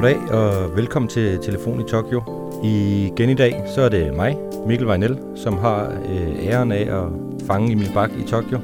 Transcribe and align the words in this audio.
Goddag 0.00 0.18
og 0.18 0.76
velkommen 0.76 1.08
til 1.08 1.38
Telefon 1.38 1.80
i 1.80 1.88
Tokyo. 1.88 2.22
Igen 2.64 3.30
i 3.30 3.34
dag, 3.34 3.62
så 3.74 3.80
er 3.80 3.88
det 3.88 4.14
mig, 4.14 4.36
Mikkel 4.66 4.86
Vejnel, 4.86 5.18
som 5.36 5.58
har 5.58 6.02
øh, 6.08 6.46
æren 6.46 6.72
af 6.72 7.02
at 7.02 7.08
fange 7.46 7.72
Emil 7.72 7.90
Bak 7.94 8.10
i 8.10 8.22
Tokyo. 8.28 8.58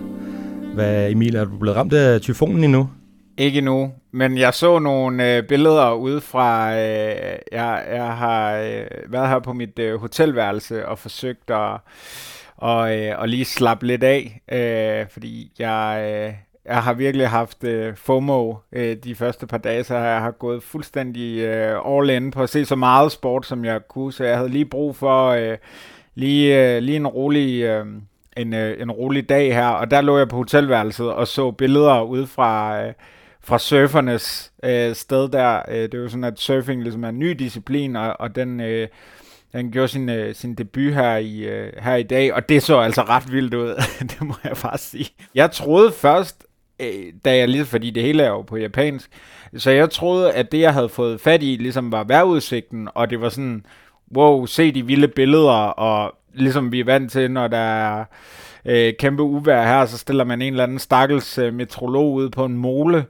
Hvad, 0.75 1.11
Emil, 1.11 1.37
er 1.37 1.45
du 1.45 1.59
blevet 1.59 1.77
ramt 1.77 1.93
af 1.93 2.21
tyfonen 2.21 2.65
endnu? 2.65 2.89
Ikke 3.39 3.61
nu, 3.61 3.93
men 4.13 4.39
jeg 4.39 4.55
så 4.55 4.79
nogle 4.79 5.37
øh, 5.37 5.43
billeder 5.43 5.93
ud 5.93 6.21
fra, 6.21 6.73
øh, 6.73 7.39
jeg, 7.53 7.85
jeg 7.93 8.17
har 8.17 8.57
øh, 8.57 9.13
været 9.13 9.29
her 9.29 9.39
på 9.39 9.53
mit 9.53 9.79
øh, 9.79 10.01
hotelværelse 10.01 10.89
og 10.89 10.99
forsøgt 10.99 11.51
at 11.51 11.81
og, 12.57 12.99
øh, 12.99 13.19
og 13.19 13.29
lige 13.29 13.45
slappe 13.45 13.87
lidt 13.87 14.03
af, 14.03 14.41
øh, 14.53 15.07
fordi 15.13 15.53
jeg, 15.59 16.13
øh, 16.13 16.35
jeg 16.69 16.83
har 16.83 16.93
virkelig 16.93 17.29
haft 17.29 17.65
øh, 17.65 17.97
FOMO 17.97 18.55
øh, 18.73 18.97
de 18.97 19.15
første 19.15 19.47
par 19.47 19.59
dage, 19.59 19.85
så 19.85 19.97
jeg 19.97 20.21
har 20.21 20.31
gået 20.31 20.63
fuldstændig 20.63 21.39
øh, 21.39 21.81
all 21.87 22.11
in 22.11 22.31
på 22.31 22.43
at 22.43 22.51
se 22.51 22.65
så 22.65 22.77
meget 22.77 23.13
sport, 23.13 23.47
som 23.47 23.65
jeg 23.65 23.81
kunne, 23.89 24.13
så 24.13 24.25
jeg 24.25 24.37
havde 24.37 24.49
lige 24.49 24.65
brug 24.65 24.97
for 24.97 25.29
øh, 25.29 25.57
lige, 26.15 26.75
øh, 26.77 26.83
lige 26.83 26.97
en 26.97 27.07
rolig... 27.07 27.63
Øh, 27.63 27.87
en, 28.37 28.55
øh, 28.55 28.83
en 28.83 28.91
rolig 28.91 29.29
dag 29.29 29.55
her, 29.55 29.67
og 29.67 29.91
der 29.91 30.01
lå 30.01 30.19
jeg 30.19 30.29
på 30.29 30.37
hotelværelset 30.37 31.13
og 31.13 31.29
så 31.29 31.51
billeder 31.51 32.03
ud 32.03 32.27
fra, 32.27 32.83
øh, 32.83 32.93
fra 33.41 33.59
surfernes 33.59 34.53
øh, 34.63 34.95
sted 34.95 35.29
der. 35.29 35.63
Øh, 35.69 35.83
det 35.83 35.95
er 35.95 35.99
jo 35.99 36.09
sådan, 36.09 36.25
at 36.25 36.41
surfing 36.41 36.83
ligesom 36.83 37.05
er 37.05 37.09
en 37.09 37.19
ny 37.19 37.31
disciplin, 37.31 37.97
og, 37.97 38.21
og 38.21 38.37
den, 38.37 38.61
øh, 38.61 38.89
den 39.53 39.71
gjorde 39.71 39.89
sin, 39.89 40.09
øh, 40.09 40.35
sin 40.35 40.55
debut 40.55 40.95
her 40.95 41.17
i, 41.17 41.39
øh, 41.39 41.73
her 41.79 41.95
i 41.95 42.03
dag, 42.03 42.35
og 42.35 42.49
det 42.49 42.63
så 42.63 42.79
altså 42.79 43.03
ret 43.03 43.33
vildt 43.33 43.55
ud, 43.55 43.83
det 44.11 44.23
må 44.23 44.35
jeg 44.45 44.57
bare 44.63 44.79
sige. 44.79 45.09
Jeg 45.35 45.51
troede 45.51 45.93
først, 45.93 46.47
øh, 46.81 47.13
da 47.25 47.37
jeg 47.37 47.49
lige, 47.49 47.65
fordi 47.65 47.91
det 47.91 48.03
hele 48.03 48.23
er 48.23 48.29
jo 48.29 48.43
på 48.43 48.57
japansk, 48.57 49.11
så 49.57 49.71
jeg 49.71 49.91
troede, 49.91 50.33
at 50.33 50.53
det, 50.53 50.61
jeg 50.61 50.75
havde 50.75 50.89
fået 50.89 51.21
fat 51.21 51.43
i, 51.43 51.57
ligesom 51.57 51.93
var 51.93 52.05
vejrudsigten, 52.05 52.89
og 52.95 53.11
det 53.11 53.21
var 53.21 53.29
sådan, 53.29 53.67
wow, 54.17 54.47
se 54.47 54.73
de 54.73 54.87
vilde 54.87 55.09
billeder, 55.09 55.53
og 55.53 56.15
ligesom 56.35 56.73
vi 56.73 56.81
er 56.81 56.85
vant 56.85 57.13
til, 57.13 57.31
når 57.31 57.49
der 57.49 57.59
er 57.59 58.05
øh, 58.65 58.93
kæmpe 58.99 59.23
uvær 59.23 59.67
her, 59.67 59.87
så 59.87 59.99
stiller 59.99 60.25
man 60.25 60.43
en 60.43 60.53
eller 60.53 60.65
anden 60.65 60.79
stakkels 60.79 61.39
øh, 61.39 61.55
metrolog 61.55 62.13
ud 62.13 62.31
på 62.31 62.45
en 62.45 62.57
mole, 62.57 63.07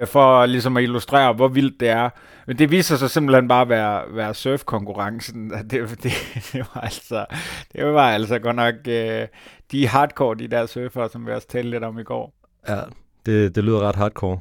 øh, 0.00 0.06
for 0.06 0.46
ligesom 0.46 0.76
at 0.76 0.82
illustrere, 0.82 1.32
hvor 1.32 1.48
vildt 1.48 1.80
det 1.80 1.88
er. 1.88 2.10
Men 2.46 2.58
det 2.58 2.70
viser 2.70 2.96
sig 2.96 3.10
simpelthen 3.10 3.48
bare 3.48 3.62
at 3.62 3.68
være, 3.68 4.02
være 4.10 4.34
surfkonkurrencen. 4.34 5.50
Det, 5.70 6.02
det, 6.02 6.12
det, 6.52 6.66
var 6.74 6.80
altså, 6.80 7.26
det 7.72 7.84
var 7.84 8.10
altså 8.10 8.38
godt 8.38 8.56
nok, 8.56 8.74
øh, 8.88 9.26
de 9.72 9.88
hardcore, 9.88 10.34
de 10.38 10.48
der 10.48 10.66
surfer, 10.66 11.08
som 11.08 11.26
vi 11.26 11.32
også 11.32 11.48
talte 11.48 11.70
lidt 11.70 11.84
om 11.84 11.98
i 11.98 12.02
går. 12.02 12.34
Ja, 12.68 12.80
det, 13.26 13.54
det 13.54 13.64
lyder 13.64 13.88
ret 13.88 13.96
hardcore. 13.96 14.38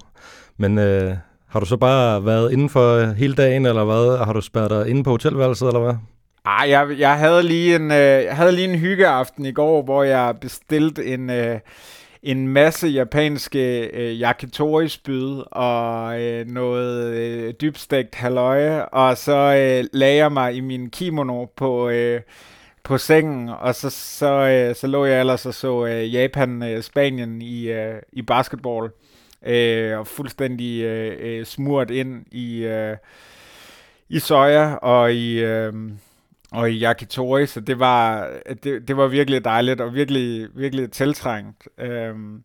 Men 0.57 0.77
øh, 0.79 1.15
har 1.47 1.59
du 1.59 1.65
så 1.65 1.77
bare 1.77 2.25
været 2.25 2.51
inden 2.51 2.69
for 2.69 2.95
øh, 2.95 3.09
hele 3.09 3.35
dagen, 3.35 3.65
eller 3.65 3.83
hvad? 3.83 4.25
Har 4.25 4.33
du 4.33 4.41
spærret 4.41 4.69
dig 4.69 4.89
inde 4.89 5.03
på 5.03 5.09
hotelværelset, 5.09 5.67
eller 5.67 5.79
hvad? 5.79 5.95
Ah, 6.45 6.69
jeg, 6.69 6.87
jeg, 6.99 7.17
havde 7.17 7.43
lige 7.43 7.75
en, 7.75 7.91
øh, 7.91 7.97
jeg 7.97 8.35
havde 8.35 8.51
lige 8.51 8.73
en 8.73 8.79
hyggeaften 8.79 9.45
i 9.45 9.51
går, 9.51 9.81
hvor 9.81 10.03
jeg 10.03 10.35
bestilte 10.41 11.05
en, 11.05 11.29
øh, 11.29 11.59
en 12.23 12.47
masse 12.47 12.87
japanske 12.87 13.87
øh, 13.93 14.21
yakitori-spyd 14.21 15.43
og 15.51 16.21
øh, 16.21 16.47
noget 16.47 17.13
øh, 17.13 17.53
dybstegt 17.61 18.15
halvøje, 18.15 18.85
og 18.85 19.17
så 19.17 19.37
øh, 19.37 19.85
lagde 19.93 20.15
jeg 20.15 20.31
mig 20.31 20.55
i 20.55 20.59
min 20.59 20.89
kimono 20.89 21.45
på, 21.45 21.89
øh, 21.89 22.21
på 22.85 22.97
sengen, 22.97 23.49
og 23.49 23.75
så, 23.75 23.89
så, 23.89 24.31
øh, 24.33 24.75
så 24.75 24.87
lå 24.87 25.05
jeg 25.05 25.19
ellers 25.19 25.45
og 25.45 25.53
så 25.53 25.85
øh, 25.85 26.13
Japan-Spanien 26.13 27.35
øh, 27.41 27.47
i, 27.47 27.71
øh, 27.71 28.01
i 28.11 28.21
basketball, 28.21 28.91
øh, 29.45 29.99
og 29.99 30.07
fuldstændig 30.07 30.81
øh, 30.81 31.17
øh, 31.19 31.45
smurt 31.45 31.91
ind 31.91 32.25
i, 32.31 32.57
øh, 32.57 32.97
i 34.09 34.19
soja 34.19 34.73
og 34.75 35.13
i... 35.13 35.43
Øh, 35.43 35.73
og 36.51 36.71
i 36.71 36.83
yakitori, 36.83 37.45
så 37.45 37.59
det 37.59 37.79
var, 37.79 38.29
det, 38.63 38.87
det 38.87 38.97
var 38.97 39.07
virkelig 39.07 39.45
dejligt 39.45 39.81
og 39.81 39.93
virkelig, 39.93 40.47
virkelig 40.55 40.91
tiltrængt. 40.91 41.67
Øhm, 41.77 42.43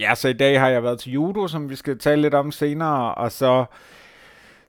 ja, 0.00 0.14
så 0.14 0.28
i 0.28 0.32
dag 0.32 0.60
har 0.60 0.68
jeg 0.68 0.82
været 0.82 1.00
til 1.00 1.12
judo, 1.12 1.48
som 1.48 1.70
vi 1.70 1.76
skal 1.76 1.98
tale 1.98 2.22
lidt 2.22 2.34
om 2.34 2.52
senere, 2.52 3.14
og 3.14 3.32
så, 3.32 3.64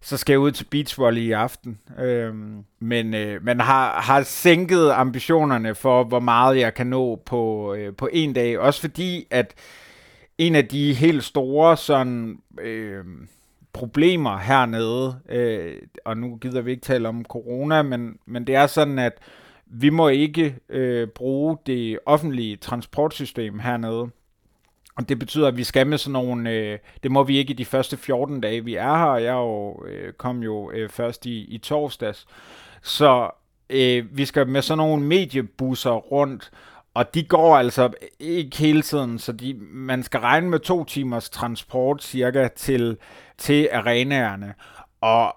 så 0.07 0.17
skal 0.17 0.33
jeg 0.33 0.39
ud 0.39 0.51
til 0.51 0.63
beachvolley 0.63 1.21
i 1.21 1.31
aften. 1.31 1.79
Øhm, 1.99 2.63
men 2.79 3.13
øh, 3.13 3.45
man 3.45 3.59
har, 3.59 4.01
har 4.01 4.21
sænket 4.23 4.91
ambitionerne 4.91 5.75
for, 5.75 6.03
hvor 6.03 6.19
meget 6.19 6.59
jeg 6.59 6.73
kan 6.73 6.87
nå 6.87 7.15
på, 7.15 7.73
øh, 7.73 7.95
på 7.95 8.09
en 8.13 8.33
dag, 8.33 8.59
også 8.59 8.81
fordi, 8.81 9.27
at 9.29 9.53
en 10.37 10.55
af 10.55 10.67
de 10.67 10.93
helt 10.93 11.23
store 11.23 11.77
sådan... 11.77 12.37
Øh, 12.61 13.05
problemer 13.73 14.37
hernede, 14.37 15.19
øh, 15.29 15.75
og 16.05 16.17
nu 16.17 16.35
gider 16.35 16.61
vi 16.61 16.71
ikke 16.71 16.81
tale 16.81 17.07
om 17.07 17.25
corona, 17.25 17.81
men, 17.81 18.17
men 18.25 18.47
det 18.47 18.55
er 18.55 18.67
sådan, 18.67 18.99
at 18.99 19.13
vi 19.65 19.89
må 19.89 20.07
ikke 20.07 20.55
øh, 20.69 21.07
bruge 21.07 21.57
det 21.65 21.99
offentlige 22.05 22.55
transportsystem 22.55 23.59
hernede. 23.59 24.09
Og 24.97 25.09
det 25.09 25.19
betyder, 25.19 25.47
at 25.47 25.57
vi 25.57 25.63
skal 25.63 25.87
med 25.87 25.97
sådan 25.97 26.13
nogle, 26.13 26.49
øh, 26.49 26.79
det 27.03 27.11
må 27.11 27.23
vi 27.23 27.37
ikke 27.37 27.51
i 27.51 27.55
de 27.55 27.65
første 27.65 27.97
14 27.97 28.41
dage, 28.41 28.63
vi 28.63 28.75
er 28.75 28.97
her. 28.97 29.15
Jeg 29.15 29.33
jo, 29.33 29.85
øh, 29.85 30.13
kom 30.13 30.43
jo 30.43 30.71
øh, 30.71 30.89
først 30.89 31.25
i, 31.25 31.45
i 31.45 31.57
torsdags. 31.57 32.27
Så 32.81 33.29
øh, 33.69 34.17
vi 34.17 34.25
skal 34.25 34.47
med 34.47 34.61
sådan 34.61 34.77
nogle 34.77 35.03
mediebusser 35.03 35.91
rundt, 35.91 36.51
og 36.93 37.13
de 37.13 37.23
går 37.23 37.57
altså 37.57 37.89
ikke 38.19 38.57
hele 38.57 38.81
tiden, 38.81 39.19
så 39.19 39.31
de, 39.31 39.53
man 39.71 40.03
skal 40.03 40.19
regne 40.19 40.49
med 40.49 40.59
to 40.59 40.83
timers 40.83 41.29
transport 41.29 42.03
cirka 42.03 42.47
til, 42.55 42.97
til 43.37 43.69
arenaerne. 43.73 44.53
Og, 45.01 45.35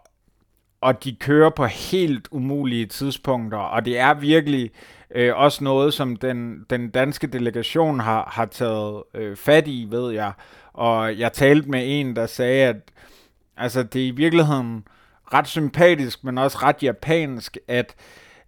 og 0.81 1.05
de 1.05 1.15
kører 1.15 1.51
på 1.51 1.65
helt 1.65 2.29
umulige 2.31 2.87
tidspunkter, 2.87 3.59
og 3.59 3.85
det 3.85 3.99
er 3.99 4.15
virkelig 4.15 4.71
øh, 5.15 5.37
også 5.37 5.65
noget, 5.65 5.95
som 5.95 6.17
den, 6.17 6.67
den 6.71 6.91
danske 6.91 7.27
delegation 7.27 8.01
har, 8.01 8.31
har 8.33 8.47
taget 8.47 9.03
øh, 9.15 9.37
fat 9.37 9.69
i, 9.69 9.87
ved 9.91 10.13
jeg. 10.13 10.33
Og 10.73 11.19
jeg 11.19 11.33
talte 11.33 11.71
med 11.71 11.83
en, 11.85 12.17
der 12.17 12.27
sagde, 12.27 12.67
at 12.67 12.77
altså, 13.57 13.83
det 13.83 14.03
er 14.03 14.07
i 14.07 14.11
virkeligheden 14.11 14.85
ret 15.35 15.49
sympatisk, 15.49 16.25
men 16.25 16.39
også 16.39 16.59
ret 16.63 16.83
japansk, 16.83 17.59
at 17.69 17.95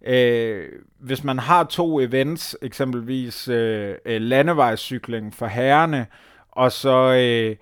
Øh, 0.07 0.69
hvis 0.99 1.23
man 1.23 1.39
har 1.39 1.63
to 1.63 1.99
events, 1.99 2.57
eksempelvis 2.61 3.47
øh, 3.47 3.95
øh 4.05 4.21
landevejscykling 4.21 5.33
for 5.33 5.47
herrerne, 5.47 6.07
og 6.51 6.71
så 6.71 7.13
øh, 7.13 7.55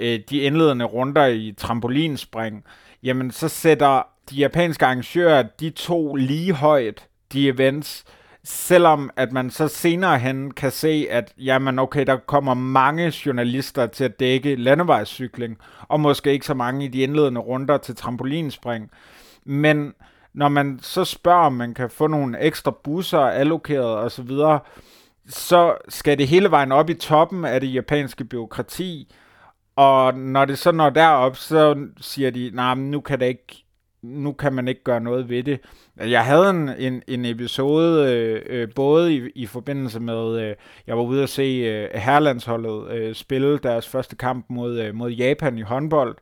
øh, 0.00 0.20
de 0.30 0.38
indledende 0.38 0.84
runder 0.84 1.26
i 1.26 1.54
trampolinspring, 1.56 2.64
jamen 3.02 3.30
så 3.30 3.48
sætter 3.48 4.13
de 4.30 4.36
japanske 4.36 4.86
arrangører 4.86 5.42
de 5.60 5.70
to 5.70 6.14
lige 6.14 6.52
højt, 6.52 7.08
de 7.32 7.48
events, 7.48 8.04
selvom 8.44 9.10
at 9.16 9.32
man 9.32 9.50
så 9.50 9.68
senere 9.68 10.18
hen 10.18 10.50
kan 10.50 10.70
se, 10.70 11.06
at 11.10 11.32
jamen 11.38 11.78
okay, 11.78 12.06
der 12.06 12.16
kommer 12.16 12.54
mange 12.54 13.12
journalister 13.26 13.86
til 13.86 14.04
at 14.04 14.20
dække 14.20 14.56
landevejscykling, 14.56 15.56
og 15.88 16.00
måske 16.00 16.32
ikke 16.32 16.46
så 16.46 16.54
mange 16.54 16.84
i 16.84 16.88
de 16.88 16.98
indledende 16.98 17.40
runder 17.40 17.78
til 17.78 17.96
trampolinspring. 17.96 18.90
Men 19.44 19.92
når 20.34 20.48
man 20.48 20.78
så 20.82 21.04
spørger, 21.04 21.46
om 21.46 21.52
man 21.52 21.74
kan 21.74 21.90
få 21.90 22.06
nogle 22.06 22.40
ekstra 22.40 22.74
busser 22.84 23.18
allokeret 23.18 23.96
osv., 23.98 24.28
så, 24.28 24.58
så 25.28 25.74
skal 25.88 26.18
det 26.18 26.28
hele 26.28 26.50
vejen 26.50 26.72
op 26.72 26.90
i 26.90 26.94
toppen 26.94 27.44
af 27.44 27.60
det 27.60 27.74
japanske 27.74 28.24
byråkrati, 28.24 29.14
og 29.76 30.14
når 30.18 30.44
det 30.44 30.58
så 30.58 30.72
når 30.72 30.90
derop, 30.90 31.36
så 31.36 31.86
siger 32.00 32.30
de, 32.30 32.50
nej, 32.54 32.74
nah, 32.74 32.84
nu 32.84 33.00
kan 33.00 33.20
det 33.20 33.26
ikke, 33.26 33.63
nu 34.04 34.32
kan 34.32 34.52
man 34.52 34.68
ikke 34.68 34.84
gøre 34.84 35.00
noget 35.00 35.28
ved 35.28 35.42
det. 35.42 35.60
Jeg 35.96 36.24
havde 36.24 36.50
en, 36.50 36.68
en, 36.78 37.02
en 37.08 37.24
episode, 37.24 38.12
øh, 38.12 38.42
øh, 38.46 38.68
både 38.76 39.14
i, 39.14 39.30
i 39.34 39.46
forbindelse 39.46 40.00
med, 40.00 40.40
øh, 40.40 40.54
jeg 40.86 40.96
var 40.96 41.02
ude 41.02 41.22
at 41.22 41.28
se 41.28 41.42
øh, 41.42 42.00
herlandsholdet 42.00 42.90
øh, 42.90 43.14
spille 43.14 43.58
deres 43.58 43.88
første 43.88 44.16
kamp 44.16 44.46
mod, 44.48 44.80
øh, 44.80 44.94
mod 44.94 45.10
Japan 45.10 45.58
i 45.58 45.62
håndbold, 45.62 46.16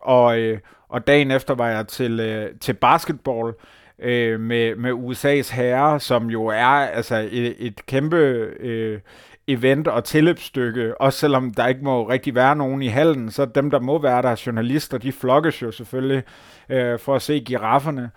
og, 0.00 0.38
øh, 0.38 0.58
og 0.88 1.06
dagen 1.06 1.30
efter 1.30 1.54
var 1.54 1.68
jeg 1.68 1.88
til, 1.88 2.20
øh, 2.20 2.50
til 2.60 2.72
basketball 2.72 3.52
øh, 3.98 4.40
med, 4.40 4.76
med 4.76 4.92
USA's 4.92 5.54
herre, 5.54 6.00
som 6.00 6.30
jo 6.30 6.46
er 6.46 6.64
altså 6.66 7.28
et, 7.30 7.54
et 7.58 7.86
kæmpe 7.86 8.16
øh, 8.60 9.00
event 9.48 9.88
og 9.88 10.04
tilløbsstykke, 10.04 11.00
også 11.00 11.18
selvom 11.18 11.54
der 11.54 11.66
ikke 11.66 11.84
må 11.84 12.08
rigtig 12.08 12.34
være 12.34 12.56
nogen 12.56 12.82
i 12.82 12.86
hallen, 12.86 13.30
så 13.30 13.44
dem, 13.44 13.70
der 13.70 13.80
må 13.80 13.98
være 13.98 14.22
der, 14.22 14.42
journalister, 14.46 14.98
de 14.98 15.12
flokkes 15.12 15.62
jo 15.62 15.70
selvfølgelig 15.70 16.22
øh, 16.68 16.98
for 16.98 17.14
at 17.14 17.22
se 17.22 17.40
girafferne. 17.40 18.10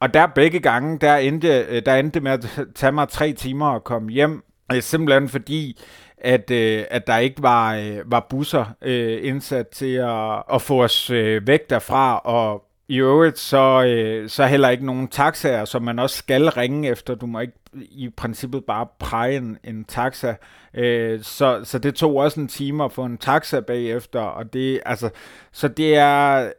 Og 0.00 0.14
der 0.14 0.26
begge 0.26 0.60
gange, 0.60 0.98
der 0.98 1.16
endte, 1.16 1.66
øh, 1.68 1.82
der 1.86 1.94
endte 1.94 2.20
med 2.20 2.32
at 2.32 2.60
tage 2.74 2.92
mig 2.92 3.08
tre 3.08 3.32
timer 3.32 3.66
at 3.66 3.84
komme 3.84 4.10
hjem, 4.10 4.42
øh, 4.72 4.82
simpelthen 4.82 5.28
fordi, 5.28 5.78
at, 6.18 6.50
øh, 6.50 6.84
at 6.90 7.06
der 7.06 7.16
ikke 7.16 7.42
var, 7.42 7.74
øh, 7.74 7.98
var 8.04 8.26
busser 8.30 8.64
øh, 8.82 9.18
indsat 9.22 9.68
til 9.68 9.94
at, 9.94 10.42
at 10.52 10.62
få 10.62 10.84
os 10.84 11.10
øh, 11.10 11.46
væk 11.46 11.70
derfra, 11.70 12.18
og 12.18 12.69
i 12.90 12.96
øvrigt 12.96 13.38
så, 13.38 13.84
øh, 13.84 14.28
så 14.28 14.46
heller 14.46 14.68
ikke 14.68 14.86
nogen 14.86 15.08
taxaer, 15.08 15.64
som 15.64 15.82
man 15.82 15.98
også 15.98 16.16
skal 16.16 16.48
ringe 16.48 16.88
efter. 16.88 17.14
Du 17.14 17.26
må 17.26 17.40
ikke 17.40 17.52
i 17.74 18.08
princippet 18.16 18.64
bare 18.64 18.86
præge 18.98 19.36
en, 19.36 19.58
en 19.64 19.84
taxa. 19.84 20.34
Øh, 20.74 21.22
så, 21.22 21.60
så 21.64 21.78
det 21.78 21.94
tog 21.94 22.16
også 22.16 22.40
en 22.40 22.48
time 22.48 22.84
at 22.84 22.92
få 22.92 23.04
en 23.04 23.18
taxa 23.18 23.60
bagefter, 23.60 24.20
og 24.20 24.52
det, 24.52 24.80
altså, 24.86 25.10
så 25.52 25.68
det 25.68 25.96
er, 25.96 26.52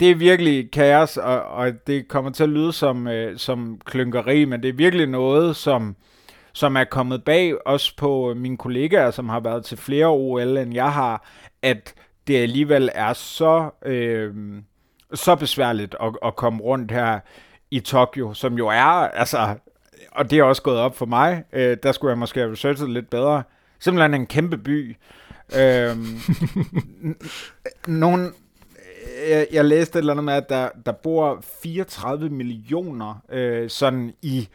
det 0.00 0.10
er 0.10 0.14
virkelig 0.14 0.70
kaos, 0.70 1.16
og, 1.16 1.42
og 1.42 1.86
det 1.86 2.08
kommer 2.08 2.30
til 2.30 2.42
at 2.42 2.48
lyde 2.48 2.72
som, 2.72 3.08
øh, 3.08 3.38
som 3.38 3.80
klynkeri, 3.84 4.44
men 4.44 4.62
det 4.62 4.68
er 4.68 4.72
virkelig 4.72 5.06
noget, 5.06 5.56
som, 5.56 5.96
som 6.52 6.76
er 6.76 6.84
kommet 6.84 7.24
bag 7.24 7.54
os 7.66 7.92
på 7.92 8.34
mine 8.36 8.56
kollegaer, 8.56 9.10
som 9.10 9.28
har 9.28 9.40
været 9.40 9.64
til 9.64 9.78
flere 9.78 10.06
OL, 10.06 10.56
end 10.56 10.74
jeg 10.74 10.92
har, 10.92 11.28
at 11.62 11.94
det 12.26 12.36
alligevel 12.36 12.90
er 12.94 13.12
så, 13.12 13.70
øh, 13.86 14.34
så 15.14 15.36
besværligt 15.36 15.96
at, 16.00 16.16
at 16.24 16.36
komme 16.36 16.62
rundt 16.62 16.90
her 16.90 17.20
i 17.70 17.80
Tokyo, 17.80 18.34
som 18.34 18.54
jo 18.54 18.68
er, 18.68 19.08
altså, 19.08 19.56
og 20.12 20.30
det 20.30 20.38
er 20.38 20.42
også 20.42 20.62
gået 20.62 20.78
op 20.78 20.96
for 20.96 21.06
mig, 21.06 21.44
øh, 21.52 21.76
der 21.82 21.92
skulle 21.92 22.10
jeg 22.10 22.18
måske 22.18 22.40
have 22.40 22.52
researchet 22.52 22.90
lidt 22.90 23.10
bedre, 23.10 23.42
simpelthen 23.78 24.14
en 24.14 24.26
kæmpe 24.26 24.58
by. 24.58 24.96
Øhm, 25.56 26.20
øh, 27.02 27.14
nogen, 27.86 28.34
jeg, 29.28 29.46
jeg 29.52 29.64
læste 29.64 29.98
et 29.98 30.00
eller 30.00 30.12
andet 30.12 30.24
med, 30.24 30.34
at 30.34 30.48
der, 30.48 30.68
der 30.86 30.92
bor 30.92 31.44
34 31.62 32.30
millioner 32.30 33.22
øh, 33.28 33.70
sådan 33.70 34.14
i 34.22 34.48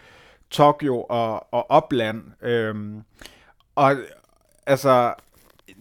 Tokyo 0.49 1.03
og, 1.03 1.53
og 1.53 1.71
opland. 1.71 2.23
Øh, 2.41 2.75
og 3.75 3.95
altså, 4.65 5.13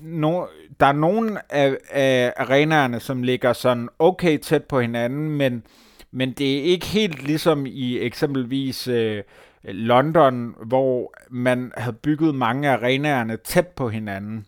no, 0.01 0.45
der 0.81 0.87
er 0.87 0.93
nogle 0.93 1.53
af, 1.55 1.77
af 1.91 2.33
arenaerne, 2.37 3.01
som 3.01 3.23
ligger 3.23 3.53
sådan 3.53 3.89
okay 3.99 4.39
tæt 4.39 4.65
på 4.65 4.81
hinanden, 4.81 5.29
men, 5.29 5.63
men 6.11 6.33
det 6.33 6.59
er 6.59 6.63
ikke 6.63 6.87
helt 6.87 7.23
ligesom 7.23 7.67
i 7.67 7.99
eksempelvis 7.99 8.89
øh, 8.89 9.23
London, 9.65 10.55
hvor 10.67 11.15
man 11.31 11.73
havde 11.77 11.97
bygget 11.97 12.35
mange 12.35 12.69
af 12.71 12.73
arenaerne 12.73 13.37
tæt 13.37 13.67
på 13.67 13.89
hinanden. 13.89 14.47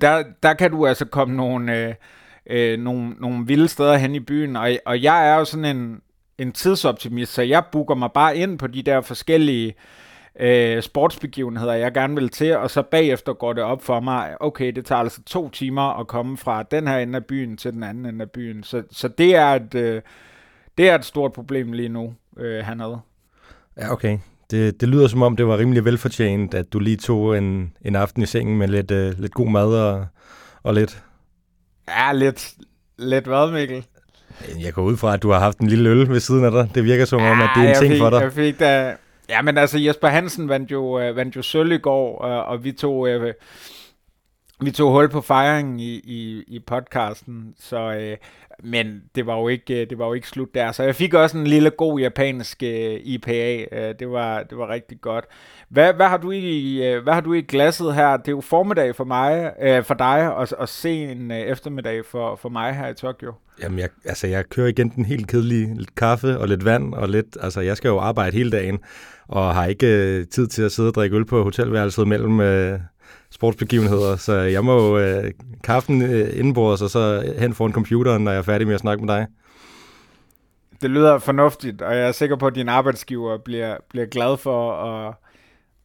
Der, 0.00 0.24
der 0.42 0.54
kan 0.54 0.70
du 0.70 0.86
altså 0.86 1.04
komme 1.04 1.36
nogle, 1.36 1.78
øh, 1.78 1.94
øh, 2.46 2.78
nogle, 2.78 3.10
nogle 3.10 3.46
vilde 3.46 3.68
steder 3.68 3.96
hen 3.96 4.14
i 4.14 4.20
byen, 4.20 4.56
og, 4.56 4.70
og 4.86 5.02
jeg 5.02 5.28
er 5.28 5.34
jo 5.34 5.44
sådan 5.44 5.76
en, 5.76 6.00
en 6.38 6.52
tidsoptimist, 6.52 7.32
så 7.32 7.42
jeg 7.42 7.64
booker 7.72 7.94
mig 7.94 8.12
bare 8.12 8.36
ind 8.36 8.58
på 8.58 8.66
de 8.66 8.82
der 8.82 9.00
forskellige 9.00 9.68
øh, 9.68 9.74
øh, 10.40 10.82
sportsbegivenheder, 10.82 11.72
jeg 11.72 11.92
gerne 11.92 12.14
vil 12.14 12.28
til, 12.28 12.56
og 12.56 12.70
så 12.70 12.82
bagefter 12.82 13.32
går 13.32 13.52
det 13.52 13.62
op 13.62 13.82
for 13.82 14.00
mig, 14.00 14.36
okay, 14.40 14.72
det 14.72 14.84
tager 14.84 15.00
altså 15.00 15.22
to 15.26 15.48
timer 15.48 16.00
at 16.00 16.06
komme 16.06 16.36
fra 16.36 16.62
den 16.62 16.88
her 16.88 16.98
ende 16.98 17.16
af 17.16 17.24
byen 17.24 17.56
til 17.56 17.72
den 17.72 17.82
anden 17.82 18.06
ende 18.06 18.22
af 18.22 18.30
byen. 18.30 18.62
Så, 18.62 18.82
så 18.90 19.08
det, 19.08 19.36
er 19.36 19.46
et, 19.46 19.74
øh, 19.74 20.02
det 20.78 20.88
er 20.88 20.94
et 20.94 21.04
stort 21.04 21.32
problem 21.32 21.72
lige 21.72 21.88
nu 21.88 22.14
øh, 22.36 22.64
hernede. 22.64 22.98
Ja, 23.76 23.92
okay. 23.92 24.18
Det, 24.50 24.80
det 24.80 24.88
lyder 24.88 25.08
som 25.08 25.22
om, 25.22 25.36
det 25.36 25.46
var 25.46 25.58
rimelig 25.58 25.84
velfortjent, 25.84 26.54
at 26.54 26.72
du 26.72 26.78
lige 26.78 26.96
tog 26.96 27.38
en, 27.38 27.72
en 27.82 27.96
aften 27.96 28.22
i 28.22 28.26
sengen 28.26 28.58
med 28.58 28.68
lidt, 28.68 28.90
øh, 28.90 29.18
lidt 29.18 29.34
god 29.34 29.50
mad 29.50 29.74
og, 29.74 30.06
og 30.62 30.74
lidt... 30.74 31.02
Ja, 31.88 32.12
lidt, 32.12 32.54
lidt 32.98 33.26
hvad, 33.26 33.52
Mikkel? 33.52 33.86
Jeg 34.60 34.72
går 34.72 34.82
ud 34.82 34.96
fra, 34.96 35.14
at 35.14 35.22
du 35.22 35.30
har 35.30 35.38
haft 35.38 35.58
en 35.58 35.68
lille 35.68 35.90
øl 35.90 36.08
ved 36.08 36.20
siden 36.20 36.44
af 36.44 36.50
dig. 36.50 36.70
Det 36.74 36.84
virker 36.84 37.04
som 37.04 37.22
om, 37.22 37.40
at 37.40 37.50
det 37.56 37.64
er 37.64 37.68
en 37.68 37.80
ting 37.80 37.92
fik, 37.92 38.00
for 38.00 38.10
dig. 38.10 38.20
Jeg 38.20 38.32
fik 38.32 38.60
da, 38.60 38.96
Ja, 39.30 39.42
men 39.42 39.58
altså 39.58 39.78
Jesper 39.78 40.08
Hansen 40.08 40.48
vandt 40.48 40.70
jo, 40.70 41.00
øh, 41.00 41.16
vandt 41.16 41.36
jo 41.36 41.42
sølv 41.42 41.72
i 41.72 41.78
går, 41.78 42.24
øh, 42.24 42.48
og 42.48 42.64
vi 42.64 42.72
tog, 42.72 43.08
øh, 43.08 43.34
vi 44.60 44.70
tog 44.70 44.92
hul 44.92 45.08
på 45.08 45.20
fejringen 45.20 45.80
i, 45.80 45.94
i, 45.94 46.44
i 46.46 46.58
podcasten, 46.58 47.54
så, 47.58 47.92
øh, 47.92 48.16
men 48.62 49.02
det 49.14 49.26
var, 49.26 49.38
jo 49.38 49.48
ikke, 49.48 49.80
øh, 49.80 49.90
det 49.90 49.98
var 49.98 50.06
jo 50.06 50.12
ikke 50.12 50.28
slut 50.28 50.54
der. 50.54 50.72
Så 50.72 50.82
jeg 50.82 50.94
fik 50.94 51.14
også 51.14 51.38
en 51.38 51.46
lille 51.46 51.70
god 51.70 52.00
japansk 52.00 52.62
øh, 52.62 53.00
IPA. 53.04 53.66
Øh, 53.72 53.94
det, 53.98 54.10
var, 54.10 54.42
det 54.42 54.58
var 54.58 54.68
rigtig 54.68 55.00
godt. 55.00 55.24
Hvad, 55.68 55.92
hvad, 55.92 56.06
har 56.06 56.16
du 56.16 56.30
i, 56.30 56.86
øh, 56.86 57.02
hvad 57.02 57.12
har 57.12 57.20
du 57.20 57.32
i 57.32 57.40
glasset 57.40 57.94
her? 57.94 58.16
Det 58.16 58.28
er 58.28 58.32
jo 58.32 58.40
formiddag 58.40 58.96
for 58.96 59.04
mig, 59.04 59.52
øh, 59.62 59.84
for 59.84 59.94
dig, 59.94 60.34
og, 60.34 60.48
og 60.58 60.68
sen 60.68 61.30
øh, 61.30 61.38
eftermiddag 61.38 62.04
for, 62.06 62.36
for 62.36 62.48
mig 62.48 62.74
her 62.74 62.88
i 62.88 62.94
Tokyo. 62.94 63.32
Jamen, 63.62 63.78
jeg, 63.78 63.88
altså, 64.04 64.26
jeg 64.26 64.48
kører 64.48 64.68
igen 64.68 64.88
den 64.88 65.04
helt 65.04 65.28
kedelige 65.28 65.74
lidt 65.74 65.94
kaffe 65.94 66.38
og 66.38 66.48
lidt 66.48 66.64
vand, 66.64 66.94
og 66.94 67.08
lidt, 67.08 67.36
altså, 67.40 67.60
jeg 67.60 67.76
skal 67.76 67.88
jo 67.88 67.98
arbejde 67.98 68.36
hele 68.36 68.50
dagen, 68.50 68.78
og 69.30 69.54
har 69.54 69.66
ikke 69.66 69.86
øh, 69.86 70.26
tid 70.26 70.46
til 70.46 70.62
at 70.62 70.72
sidde 70.72 70.88
og 70.88 70.94
drikke 70.94 71.16
øl 71.16 71.24
på 71.24 71.42
hotelværelset 71.42 72.08
mellem 72.08 72.40
øh, 72.40 72.78
sportsbegivenheder, 73.30 74.16
så 74.16 74.32
jeg 74.32 74.64
må 74.64 74.98
øh, 74.98 75.30
kaffen 75.64 76.02
øh, 76.02 76.38
indenbords, 76.38 76.82
og 76.82 76.90
så 76.90 77.32
hen 77.38 77.54
foran 77.54 77.72
computeren, 77.72 78.24
når 78.24 78.30
jeg 78.30 78.38
er 78.38 78.42
færdig 78.42 78.66
med 78.66 78.74
at 78.74 78.80
snakke 78.80 79.04
med 79.04 79.14
dig. 79.14 79.26
Det 80.82 80.90
lyder 80.90 81.18
fornuftigt, 81.18 81.82
og 81.82 81.96
jeg 81.96 82.08
er 82.08 82.12
sikker 82.12 82.36
på, 82.36 82.46
at 82.46 82.54
din 82.54 82.68
arbejdsgiver 82.68 83.38
bliver, 83.38 83.76
bliver 83.90 84.06
glad 84.06 84.36
for 84.36 84.72
at, 84.72 85.14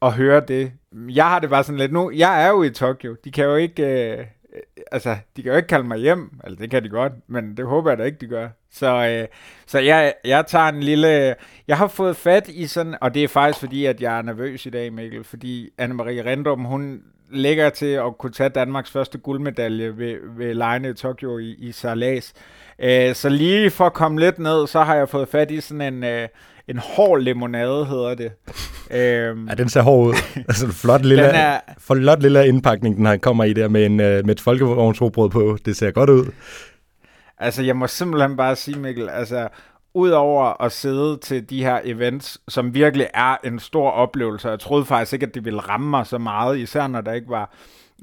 at 0.01 0.13
høre 0.13 0.41
det. 0.47 0.71
Jeg 1.09 1.25
har 1.25 1.39
det 1.39 1.49
bare 1.49 1.63
sådan 1.63 1.79
lidt 1.79 1.91
nu, 1.91 2.11
jeg 2.11 2.45
er 2.45 2.49
jo 2.49 2.63
i 2.63 2.69
Tokyo, 2.69 3.15
de 3.23 3.31
kan 3.31 3.45
jo 3.45 3.55
ikke... 3.55 3.83
Øh, 3.83 4.25
Øh, 4.55 4.61
altså, 4.91 5.17
de 5.37 5.43
kan 5.43 5.51
jo 5.51 5.57
ikke 5.57 5.67
kalde 5.67 5.87
mig 5.87 5.97
hjem, 5.97 6.39
altså 6.43 6.61
det 6.61 6.71
kan 6.71 6.83
de 6.83 6.89
godt, 6.89 7.13
men 7.27 7.57
det 7.57 7.65
håber 7.65 7.91
jeg 7.91 7.97
da 7.97 8.03
ikke, 8.03 8.17
de 8.21 8.27
gør. 8.27 8.49
Så, 8.71 9.07
øh, 9.07 9.27
så 9.65 9.79
jeg, 9.79 10.13
jeg 10.25 10.45
tager 10.47 10.65
en 10.65 10.83
lille, 10.83 11.35
jeg 11.67 11.77
har 11.77 11.87
fået 11.87 12.17
fat 12.17 12.47
i 12.47 12.67
sådan, 12.67 12.95
og 13.01 13.13
det 13.13 13.23
er 13.23 13.27
faktisk 13.27 13.59
fordi, 13.59 13.85
at 13.85 14.01
jeg 14.01 14.17
er 14.17 14.21
nervøs 14.21 14.65
i 14.65 14.69
dag, 14.69 14.93
Mikkel, 14.93 15.23
fordi 15.23 15.69
Anne-Marie 15.81 16.25
Rendum, 16.25 16.65
hun 16.65 17.01
ligger 17.29 17.69
til 17.69 17.85
at 17.85 18.17
kunne 18.17 18.31
tage 18.31 18.49
Danmarks 18.49 18.91
første 18.91 19.17
guldmedalje 19.17 19.97
ved, 19.97 20.17
ved 20.37 20.53
lejene 20.53 20.89
i 20.89 20.93
Tokyo 20.93 21.37
i, 21.37 21.55
i 21.57 21.71
Salas. 21.71 22.33
Øh, 22.79 23.15
så 23.15 23.29
lige 23.29 23.69
for 23.69 23.85
at 23.85 23.93
komme 23.93 24.19
lidt 24.19 24.39
ned, 24.39 24.67
så 24.67 24.81
har 24.81 24.95
jeg 24.95 25.09
fået 25.09 25.27
fat 25.27 25.51
i 25.51 25.61
sådan 25.61 25.93
en, 25.93 26.03
øh, 26.03 26.27
en 26.67 26.77
hård 26.77 27.21
limonade, 27.21 27.85
hedder 27.85 28.15
det. 28.15 28.31
øhm, 28.99 29.47
ja, 29.47 29.53
den 29.53 29.69
ser 29.69 29.81
hård 29.81 30.07
ud. 30.07 30.13
altså 30.49 30.65
en 30.65 30.71
flot 30.71 31.01
lille, 31.05 31.23
er, 31.23 31.59
flot 31.79 32.21
lille 32.21 32.47
indpakning, 32.47 32.97
den 32.97 33.05
her 33.05 33.17
kommer 33.17 33.43
i 33.43 33.53
der 33.53 33.67
med, 33.67 33.85
en, 33.85 33.99
øh, 33.99 34.25
med 34.25 34.35
et 34.35 34.41
folkevognsrobrød 34.41 35.29
på. 35.29 35.57
Det 35.65 35.77
ser 35.77 35.91
godt 35.91 36.09
ud. 36.09 36.25
Altså, 37.37 37.63
jeg 37.63 37.75
må 37.75 37.87
simpelthen 37.87 38.37
bare 38.37 38.55
sige, 38.55 38.79
Mikkel, 38.79 39.09
altså, 39.09 39.47
udover 39.93 40.61
at 40.63 40.71
sidde 40.71 41.17
til 41.17 41.49
de 41.49 41.63
her 41.63 41.79
events, 41.83 42.41
som 42.47 42.73
virkelig 42.73 43.07
er 43.13 43.37
en 43.43 43.59
stor 43.59 43.89
oplevelse, 43.89 44.49
jeg 44.49 44.59
troede 44.59 44.85
faktisk 44.85 45.13
ikke, 45.13 45.25
at 45.25 45.35
det 45.35 45.45
ville 45.45 45.59
ramme 45.59 45.89
mig 45.89 46.07
så 46.07 46.17
meget, 46.17 46.57
især 46.57 46.87
når 46.87 47.01
der 47.01 47.13
ikke 47.13 47.29
var 47.29 47.55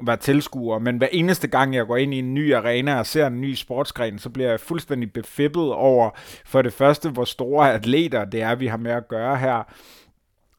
var 0.07 0.17
tilskuer, 0.17 0.79
men 0.79 0.99
hver 0.99 1.09
eneste 1.13 1.49
gang, 1.49 1.75
jeg 1.75 1.87
går 1.87 1.97
ind 1.97 2.15
i 2.15 2.19
en 2.19 2.35
ny 2.35 2.55
arena 2.55 2.99
og 2.99 3.07
ser 3.07 3.27
en 3.27 3.41
ny 3.41 3.55
sportsgren, 3.55 4.19
så 4.19 4.31
bliver 4.31 4.51
jeg 4.51 4.61
fuldstændig 4.61 5.13
befippet 5.13 5.73
over, 5.73 6.11
for 6.45 6.63
det 6.63 6.73
første, 6.73 7.11
hvor 7.11 7.25
store 7.25 7.73
atleter 7.73 8.25
det 8.25 8.43
er, 8.43 8.55
vi 8.55 8.67
har 8.67 8.77
med 8.77 8.93
at 8.93 9.09
gøre 9.09 9.37
her, 9.37 9.63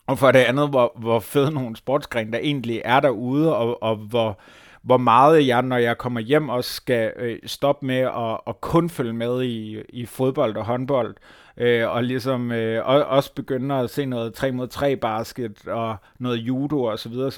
og 0.08 0.20
for 0.20 0.32
det 0.32 0.40
andet, 0.40 0.70
hvor, 0.70 0.94
hvor 1.00 1.20
fed 1.20 1.52
nogle 1.52 1.76
sportsgren 1.76 2.34
der 2.34 2.40
egentlig 2.40 2.82
er 2.86 3.00
derude, 3.00 3.56
og, 3.56 3.84
og 3.84 3.96
hvor, 3.96 4.40
hvor 4.82 4.98
meget 4.98 5.48
jeg, 5.48 5.62
når 5.62 5.78
jeg 5.78 5.98
kommer 5.98 6.20
hjem, 6.20 6.50
også 6.50 6.74
skal 6.74 7.14
øh, 7.16 7.40
stoppe 7.46 7.86
med 7.86 8.00
at, 8.00 8.40
at 8.48 8.62
kun 8.62 8.90
følge 8.90 9.14
med 9.14 9.44
i, 9.44 9.82
i 9.90 10.06
fodbold 10.06 10.58
og 10.58 10.66
håndbold, 10.66 11.16
øh, 11.58 11.90
og 11.90 12.04
ligesom 12.04 12.52
øh, 12.52 12.88
også 12.88 13.34
begynde 13.34 13.76
at 13.76 13.90
se 13.90 14.06
noget 14.06 14.34
3 14.34 14.52
mod 14.52 14.68
3 14.68 14.96
basket, 14.96 15.68
og 15.68 15.96
noget 16.20 16.38
judo 16.38 16.84
og 16.84 17.00
så 17.00 17.10
videre, 17.10 17.26
og 17.26 17.32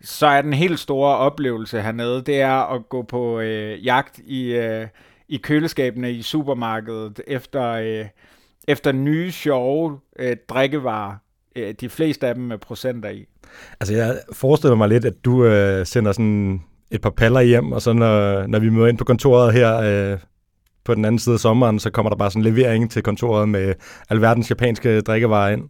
så 0.00 0.26
er 0.26 0.42
den 0.42 0.52
helt 0.52 0.80
store 0.80 1.16
oplevelse 1.16 1.80
hernede, 1.80 2.22
det 2.22 2.40
er 2.40 2.74
at 2.74 2.88
gå 2.88 3.02
på 3.02 3.40
øh, 3.40 3.84
jagt 3.84 4.18
i, 4.18 4.54
øh, 4.54 4.86
i 5.28 5.36
køleskabene 5.36 6.12
i 6.12 6.22
supermarkedet 6.22 7.20
efter, 7.26 7.68
øh, 7.70 8.06
efter 8.68 8.92
nye, 8.92 9.32
sjove 9.32 9.98
øh, 10.18 10.36
drikkevarer. 10.48 11.16
Øh, 11.56 11.74
de 11.80 11.88
fleste 11.88 12.26
af 12.26 12.34
dem 12.34 12.44
med 12.44 12.58
procenter 12.58 13.08
i. 13.08 13.24
Altså 13.80 13.94
jeg 13.94 14.18
forestiller 14.32 14.76
mig 14.76 14.88
lidt, 14.88 15.04
at 15.04 15.24
du 15.24 15.44
øh, 15.44 15.86
sender 15.86 16.12
sådan 16.12 16.62
et 16.90 17.00
par 17.00 17.10
paller 17.10 17.40
hjem, 17.40 17.72
og 17.72 17.82
så 17.82 17.92
når, 17.92 18.46
når 18.46 18.58
vi 18.58 18.68
møder 18.68 18.86
ind 18.86 18.98
på 18.98 19.04
kontoret 19.04 19.52
her 19.52 19.76
øh, 20.12 20.18
på 20.84 20.94
den 20.94 21.04
anden 21.04 21.18
side 21.18 21.34
af 21.34 21.40
sommeren, 21.40 21.78
så 21.78 21.90
kommer 21.90 22.10
der 22.10 22.16
bare 22.16 22.30
sådan 22.30 22.46
en 22.46 22.54
levering 22.54 22.90
til 22.90 23.02
kontoret 23.02 23.48
med 23.48 23.74
alverdens 24.10 24.50
japanske 24.50 25.00
drikkevarer 25.00 25.52
ind. 25.52 25.68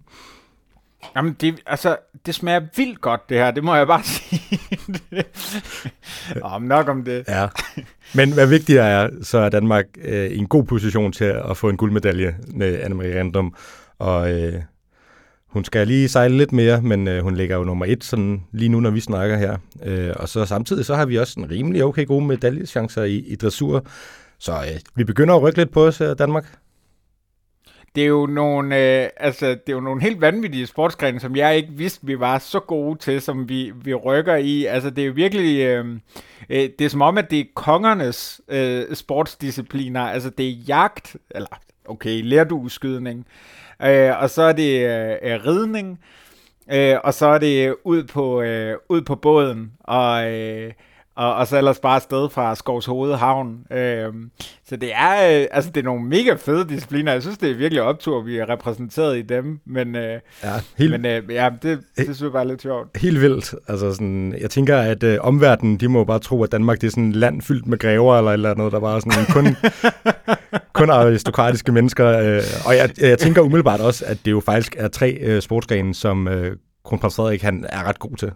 Jamen, 1.16 1.36
det, 1.40 1.62
altså, 1.66 1.96
det 2.26 2.34
smager 2.34 2.60
vildt 2.76 3.00
godt, 3.00 3.28
det 3.28 3.38
her. 3.38 3.50
Det 3.50 3.64
må 3.64 3.74
jeg 3.74 3.86
bare 3.86 4.02
sige. 4.14 4.60
Om 6.42 6.62
nok 6.62 6.88
om 6.88 7.04
det. 7.04 7.24
Ja. 7.28 7.48
Men 8.14 8.32
hvad 8.32 8.46
vigtigere 8.46 8.88
er, 8.88 9.10
så 9.22 9.38
er 9.38 9.48
Danmark 9.48 9.84
øh, 10.04 10.30
i 10.30 10.38
en 10.38 10.46
god 10.46 10.64
position 10.64 11.12
til 11.12 11.24
at 11.24 11.56
få 11.56 11.68
en 11.68 11.76
guldmedalje 11.76 12.36
med 12.46 12.80
Anne-Marie 12.80 13.18
Random. 13.18 13.54
Og 13.98 14.32
øh, 14.32 14.62
hun 15.46 15.64
skal 15.64 15.86
lige 15.86 16.08
sejle 16.08 16.36
lidt 16.36 16.52
mere, 16.52 16.82
men 16.82 17.08
øh, 17.08 17.22
hun 17.22 17.34
ligger 17.34 17.56
jo 17.56 17.64
nummer 17.64 17.86
et 17.86 18.04
sådan, 18.04 18.42
lige 18.52 18.68
nu, 18.68 18.80
når 18.80 18.90
vi 18.90 19.00
snakker 19.00 19.36
her. 19.36 19.56
Øh, 19.82 20.12
og 20.16 20.28
så 20.28 20.44
samtidig 20.44 20.84
så 20.84 20.94
har 20.94 21.06
vi 21.06 21.18
også 21.18 21.40
en 21.40 21.50
rimelig 21.50 21.84
okay 21.84 22.06
gode 22.06 22.24
medaljeschancer 22.24 23.02
i, 23.02 23.16
i 23.16 23.36
dressur. 23.36 23.86
Så 24.38 24.52
øh, 24.52 24.80
vi 24.94 25.04
begynder 25.04 25.34
at 25.34 25.42
rykke 25.42 25.58
lidt 25.58 25.72
på 25.72 25.86
os, 25.86 26.00
øh, 26.00 26.18
Danmark 26.18 26.44
det 27.94 28.02
er 28.02 28.06
jo 28.06 28.26
nogle, 28.26 28.76
øh, 28.76 29.08
altså, 29.16 29.46
det 29.46 29.68
er 29.68 29.72
jo 29.72 29.80
nogle 29.80 30.02
helt 30.02 30.20
vanvittige 30.20 30.66
sportsgrene, 30.66 31.20
som 31.20 31.36
jeg 31.36 31.56
ikke 31.56 31.72
vidste, 31.72 32.06
vi 32.06 32.20
var 32.20 32.38
så 32.38 32.60
gode 32.60 32.98
til, 32.98 33.20
som 33.20 33.48
vi, 33.48 33.72
vi 33.82 33.94
rykker 33.94 34.36
i. 34.36 34.64
Altså, 34.64 34.90
det 34.90 35.02
er 35.02 35.06
jo 35.06 35.12
virkelig, 35.12 35.60
øh, 35.60 35.86
øh, 36.50 36.68
det 36.78 36.80
er 36.80 36.88
som 36.88 37.02
om, 37.02 37.18
at 37.18 37.30
det 37.30 37.40
er 37.40 37.44
kongernes 37.54 38.40
øh, 38.48 38.94
sportsdiscipliner. 38.94 40.00
Altså, 40.00 40.30
det 40.30 40.48
er 40.48 40.54
jagt, 40.68 41.16
eller 41.30 41.60
okay, 41.84 42.22
lærdueskydning, 42.22 43.26
øh, 43.82 44.22
og 44.22 44.30
så 44.30 44.42
er 44.42 44.52
det 44.52 44.80
øh, 44.80 45.16
øh 45.22 45.46
ridning, 45.46 46.00
øh, 46.72 46.96
og 47.04 47.14
så 47.14 47.26
er 47.26 47.38
det 47.38 47.76
ud 47.84 48.04
på, 48.04 48.42
øh, 48.42 48.76
ud 48.88 49.02
på 49.02 49.14
båden, 49.14 49.72
og... 49.80 50.32
Øh, 50.32 50.72
og, 51.16 51.34
og 51.34 51.46
så 51.46 51.58
ellers 51.58 51.78
bare 51.78 51.96
afsted 51.96 52.28
fra 52.28 52.54
Skovs 52.54 52.86
Hoved 52.86 53.14
Havn. 53.14 53.58
Øhm, 53.70 54.30
så 54.68 54.76
det 54.76 54.90
er, 54.94 55.40
øh, 55.40 55.46
altså 55.50 55.70
det 55.70 55.80
er 55.80 55.84
nogle 55.84 56.04
mega 56.04 56.34
fede 56.34 56.68
discipliner. 56.68 57.12
Jeg 57.12 57.22
synes, 57.22 57.38
det 57.38 57.50
er 57.50 57.54
virkelig 57.54 57.82
optur, 57.82 58.22
vi 58.22 58.38
er 58.38 58.48
repræsenteret 58.48 59.18
i 59.18 59.22
dem. 59.22 59.60
Men, 59.66 59.96
øh, 59.96 60.20
ja, 60.42 60.52
helt, 60.78 60.90
men 60.90 61.06
øh, 61.06 61.22
ja, 61.30 61.50
det, 61.62 61.80
det 61.96 62.04
synes 62.04 62.22
jeg 62.22 62.32
bare 62.32 62.42
er 62.42 62.46
lidt 62.46 62.62
sjovt. 62.62 62.88
Helt 62.96 63.20
vildt. 63.20 63.54
Altså 63.68 63.92
sådan, 63.92 64.34
jeg 64.40 64.50
tænker, 64.50 64.78
at 64.78 65.02
øh, 65.02 65.18
omverdenen, 65.20 65.76
de 65.76 65.88
må 65.88 66.04
bare 66.04 66.18
tro, 66.18 66.42
at 66.42 66.52
Danmark 66.52 66.80
det 66.80 66.86
er 66.86 66.90
sådan 66.90 67.08
et 67.08 67.16
land 67.16 67.42
fyldt 67.42 67.66
med 67.66 67.78
grever 67.78 68.18
eller 68.18 68.32
eller 68.32 68.50
andet, 68.50 68.72
der 68.72 68.80
bare 68.80 69.00
sådan 69.00 69.24
kun, 69.32 69.56
kun 70.80 70.90
aristokratiske 70.90 71.72
mennesker. 71.72 72.06
Øh, 72.18 72.42
og 72.66 72.76
jeg, 72.76 72.90
jeg 73.00 73.18
tænker 73.18 73.42
umiddelbart 73.42 73.80
også, 73.80 74.04
at 74.06 74.18
det 74.24 74.30
jo 74.30 74.40
faktisk 74.40 74.76
er 74.78 74.88
tre 74.88 75.10
øh, 75.10 75.42
sportsgrene, 75.42 75.94
som 75.94 76.28
øh, 76.28 76.56
kronprins 76.84 77.16
Frederik 77.16 77.42
han 77.42 77.66
er 77.68 77.84
ret 77.84 77.98
god 77.98 78.16
til. 78.16 78.30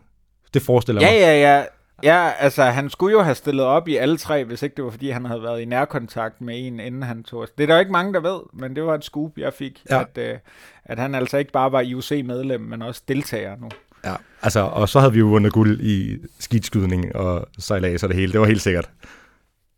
Det 0.54 0.62
forestiller 0.62 1.02
ja, 1.02 1.10
mig. 1.10 1.18
Ja, 1.20 1.38
ja, 1.38 1.56
ja. 1.56 1.64
Ja, 2.02 2.30
altså 2.38 2.62
han 2.62 2.90
skulle 2.90 3.12
jo 3.12 3.22
have 3.22 3.34
stillet 3.34 3.64
op 3.64 3.88
i 3.88 3.96
alle 3.96 4.16
tre, 4.16 4.44
hvis 4.44 4.62
ikke 4.62 4.76
det 4.76 4.84
var 4.84 4.90
fordi, 4.90 5.10
han 5.10 5.24
havde 5.24 5.42
været 5.42 5.60
i 5.60 5.64
nærkontakt 5.64 6.40
med 6.40 6.66
en, 6.66 6.80
inden 6.80 7.02
han 7.02 7.22
tog 7.22 7.46
Det 7.58 7.62
er 7.62 7.66
der 7.66 7.74
jo 7.74 7.80
ikke 7.80 7.92
mange, 7.92 8.14
der 8.14 8.20
ved, 8.20 8.40
men 8.52 8.76
det 8.76 8.84
var 8.84 8.94
et 8.94 9.04
scoop, 9.04 9.32
jeg 9.36 9.52
fik, 9.52 9.82
ja. 9.90 10.00
at, 10.00 10.18
øh, 10.18 10.38
at 10.84 10.98
han 10.98 11.14
altså 11.14 11.36
ikke 11.38 11.52
bare 11.52 11.72
var 11.72 11.80
IOC-medlem, 11.80 12.60
men 12.60 12.82
også 12.82 13.02
deltager 13.08 13.56
nu. 13.60 13.68
Ja, 14.04 14.14
altså, 14.42 14.60
og 14.60 14.88
så 14.88 15.00
havde 15.00 15.12
vi 15.12 15.18
jo 15.18 15.26
vundet 15.26 15.52
guld 15.52 15.80
i 15.80 16.16
skidskydning 16.38 17.16
og 17.16 17.46
sejlads 17.58 18.02
og 18.02 18.08
det 18.08 18.16
hele. 18.16 18.32
Det 18.32 18.40
var 18.40 18.46
helt 18.46 18.62
sikkert. 18.62 18.90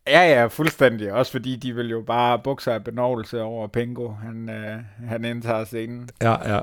Ja, 0.07 0.21
ja, 0.21 0.45
fuldstændig. 0.45 1.13
Også 1.13 1.31
fordi 1.31 1.55
de 1.55 1.75
vil 1.75 1.89
jo 1.89 2.03
bare 2.07 2.39
bukke 2.43 2.63
sig 2.63 2.73
af 2.73 2.83
benovelse 2.83 3.41
over 3.41 3.67
Pengo. 3.67 4.11
Han, 4.23 4.49
øh, 4.49 5.09
han 5.09 5.25
indtager 5.25 5.63
scenen. 5.63 6.09
Ja, 6.21 6.55
ja. 6.55 6.59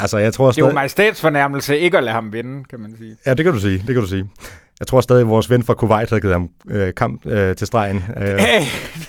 Altså, 0.00 0.18
jeg 0.18 0.32
tror 0.34 0.50
stadig... 0.50 0.64
Det 0.64 0.68
er 0.68 0.72
jo 0.72 0.74
majestætsfornærmelse 0.74 1.78
ikke 1.78 1.98
at 1.98 2.04
lade 2.04 2.14
ham 2.14 2.32
vinde, 2.32 2.64
kan 2.64 2.80
man 2.80 2.96
sige. 2.98 3.16
Ja, 3.26 3.34
det 3.34 3.44
kan 3.44 3.54
du 3.54 3.60
sige. 3.60 3.78
Det 3.78 3.86
kan 3.86 3.96
du 3.96 4.06
sige. 4.06 4.30
Jeg 4.80 4.86
tror 4.86 5.00
stadig, 5.00 5.20
at 5.20 5.28
vores 5.28 5.50
ven 5.50 5.62
fra 5.62 5.74
Kuwait 5.74 6.10
havde 6.10 6.20
givet 6.20 6.34
ham 6.34 6.50
øh, 6.70 6.94
kamp 6.94 7.26
øh, 7.26 7.56
til 7.56 7.66
stregen. 7.66 7.96
Øh, 8.20 8.22
hey, 8.22 8.60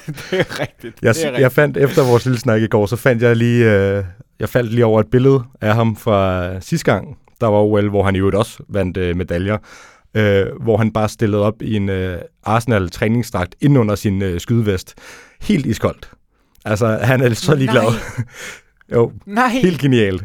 det 0.07 0.39
er 0.39 0.59
rigtigt. 0.59 0.95
Jeg, 1.01 1.15
det 1.15 1.23
er 1.23 1.27
rigtigt. 1.27 1.39
jeg 1.41 1.51
fandt, 1.51 1.77
efter 1.77 2.03
vores 2.03 2.25
lille 2.25 2.39
snak 2.39 2.61
i 2.61 2.67
går, 2.67 2.85
så 2.85 2.95
fandt 2.95 3.23
jeg 3.23 3.35
lige, 3.35 3.71
øh, 3.71 4.03
jeg 4.39 4.49
faldt 4.49 4.71
lige 4.71 4.85
over 4.85 4.99
et 4.99 5.07
billede 5.11 5.43
af 5.61 5.75
ham 5.75 5.95
fra 5.95 6.51
sidste 6.61 6.91
gang, 6.91 7.17
der 7.41 7.47
var 7.47 7.57
OL, 7.57 7.89
hvor 7.89 8.03
han 8.03 8.15
i 8.15 8.19
øvrigt 8.19 8.35
også 8.35 8.63
vandt 8.69 8.97
øh, 8.97 9.15
medaljer, 9.15 9.57
øh, 10.13 10.45
hvor 10.61 10.77
han 10.77 10.91
bare 10.91 11.09
stillede 11.09 11.41
op 11.43 11.61
i 11.61 11.75
en 11.75 11.89
øh, 11.89 12.17
Arsenal-træningsdragt 12.43 13.55
ind 13.61 13.77
under 13.77 13.95
sin 13.95 14.21
øh, 14.21 14.39
skydevest. 14.39 14.95
Helt 15.41 15.65
iskoldt. 15.65 16.11
Altså, 16.65 16.87
han 16.87 17.21
er 17.21 17.33
så 17.33 17.55
ligeglad. 17.55 17.83
jo, 18.93 19.11
Nej. 19.25 19.49
helt 19.49 19.81
genialt. 19.81 20.23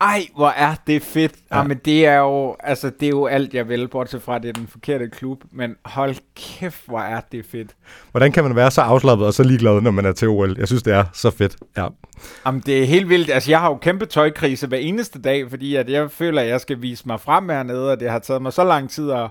Ej, 0.00 0.26
hvor 0.36 0.48
er 0.48 0.74
det 0.86 1.02
fedt. 1.02 1.32
Ja. 1.50 1.56
Jamen, 1.56 1.80
det 1.84 2.06
er 2.06 2.16
jo, 2.16 2.56
altså, 2.60 2.90
det 3.00 3.06
er 3.06 3.10
jo 3.10 3.26
alt, 3.26 3.54
jeg 3.54 3.68
vil, 3.68 3.88
bortset 3.88 4.22
fra, 4.22 4.36
at 4.36 4.42
det 4.42 4.48
er 4.48 4.52
den 4.52 4.66
forkerte 4.66 5.08
klub. 5.08 5.42
Men 5.52 5.76
hold 5.84 6.14
kæft, 6.36 6.82
hvor 6.86 7.00
er 7.00 7.20
det 7.32 7.44
fedt. 7.44 7.70
Hvordan 8.10 8.32
kan 8.32 8.44
man 8.44 8.56
være 8.56 8.70
så 8.70 8.80
afslappet 8.80 9.26
og 9.26 9.34
så 9.34 9.42
ligeglad, 9.42 9.80
når 9.80 9.90
man 9.90 10.06
er 10.06 10.12
til 10.12 10.28
OL? 10.28 10.56
Jeg 10.58 10.66
synes, 10.66 10.82
det 10.82 10.92
er 10.92 11.04
så 11.12 11.30
fedt. 11.30 11.56
Ja. 11.76 11.86
Jamen, 12.46 12.62
det 12.66 12.82
er 12.82 12.86
helt 12.86 13.08
vildt. 13.08 13.30
Altså, 13.30 13.50
jeg 13.50 13.60
har 13.60 13.68
jo 13.68 13.76
kæmpe 13.76 14.06
tøjkrise 14.06 14.66
hver 14.66 14.78
eneste 14.78 15.22
dag, 15.22 15.50
fordi 15.50 15.76
at 15.76 15.90
jeg 15.90 16.10
føler, 16.10 16.42
at 16.42 16.48
jeg 16.48 16.60
skal 16.60 16.82
vise 16.82 17.02
mig 17.06 17.20
frem 17.20 17.48
hernede, 17.48 17.92
og 17.92 18.00
det 18.00 18.10
har 18.10 18.18
taget 18.18 18.42
mig 18.42 18.52
så 18.52 18.64
lang 18.64 18.90
tid 18.90 19.10
at, 19.10 19.28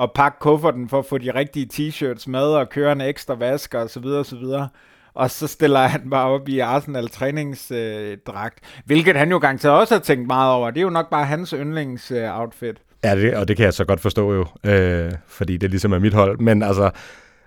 at 0.00 0.10
pakke 0.14 0.38
kufferten 0.40 0.88
for 0.88 0.98
at 0.98 1.06
få 1.06 1.18
de 1.18 1.34
rigtige 1.34 1.68
t-shirts 1.72 2.24
med 2.26 2.44
og 2.44 2.68
køre 2.68 2.92
en 2.92 3.00
ekstra 3.00 3.34
vask 3.34 3.74
og 3.74 3.90
så 3.90 4.00
videre 4.00 4.18
og 4.18 4.26
så 4.26 4.36
videre 4.36 4.68
og 5.14 5.30
så 5.30 5.46
stiller 5.46 5.80
han 5.80 6.10
bare 6.10 6.28
op 6.28 6.48
i 6.48 6.58
Arsenal 6.58 7.08
træningsdragt, 7.08 8.58
øh, 8.62 8.82
hvilket 8.84 9.16
han 9.16 9.30
jo 9.30 9.38
garanteret 9.38 9.74
også 9.74 9.94
har 9.94 10.00
tænkt 10.00 10.26
meget 10.26 10.52
over. 10.52 10.70
Det 10.70 10.78
er 10.78 10.82
jo 10.82 10.90
nok 10.90 11.10
bare 11.10 11.24
hans 11.24 11.50
yndlingsoutfit. 11.50 12.68
Øh, 12.68 12.74
ja, 13.04 13.16
det, 13.16 13.34
og 13.34 13.48
det 13.48 13.56
kan 13.56 13.64
jeg 13.64 13.74
så 13.74 13.84
godt 13.84 14.00
forstå 14.00 14.32
jo, 14.32 14.46
øh, 14.70 15.12
fordi 15.26 15.56
det 15.56 15.70
ligesom 15.70 15.92
er 15.92 15.98
mit 15.98 16.14
hold. 16.14 16.38
Men 16.38 16.62
altså, 16.62 16.90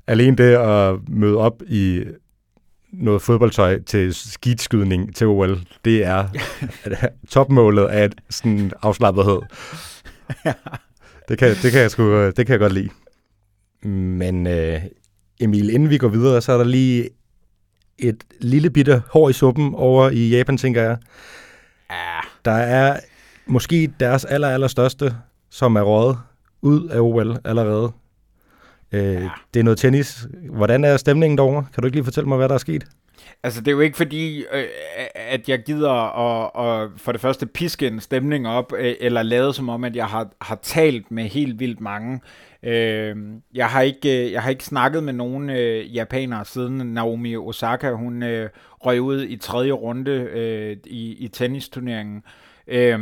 alene 0.08 0.38
det 0.38 0.56
at 0.56 1.10
møde 1.10 1.38
op 1.38 1.62
i 1.68 2.04
noget 2.94 3.22
fodboldtøj 3.22 3.80
til 3.84 4.14
skidskydning 4.14 5.16
til 5.16 5.28
OL, 5.28 5.60
det 5.86 6.06
er 6.06 6.28
topmålet 7.30 7.86
af 7.86 8.10
sådan 8.30 8.72
afslappethed. 8.82 9.40
ja. 10.46 10.54
det, 11.30 11.38
kan, 11.38 11.56
det, 11.64 11.72
kan 11.72 11.82
jeg 11.82 11.92
sgu, 11.92 12.26
det 12.26 12.36
kan 12.36 12.50
jeg 12.50 12.60
godt 12.60 12.74
lide. 12.74 12.90
Men 13.90 14.48
øh, 14.48 14.82
Emil, 15.40 15.70
inden 15.70 15.90
vi 15.90 15.98
går 15.98 16.08
videre, 16.08 16.42
så 16.42 16.52
er 16.52 16.58
der 16.58 16.66
lige 16.66 17.10
et 18.00 18.24
lille 18.42 18.70
bitte 18.70 19.02
hår 19.12 19.30
i 19.30 19.34
suppen 19.34 19.76
over 19.76 20.10
i 20.10 20.30
Japan, 20.30 20.58
tænker 20.58 20.82
jeg. 20.82 20.98
Ja. 21.92 22.20
Der 22.46 22.52
er 22.52 23.00
måske 23.46 23.92
deres 24.00 24.26
aller, 24.26 24.48
aller 24.48 24.68
største, 24.68 25.16
som 25.50 25.76
er 25.76 25.82
rådet 25.82 26.18
ud 26.62 26.88
af 26.88 27.00
OL 27.00 27.38
allerede. 27.46 27.92
Øh, 28.92 29.02
ja. 29.02 29.30
Det 29.54 29.60
er 29.60 29.64
noget 29.64 29.78
tennis. 29.78 30.28
Hvordan 30.50 30.84
er 30.84 30.98
stemningen 30.98 31.38
derovre? 31.38 31.66
Kan 31.74 31.82
du 31.82 31.86
ikke 31.86 31.96
lige 31.96 32.04
fortælle 32.04 32.28
mig, 32.28 32.38
hvad 32.38 32.50
der 32.50 32.56
er 32.56 32.60
sket? 32.60 32.86
Altså, 33.44 33.62
det 33.62 33.68
er 33.68 33.72
jo 33.72 33.80
ikke 33.80 33.98
fordi, 33.98 34.40
øh, 34.54 34.66
at 35.16 35.50
jeg 35.50 35.64
gider 35.64 35.92
at, 35.92 36.52
at 36.66 36.90
for 36.98 37.12
det 37.12 37.22
første 37.22 37.46
piske 37.46 37.88
en 37.88 38.00
stemning 38.00 38.48
op, 38.48 38.74
øh, 38.78 38.96
eller 39.00 39.24
lade 39.24 39.54
som 39.54 39.70
om, 39.70 39.84
at 39.84 39.96
jeg 39.96 40.06
har, 40.06 40.30
har 40.42 40.56
talt 40.56 41.12
med 41.12 41.24
helt 41.24 41.60
vildt 41.60 41.82
mange. 41.82 42.22
Øh, 42.64 43.16
jeg, 43.54 43.68
har 43.68 43.82
ikke, 43.82 44.26
øh, 44.26 44.32
jeg 44.32 44.42
har 44.42 44.50
ikke 44.50 44.64
snakket 44.64 45.04
med 45.04 45.14
nogen 45.14 45.50
øh, 45.50 45.96
japanere 45.96 46.46
siden 46.46 46.94
Naomi 46.94 47.36
Osaka, 47.36 47.92
hun 47.92 48.24
øh, 48.24 48.50
røg 48.86 49.02
ud 49.02 49.24
i 49.24 49.38
tredje 49.38 49.72
runde 49.72 50.12
øh, 50.12 50.78
i, 50.86 51.16
i 51.16 51.28
tennisturneringen. 51.28 52.24
Øh, 52.68 53.00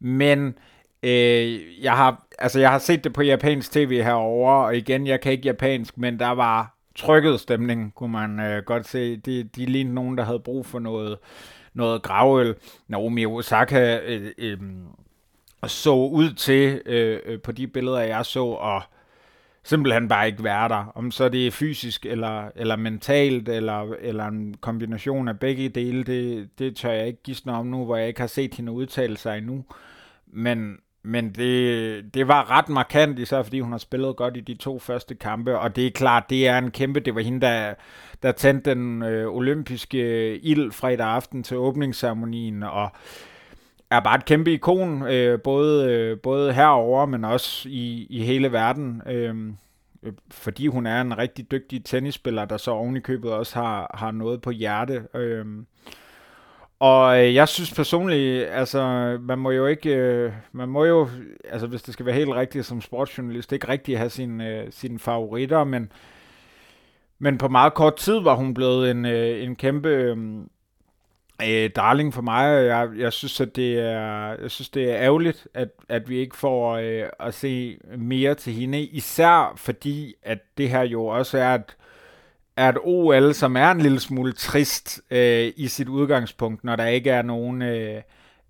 men 0.00 0.54
øh, 1.02 1.82
jeg 1.84 1.92
har 1.92 2.26
altså 2.38 2.60
jeg 2.60 2.70
har 2.70 2.78
set 2.78 3.04
det 3.04 3.12
på 3.12 3.22
japansk 3.22 3.72
tv 3.72 4.02
herover 4.02 4.52
og 4.52 4.76
igen, 4.76 5.06
jeg 5.06 5.20
kan 5.20 5.32
ikke 5.32 5.46
japansk, 5.46 5.98
men 5.98 6.18
der 6.18 6.30
var 6.30 6.75
trykket 6.96 7.40
stemning, 7.40 7.94
kunne 7.94 8.12
man 8.12 8.40
øh, 8.40 8.62
godt 8.62 8.88
se. 8.88 9.16
De, 9.16 9.42
de 9.42 9.66
lignede 9.66 9.94
nogen, 9.94 10.18
der 10.18 10.24
havde 10.24 10.40
brug 10.40 10.66
for 10.66 10.78
noget, 10.78 11.18
noget 11.74 12.02
gravøl. 12.02 12.54
Naomi 12.88 13.26
Osaka 13.26 14.00
øh, 14.06 14.32
øh, 14.38 14.58
så 15.66 15.94
ud 15.94 16.32
til 16.32 16.82
øh, 16.86 17.20
øh, 17.24 17.40
på 17.40 17.52
de 17.52 17.66
billeder, 17.66 18.00
jeg 18.00 18.26
så, 18.26 18.44
og 18.44 18.82
simpelthen 19.62 20.08
bare 20.08 20.26
ikke 20.26 20.44
være 20.44 20.68
der. 20.68 20.92
Om 20.94 21.10
så 21.10 21.28
det 21.28 21.46
er 21.46 21.50
fysisk 21.50 22.06
eller, 22.06 22.50
eller 22.56 22.76
mentalt, 22.76 23.48
eller, 23.48 23.94
eller 24.00 24.26
en 24.26 24.54
kombination 24.60 25.28
af 25.28 25.38
begge 25.38 25.68
dele, 25.68 26.04
det, 26.04 26.48
det 26.58 26.76
tør 26.76 26.92
jeg 26.92 27.06
ikke 27.06 27.22
gisne 27.22 27.52
om 27.52 27.66
nu, 27.66 27.84
hvor 27.84 27.96
jeg 27.96 28.08
ikke 28.08 28.20
har 28.20 28.26
set 28.26 28.54
hende 28.54 28.72
udtale 28.72 29.16
sig 29.16 29.38
endnu. 29.38 29.64
Men, 30.26 30.78
men 31.06 31.30
det, 31.30 32.14
det 32.14 32.28
var 32.28 32.50
ret 32.50 32.68
markant, 32.68 33.18
især 33.18 33.42
fordi 33.42 33.60
hun 33.60 33.72
har 33.72 33.78
spillet 33.78 34.16
godt 34.16 34.36
i 34.36 34.40
de 34.40 34.54
to 34.54 34.78
første 34.78 35.14
kampe, 35.14 35.58
og 35.58 35.76
det 35.76 35.86
er 35.86 35.90
klart, 35.90 36.30
det 36.30 36.48
er 36.48 36.58
en 36.58 36.70
kæmpe, 36.70 37.00
det 37.00 37.14
var 37.14 37.20
hende, 37.20 37.40
der, 37.40 37.74
der 38.22 38.32
tændte 38.32 38.70
den 38.70 39.02
øh, 39.02 39.34
olympiske 39.34 39.98
øh, 39.98 40.40
ild 40.42 40.72
fredag 40.72 41.06
aften 41.06 41.42
til 41.42 41.56
åbningsceremonien, 41.56 42.62
og 42.62 42.90
er 43.90 44.00
bare 44.00 44.16
et 44.16 44.24
kæmpe 44.24 44.52
ikon, 44.52 45.02
øh, 45.02 45.40
både, 45.40 45.92
øh, 45.92 46.18
både 46.18 46.52
herover, 46.52 47.06
men 47.06 47.24
også 47.24 47.68
i, 47.68 48.06
i 48.10 48.22
hele 48.24 48.52
verden. 48.52 49.02
Øhm, 49.06 49.56
øh, 50.02 50.12
fordi 50.30 50.66
hun 50.66 50.86
er 50.86 51.00
en 51.00 51.18
rigtig 51.18 51.50
dygtig 51.50 51.84
tennisspiller, 51.84 52.44
der 52.44 52.56
så 52.56 52.70
oven 52.70 52.96
i 52.96 53.00
købet 53.00 53.32
også 53.32 53.54
har, 53.54 53.90
har 53.94 54.10
noget 54.10 54.40
på 54.40 54.50
hjerte. 54.50 55.02
Øh, 55.14 55.46
og 56.78 57.24
øh, 57.24 57.34
jeg 57.34 57.48
synes 57.48 57.74
personligt, 57.74 58.46
altså, 58.46 58.80
man 59.20 59.38
må 59.38 59.50
jo 59.50 59.66
ikke, 59.66 59.94
øh, 59.94 60.32
man 60.52 60.68
må 60.68 60.84
jo, 60.84 61.08
altså 61.44 61.66
hvis 61.66 61.82
det 61.82 61.92
skal 61.92 62.06
være 62.06 62.14
helt 62.14 62.34
rigtigt 62.34 62.66
som 62.66 62.80
sportsjournalist, 62.80 63.52
ikke 63.52 63.68
rigtig 63.68 63.98
have 63.98 64.10
sine, 64.10 64.48
øh, 64.48 64.66
sine 64.70 64.98
favoritter, 64.98 65.64
men, 65.64 65.92
men 67.18 67.38
på 67.38 67.48
meget 67.48 67.74
kort 67.74 67.96
tid 67.96 68.20
var 68.20 68.34
hun 68.34 68.54
blevet 68.54 68.90
en, 68.90 69.06
øh, 69.06 69.42
en 69.42 69.56
kæmpe 69.56 69.88
øhm, 69.88 70.50
øh, 71.42 71.70
darling 71.76 72.14
for 72.14 72.22
mig. 72.22 72.66
Jeg, 72.66 72.88
jeg 72.96 73.12
synes, 73.12 73.40
at 73.40 73.56
det 73.56 73.80
er, 73.80 74.36
jeg 74.42 74.50
synes, 74.50 74.68
det 74.68 74.90
er 74.90 74.96
ærgerligt, 74.96 75.48
at, 75.54 75.68
at 75.88 76.08
vi 76.08 76.18
ikke 76.18 76.36
får 76.36 76.76
øh, 76.76 77.08
at 77.20 77.34
se 77.34 77.78
mere 77.98 78.34
til 78.34 78.52
hende, 78.52 78.80
især 78.82 79.52
fordi, 79.56 80.14
at 80.22 80.38
det 80.58 80.70
her 80.70 80.82
jo 80.82 81.06
også 81.06 81.38
er 81.38 81.54
et, 81.54 81.76
er 82.56 82.68
et 82.68 82.78
OL, 82.82 83.34
som 83.34 83.56
er 83.56 83.70
en 83.70 83.80
lille 83.80 84.00
smule 84.00 84.32
trist 84.32 85.00
øh, 85.10 85.52
i 85.56 85.68
sit 85.68 85.88
udgangspunkt, 85.88 86.64
når 86.64 86.76
der 86.76 86.86
ikke 86.86 87.10
er 87.10 87.22
nogen 87.22 87.62
øh, 87.62 88.02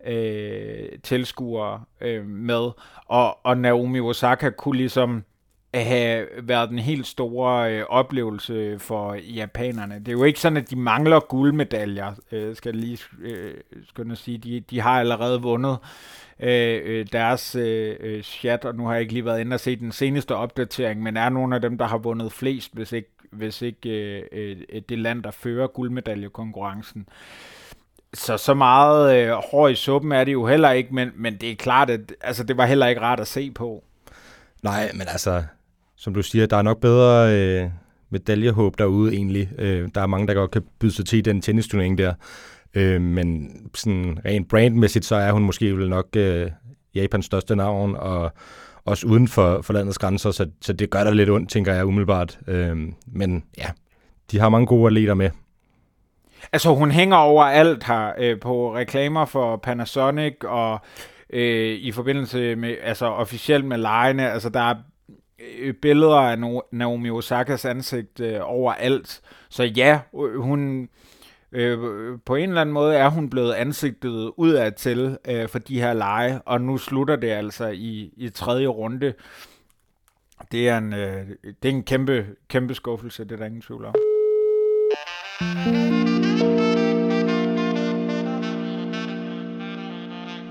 øh, 0.07 0.89
tilskuere 1.03 1.83
øh, 2.01 2.27
med. 2.27 2.71
Og, 3.07 3.47
og 3.47 3.59
Naomi 3.59 4.01
Osaka 4.01 4.51
kunne 4.51 4.77
ligesom 4.77 5.25
have 5.75 6.27
været 6.43 6.71
den 6.71 6.79
helt 6.79 7.07
store 7.07 7.73
øh, 7.73 7.85
oplevelse 7.89 8.79
for 8.79 9.15
japanerne. 9.15 9.99
Det 9.99 10.09
er 10.09 10.13
jo 10.13 10.25
ikke 10.25 10.41
sådan, 10.41 10.57
at 10.57 10.71
de 10.71 10.77
mangler 10.77 11.21
guldmedaljer, 11.21 12.13
øh, 12.33 12.57
skal 12.57 12.75
jeg 12.75 12.85
lige 12.85 12.99
øh, 13.23 13.55
skynde 13.89 14.13
at 14.13 14.19
sige. 14.19 14.39
De, 14.39 14.61
de 14.61 14.81
har 14.81 15.01
allerede 15.01 15.43
vundet 15.43 15.79
øh, 16.41 16.81
øh 16.85 17.07
deres 17.13 17.55
øh, 17.55 17.97
øh, 18.01 18.23
chat, 18.23 18.65
og 18.65 18.75
nu 18.75 18.87
har 18.87 18.93
jeg 18.93 19.01
ikke 19.01 19.13
lige 19.13 19.25
været 19.25 19.41
inde 19.41 19.55
og 19.55 19.61
se 19.61 19.77
den 19.77 19.93
seneste 19.93 20.35
opdatering, 20.35 21.03
men 21.03 21.17
er 21.17 21.29
nogle 21.29 21.55
af 21.55 21.61
dem, 21.61 21.79
der 21.79 21.87
har 21.87 21.99
vundet 21.99 22.33
flest, 22.33 22.75
hvis 22.75 22.93
ikke, 22.93 23.11
hvis 23.33 23.63
ikke 23.63 23.91
øh, 23.91 24.23
øh, 24.33 24.57
øh, 24.73 24.83
det 24.89 24.99
land, 24.99 25.23
der 25.23 25.31
fører 25.31 25.67
guldmedaljekonkurrencen. 25.67 27.09
Så 28.15 28.37
så 28.37 28.55
meget 28.55 29.17
øh, 29.17 29.33
hår 29.51 29.69
i 29.69 29.75
suppen 29.75 30.13
er 30.13 30.25
det 30.25 30.33
jo 30.33 30.47
heller 30.47 30.71
ikke, 30.71 30.95
men, 30.95 31.11
men 31.15 31.37
det 31.37 31.51
er 31.51 31.57
klart, 31.57 31.91
at 31.91 32.13
altså, 32.21 32.45
det 32.45 32.57
var 32.57 32.67
heller 32.67 32.87
ikke 32.87 33.01
rart 33.01 33.21
at 33.21 33.27
se 33.27 33.51
på. 33.51 33.85
Nej, 34.63 34.91
men 34.93 35.03
altså, 35.09 35.43
som 35.97 36.15
du 36.15 36.23
siger, 36.23 36.47
der 36.47 36.57
er 36.57 36.63
nok 36.63 36.81
bedre 36.81 37.37
øh, 37.37 37.71
medaljehåb 38.11 38.79
derude 38.79 39.13
egentlig. 39.13 39.51
Øh, 39.59 39.89
der 39.95 40.01
er 40.01 40.07
mange, 40.07 40.27
der 40.27 40.35
godt 40.35 40.51
kan 40.51 40.63
byde 40.79 40.93
sig 40.93 41.07
til 41.07 41.25
den 41.25 41.43
tennisturnering 41.43 41.99
der. 41.99 42.15
Øh, 42.75 43.01
men 43.01 43.51
sådan 43.75 44.19
rent 44.25 44.49
brandmæssigt, 44.49 45.05
så 45.05 45.17
er 45.17 45.33
hun 45.33 45.43
måske 45.43 45.77
vel 45.77 45.89
nok 45.89 46.07
øh, 46.17 46.51
Japans 46.95 47.27
største 47.27 47.57
navn, 47.57 47.97
og 47.97 48.33
også 48.87 49.07
uden 49.07 49.29
for, 49.29 49.63
for 49.63 49.73
landets 49.73 49.99
grænser, 49.99 50.31
så, 50.31 50.47
så 50.61 50.73
det 50.73 50.91
gør 50.91 51.05
der 51.05 51.11
lidt 51.11 51.31
ondt, 51.31 51.51
tænker 51.51 51.75
jeg 51.75 51.87
umiddelbart. 51.87 52.39
Øhm, 52.47 52.95
men 53.07 53.45
ja, 53.59 53.67
de 54.31 54.39
har 54.39 54.49
mange 54.49 54.67
gode 54.67 54.87
atleter 54.87 55.15
med. 55.15 55.31
Altså, 56.53 56.75
hun 56.75 56.91
hænger 56.91 57.17
over 57.17 57.45
alt 57.45 57.85
her 57.85 58.13
øh, 58.19 58.41
på 58.41 58.77
reklamer 58.77 59.25
for 59.25 59.57
Panasonic 59.57 60.35
og 60.45 60.81
øh, 61.31 61.75
i 61.75 61.93
forbindelse 61.93 62.57
med, 62.57 62.77
altså 62.83 63.07
officielt 63.07 63.65
med 63.65 63.79
lejene. 63.79 64.31
Altså, 64.31 64.49
der 64.49 64.61
er 64.61 64.75
øh, 65.59 65.75
billeder 65.75 66.17
af 66.17 66.61
Naomi 66.73 67.11
Osakas 67.11 67.65
ansigt 67.65 68.21
øh, 68.21 68.39
overalt. 68.43 69.21
Så 69.49 69.65
ja, 69.65 70.01
hun 70.37 70.89
øh, 71.57 71.79
på 72.25 72.35
en 72.35 72.49
eller 72.49 72.61
anden 72.61 72.73
måde 72.73 72.97
er 72.97 73.09
hun 73.09 73.31
blevet 73.31 73.53
ansigtet 73.53 74.33
udad 74.37 74.73
til 74.73 75.19
øh, 75.29 75.49
for 75.49 75.59
de 75.59 75.81
her 75.81 75.93
lege, 75.93 76.41
og 76.43 76.61
nu 76.61 76.79
slutter 76.79 77.17
det 77.17 77.31
altså 77.31 77.67
i, 77.69 78.13
i 78.17 78.29
tredje 78.29 78.67
runde. 78.67 79.15
Det 80.53 80.69
er 80.69 80.79
en, 80.79 80.93
øh, 80.93 81.27
det 81.63 81.69
er 81.69 81.75
en 81.75 81.83
kæmpe, 81.83 82.27
kæmpe 82.49 82.75
skuffelse, 82.75 83.25
det 83.25 83.33
er 83.33 83.37
der 83.37 83.47
ingen 83.47 83.63
tvivl 83.63 83.85
om. 83.85 83.95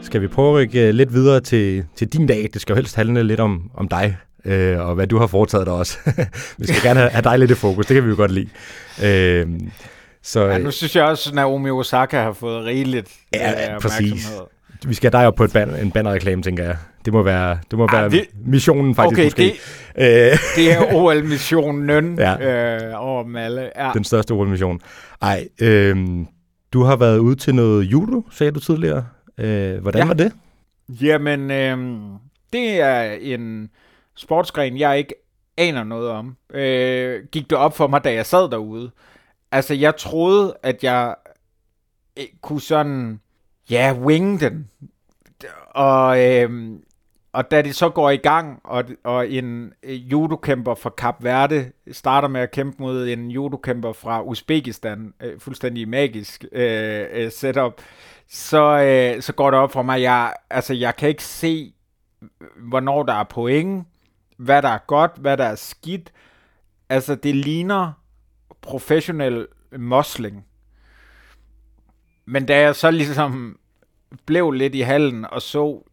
Skal 0.01 0.21
vi 0.21 0.27
prøve 0.27 0.49
at 0.49 0.55
rykke 0.55 0.87
øh, 0.87 0.93
lidt 0.93 1.13
videre 1.13 1.39
til, 1.39 1.85
til 1.95 2.07
din 2.13 2.27
dag? 2.27 2.49
Det 2.53 2.61
skal 2.61 2.73
jo 2.73 2.75
helst 2.75 2.95
handle 2.95 3.23
lidt 3.23 3.39
om, 3.39 3.71
om 3.73 3.87
dig, 3.87 4.17
øh, 4.45 4.79
og 4.79 4.95
hvad 4.95 5.07
du 5.07 5.17
har 5.17 5.27
foretaget 5.27 5.65
dig 5.65 5.73
også. 5.73 5.97
vi 6.57 6.67
skal 6.67 6.81
gerne 6.83 6.99
have, 6.99 7.09
have 7.09 7.21
dig 7.21 7.39
lidt 7.39 7.51
i 7.51 7.55
fokus, 7.55 7.85
det 7.85 7.93
kan 7.93 8.03
vi 8.03 8.09
jo 8.09 8.15
godt 8.15 8.31
lide. 8.31 8.49
Øh, 9.03 9.47
så, 10.25 10.45
ja, 10.45 10.57
nu 10.57 10.71
synes 10.71 10.95
jeg 10.95 11.03
også, 11.03 11.29
at 11.29 11.35
Naomi 11.35 11.69
Osaka 11.69 12.21
har 12.21 12.33
fået 12.33 12.65
rigeligt 12.65 13.11
ja, 13.33 13.73
øh, 13.73 13.81
præcis. 13.81 14.31
Vi 14.85 14.93
skal 14.93 15.11
dig 15.11 15.27
op 15.27 15.35
på 15.35 15.43
et 15.43 15.53
ban, 15.53 15.75
en 15.75 15.91
bannerreklame, 15.91 16.41
tænker 16.41 16.63
jeg. 16.63 16.77
Det 17.05 17.13
må 17.13 17.23
være, 17.23 17.59
det 17.71 17.79
må 17.79 17.83
ah, 17.83 17.93
være 17.93 18.09
det, 18.09 18.27
missionen 18.45 18.95
faktisk 18.95 19.19
okay, 19.19 19.25
måske. 19.25 19.59
Det, 19.95 20.31
øh. 20.31 20.37
det 20.55 20.73
er 20.73 20.93
OL-missionen 20.93 22.19
ja. 22.19 22.77
øh, 22.77 22.93
over 22.95 23.23
dem 23.23 23.35
alle. 23.35 23.71
Ja. 23.75 23.91
Den 23.93 24.03
største 24.03 24.31
OL-mission. 24.31 24.81
Ej, 25.21 25.47
øh, 25.61 26.07
du 26.73 26.83
har 26.83 26.95
været 26.95 27.17
ude 27.17 27.35
til 27.35 27.55
noget 27.55 27.83
judo, 27.83 28.23
sagde 28.31 28.51
du 28.51 28.59
tidligere. 28.59 29.05
Øh, 29.37 29.81
hvordan 29.81 30.01
ja. 30.01 30.07
var 30.07 30.13
det? 30.13 30.31
Jamen, 30.89 31.51
øh, 31.51 31.77
det 32.53 32.81
er 32.81 33.01
en 33.21 33.69
sportsgren, 34.15 34.77
jeg 34.77 34.97
ikke 34.97 35.13
aner 35.57 35.83
noget 35.83 36.09
om. 36.09 36.35
Øh, 36.53 37.23
gik 37.31 37.49
det 37.49 37.57
op 37.57 37.77
for 37.77 37.87
mig, 37.87 38.03
da 38.03 38.13
jeg 38.13 38.25
sad 38.25 38.49
derude. 38.49 38.91
Altså, 39.55 39.73
jeg 39.73 39.95
troede, 39.95 40.57
at 40.63 40.83
jeg 40.83 41.15
øh, 42.19 42.25
kunne 42.41 42.61
sådan, 42.61 43.19
ja, 43.69 43.93
wing 43.93 44.39
den. 44.39 44.69
Og, 45.69 46.23
øh, 46.23 46.79
og 47.33 47.51
da 47.51 47.61
det 47.61 47.75
så 47.75 47.89
går 47.89 48.09
i 48.09 48.17
gang, 48.17 48.59
og, 48.63 48.83
og 49.03 49.29
en 49.29 49.73
øh, 49.83 50.11
judokæmper 50.11 50.75
fra 50.75 50.89
Kap 50.89 51.23
Verde 51.23 51.71
starter 51.91 52.27
med 52.27 52.41
at 52.41 52.51
kæmpe 52.51 52.81
mod 52.81 53.07
en 53.07 53.31
judokæmper 53.31 53.93
fra 53.93 54.21
Uzbekistan, 54.21 55.13
øh, 55.21 55.39
fuldstændig 55.39 55.89
magisk 55.89 56.45
øh, 56.51 57.05
øh, 57.11 57.31
setup, 57.31 57.81
så, 58.29 58.79
øh, 58.79 59.21
så 59.21 59.33
går 59.33 59.51
det 59.51 59.59
op 59.59 59.71
for 59.71 59.81
mig, 59.81 60.01
jeg, 60.01 60.33
altså, 60.49 60.73
jeg 60.73 60.95
kan 60.95 61.09
ikke 61.09 61.23
se, 61.23 61.73
hvornår 62.57 63.03
der 63.03 63.13
er 63.13 63.23
point, 63.23 63.87
hvad 64.37 64.61
der 64.61 64.69
er 64.69 64.85
godt, 64.87 65.11
hvad 65.17 65.37
der 65.37 65.45
er 65.45 65.55
skidt. 65.55 66.11
Altså, 66.89 67.15
det 67.15 67.35
ligner 67.35 68.04
professionel 68.65 69.47
mosling. 69.77 70.45
Men 72.25 72.45
da 72.45 72.59
jeg 72.59 72.75
så 72.75 72.91
ligesom 72.91 73.59
blev 74.25 74.51
lidt 74.51 74.75
i 74.75 74.81
hallen 74.81 75.25
og 75.25 75.41
så, 75.41 75.83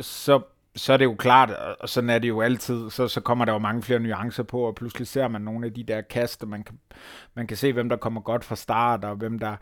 så, 0.00 0.40
så 0.76 0.92
er 0.92 0.96
det 0.96 1.04
jo 1.04 1.14
klart, 1.14 1.50
og 1.80 1.88
sådan 1.88 2.10
er 2.10 2.18
det 2.18 2.28
jo 2.28 2.40
altid, 2.40 2.90
så, 2.90 3.08
så 3.08 3.20
kommer 3.20 3.44
der 3.44 3.52
jo 3.52 3.58
mange 3.58 3.82
flere 3.82 4.00
nuancer 4.00 4.42
på, 4.42 4.60
og 4.60 4.74
pludselig 4.74 5.08
ser 5.08 5.28
man 5.28 5.42
nogle 5.42 5.66
af 5.66 5.74
de 5.74 5.82
der 5.84 6.00
kaster, 6.00 6.46
man 6.46 6.62
kan, 6.64 6.78
man 7.34 7.46
kan 7.46 7.56
se, 7.56 7.72
hvem 7.72 7.88
der 7.88 7.96
kommer 7.96 8.20
godt 8.20 8.44
fra 8.44 8.56
start, 8.56 9.04
og 9.04 9.16
hvem 9.16 9.38
der, 9.38 9.56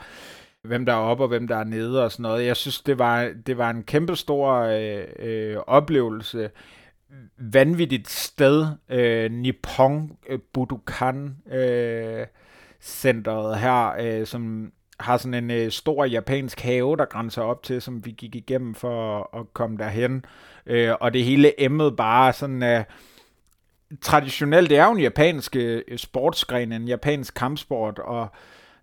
hvem 0.62 0.86
der 0.86 0.92
er 0.92 0.96
oppe, 0.96 1.24
og 1.24 1.28
hvem 1.28 1.48
der 1.48 1.56
er 1.56 1.64
nede, 1.64 2.04
og 2.04 2.12
sådan 2.12 2.22
noget. 2.22 2.46
Jeg 2.46 2.56
synes, 2.56 2.80
det 2.80 2.98
var, 2.98 3.32
det 3.46 3.58
var 3.58 3.70
en 3.70 3.82
kæmpe 3.82 4.16
stor 4.16 4.54
øh, 4.54 5.04
øh, 5.18 5.56
oplevelse 5.56 6.50
vanvittigt 7.38 8.08
sted, 8.08 8.66
øh, 8.88 9.30
Nippon 9.30 10.16
øh, 10.28 10.38
Budokan 10.52 11.36
øh, 11.52 12.26
centret 12.88 13.58
her, 13.58 13.94
øh, 14.00 14.26
som 14.26 14.72
har 15.00 15.16
sådan 15.16 15.44
en 15.44 15.50
øh, 15.50 15.70
stor 15.70 16.04
japansk 16.04 16.60
have, 16.60 16.96
der 16.96 17.04
grænser 17.04 17.42
op 17.42 17.62
til, 17.62 17.82
som 17.82 18.04
vi 18.04 18.10
gik 18.10 18.34
igennem 18.34 18.74
for 18.74 19.18
at, 19.18 19.40
at 19.40 19.46
komme 19.54 19.76
derhen. 19.76 20.24
Øh, 20.66 20.94
og 21.00 21.12
det 21.12 21.24
hele 21.24 21.60
emmet 21.62 21.96
bare 21.96 22.32
sådan. 22.32 22.62
Øh, 22.62 22.84
traditionelt, 24.00 24.70
det 24.70 24.78
er 24.78 24.84
jo 24.84 24.92
en 24.92 25.00
japansk 25.00 25.56
øh, 25.56 25.82
sportsgren, 25.96 26.72
en 26.72 26.88
japansk 26.88 27.34
kampsport, 27.34 27.98
og 27.98 28.28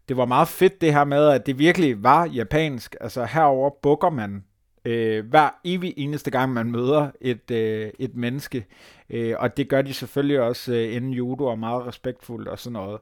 det 0.10 0.18
var 0.18 0.26
meget 0.26 0.48
fedt 0.48 0.82
det 0.82 0.94
her 0.94 1.04
med, 1.04 1.28
at 1.28 1.46
det 1.46 1.60
virkelig 1.60 2.04
var 2.04 2.26
japansk. 2.26 2.96
Altså 3.02 3.26
herover 3.26 3.70
bukker 3.82 4.10
man 4.10 4.44
øh, 4.86 5.26
hver 5.26 5.50
evig 5.64 5.94
eneste 5.98 6.32
gang, 6.32 6.54
man 6.54 6.72
møder 6.72 7.12
et, 7.22 7.52
øh, 7.52 7.90
et 8.00 8.16
menneske. 8.16 8.66
Øh, 9.10 9.36
og 9.40 9.58
det 9.58 9.70
gør 9.70 9.82
de 9.82 9.94
selvfølgelig 9.94 10.42
også 10.42 10.74
øh, 10.74 10.96
inden 10.96 11.12
judo, 11.12 11.46
og 11.46 11.60
meget 11.60 11.88
respektfuldt 11.88 12.48
og 12.48 12.60
sådan 12.60 12.74
noget. 12.74 13.00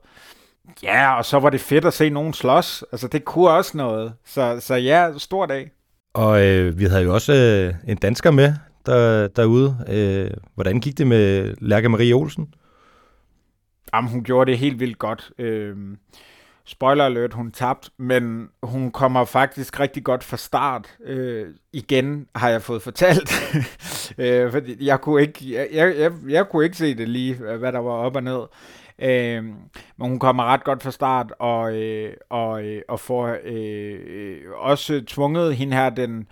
Ja, 0.83 1.17
og 1.17 1.25
så 1.25 1.39
var 1.39 1.49
det 1.49 1.61
fedt 1.61 1.85
at 1.85 1.93
se 1.93 2.09
nogen 2.09 2.33
slås. 2.33 2.83
Altså, 2.91 3.07
det 3.07 3.25
kunne 3.25 3.49
også 3.49 3.77
noget. 3.77 4.13
Så, 4.25 4.57
så 4.59 4.75
ja, 4.75 5.11
stor 5.17 5.45
dag. 5.45 5.71
Og 6.13 6.45
øh, 6.45 6.79
vi 6.79 6.85
havde 6.85 7.03
jo 7.03 7.13
også 7.13 7.33
øh, 7.33 7.91
en 7.91 7.97
dansker 7.97 8.31
med 8.31 8.53
der, 8.85 9.27
derude. 9.27 9.85
Øh, 9.89 10.31
hvordan 10.55 10.79
gik 10.79 10.97
det 10.97 11.07
med 11.07 11.55
Lærke 11.61 11.89
Marie 11.89 12.13
Olsen? 12.13 12.53
Jamen, 13.93 14.11
hun 14.11 14.23
gjorde 14.23 14.51
det 14.51 14.59
helt 14.59 14.79
vildt 14.79 14.99
godt. 14.99 15.31
Øh, 15.37 15.75
spoiler 16.65 17.05
alert, 17.05 17.33
hun 17.33 17.51
tabte, 17.51 17.91
men 17.97 18.49
hun 18.63 18.91
kommer 18.91 19.25
faktisk 19.25 19.79
rigtig 19.79 20.03
godt 20.03 20.23
fra 20.23 20.37
start. 20.37 20.97
Øh, 21.05 21.47
igen 21.73 22.27
har 22.35 22.49
jeg 22.49 22.61
fået 22.61 22.81
fortalt, 22.81 23.31
øh, 24.17 24.51
fordi 24.51 24.85
jeg 24.85 25.01
kunne, 25.01 25.21
ikke, 25.21 25.53
jeg, 25.53 25.67
jeg, 25.73 25.97
jeg, 25.97 26.11
jeg 26.29 26.49
kunne 26.49 26.63
ikke 26.63 26.77
se 26.77 26.95
det 26.95 27.09
lige, 27.09 27.35
hvad 27.35 27.71
der 27.71 27.79
var 27.79 27.91
op 27.91 28.15
og 28.15 28.23
ned. 28.23 28.41
Øh, 28.99 29.43
men 29.43 30.09
hun 30.09 30.19
kommer 30.19 30.43
ret 30.43 30.63
godt 30.63 30.83
fra 30.83 30.91
start, 30.91 31.33
og, 31.39 31.75
øh, 31.75 32.13
og, 32.29 32.63
øh, 32.63 32.81
og 32.87 32.99
får 32.99 33.37
øh, 33.43 34.37
også 34.55 35.01
tvunget 35.07 35.55
hende 35.55 35.77
her, 35.77 35.89
den, 35.89 36.27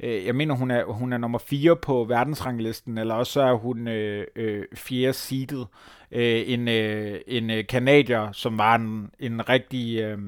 øh, 0.00 0.26
jeg 0.26 0.34
mener, 0.34 0.54
hun 0.54 0.70
er, 0.70 0.84
hun 0.84 1.12
er 1.12 1.18
nummer 1.18 1.38
4 1.38 1.76
på 1.76 2.04
verdensranglisten, 2.04 2.98
eller 2.98 3.14
også 3.14 3.40
er 3.40 3.54
hun 3.54 3.88
øh, 3.88 4.26
øh, 4.36 4.64
fjerde 4.74 5.12
seedet. 5.12 5.66
Øh, 6.12 6.42
en, 6.46 6.68
øh, 6.68 7.20
en 7.26 7.50
øh, 7.50 7.66
kanadier, 7.66 8.32
som 8.32 8.58
var 8.58 8.74
en, 8.74 9.10
en 9.20 9.48
rigtig... 9.48 10.00
Øh, 10.00 10.18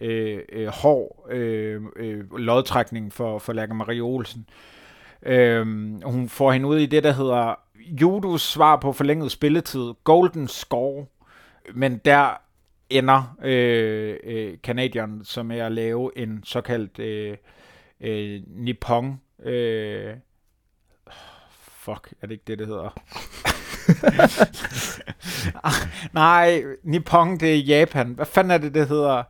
øh, 0.00 0.38
øh, 0.52 0.66
hård 0.68 1.26
øh, 1.30 1.82
øh, 1.96 2.36
lodtrækning 2.36 3.12
for, 3.12 3.38
for 3.38 3.52
Lærke 3.52 3.74
Marie 3.74 4.00
Olsen. 4.00 4.46
Øh, 5.22 5.66
hun 6.04 6.28
får 6.28 6.52
hende 6.52 6.68
ud 6.68 6.78
i 6.78 6.86
det, 6.86 7.04
der 7.04 7.12
hedder 7.12 7.63
Judos 7.86 8.42
svar 8.42 8.76
på 8.76 8.92
forlænget 8.92 9.32
spilletid, 9.32 9.92
Golden 10.04 10.48
Score, 10.48 11.06
men 11.74 11.98
der 12.04 12.40
ender 12.90 13.36
øh, 13.42 14.16
øh, 14.24 14.58
Canadian 14.58 15.20
som 15.24 15.50
er 15.50 15.66
at 15.66 15.72
lave 15.72 16.18
en 16.18 16.40
såkaldt 16.44 16.98
øh, 16.98 17.36
øh, 18.00 18.42
Nippon 18.46 19.20
øh, 19.42 20.14
fuck, 21.84 22.12
er 22.22 22.26
det 22.26 22.32
ikke 22.32 22.44
det, 22.46 22.58
det 22.58 22.66
hedder? 22.66 22.90
Nej, 26.12 26.62
Nippon, 26.82 27.40
det 27.40 27.54
er 27.54 27.58
Japan. 27.58 28.12
Hvad 28.12 28.26
fanden 28.26 28.50
er 28.50 28.58
det, 28.58 28.74
det 28.74 28.88
hedder? 28.88 29.22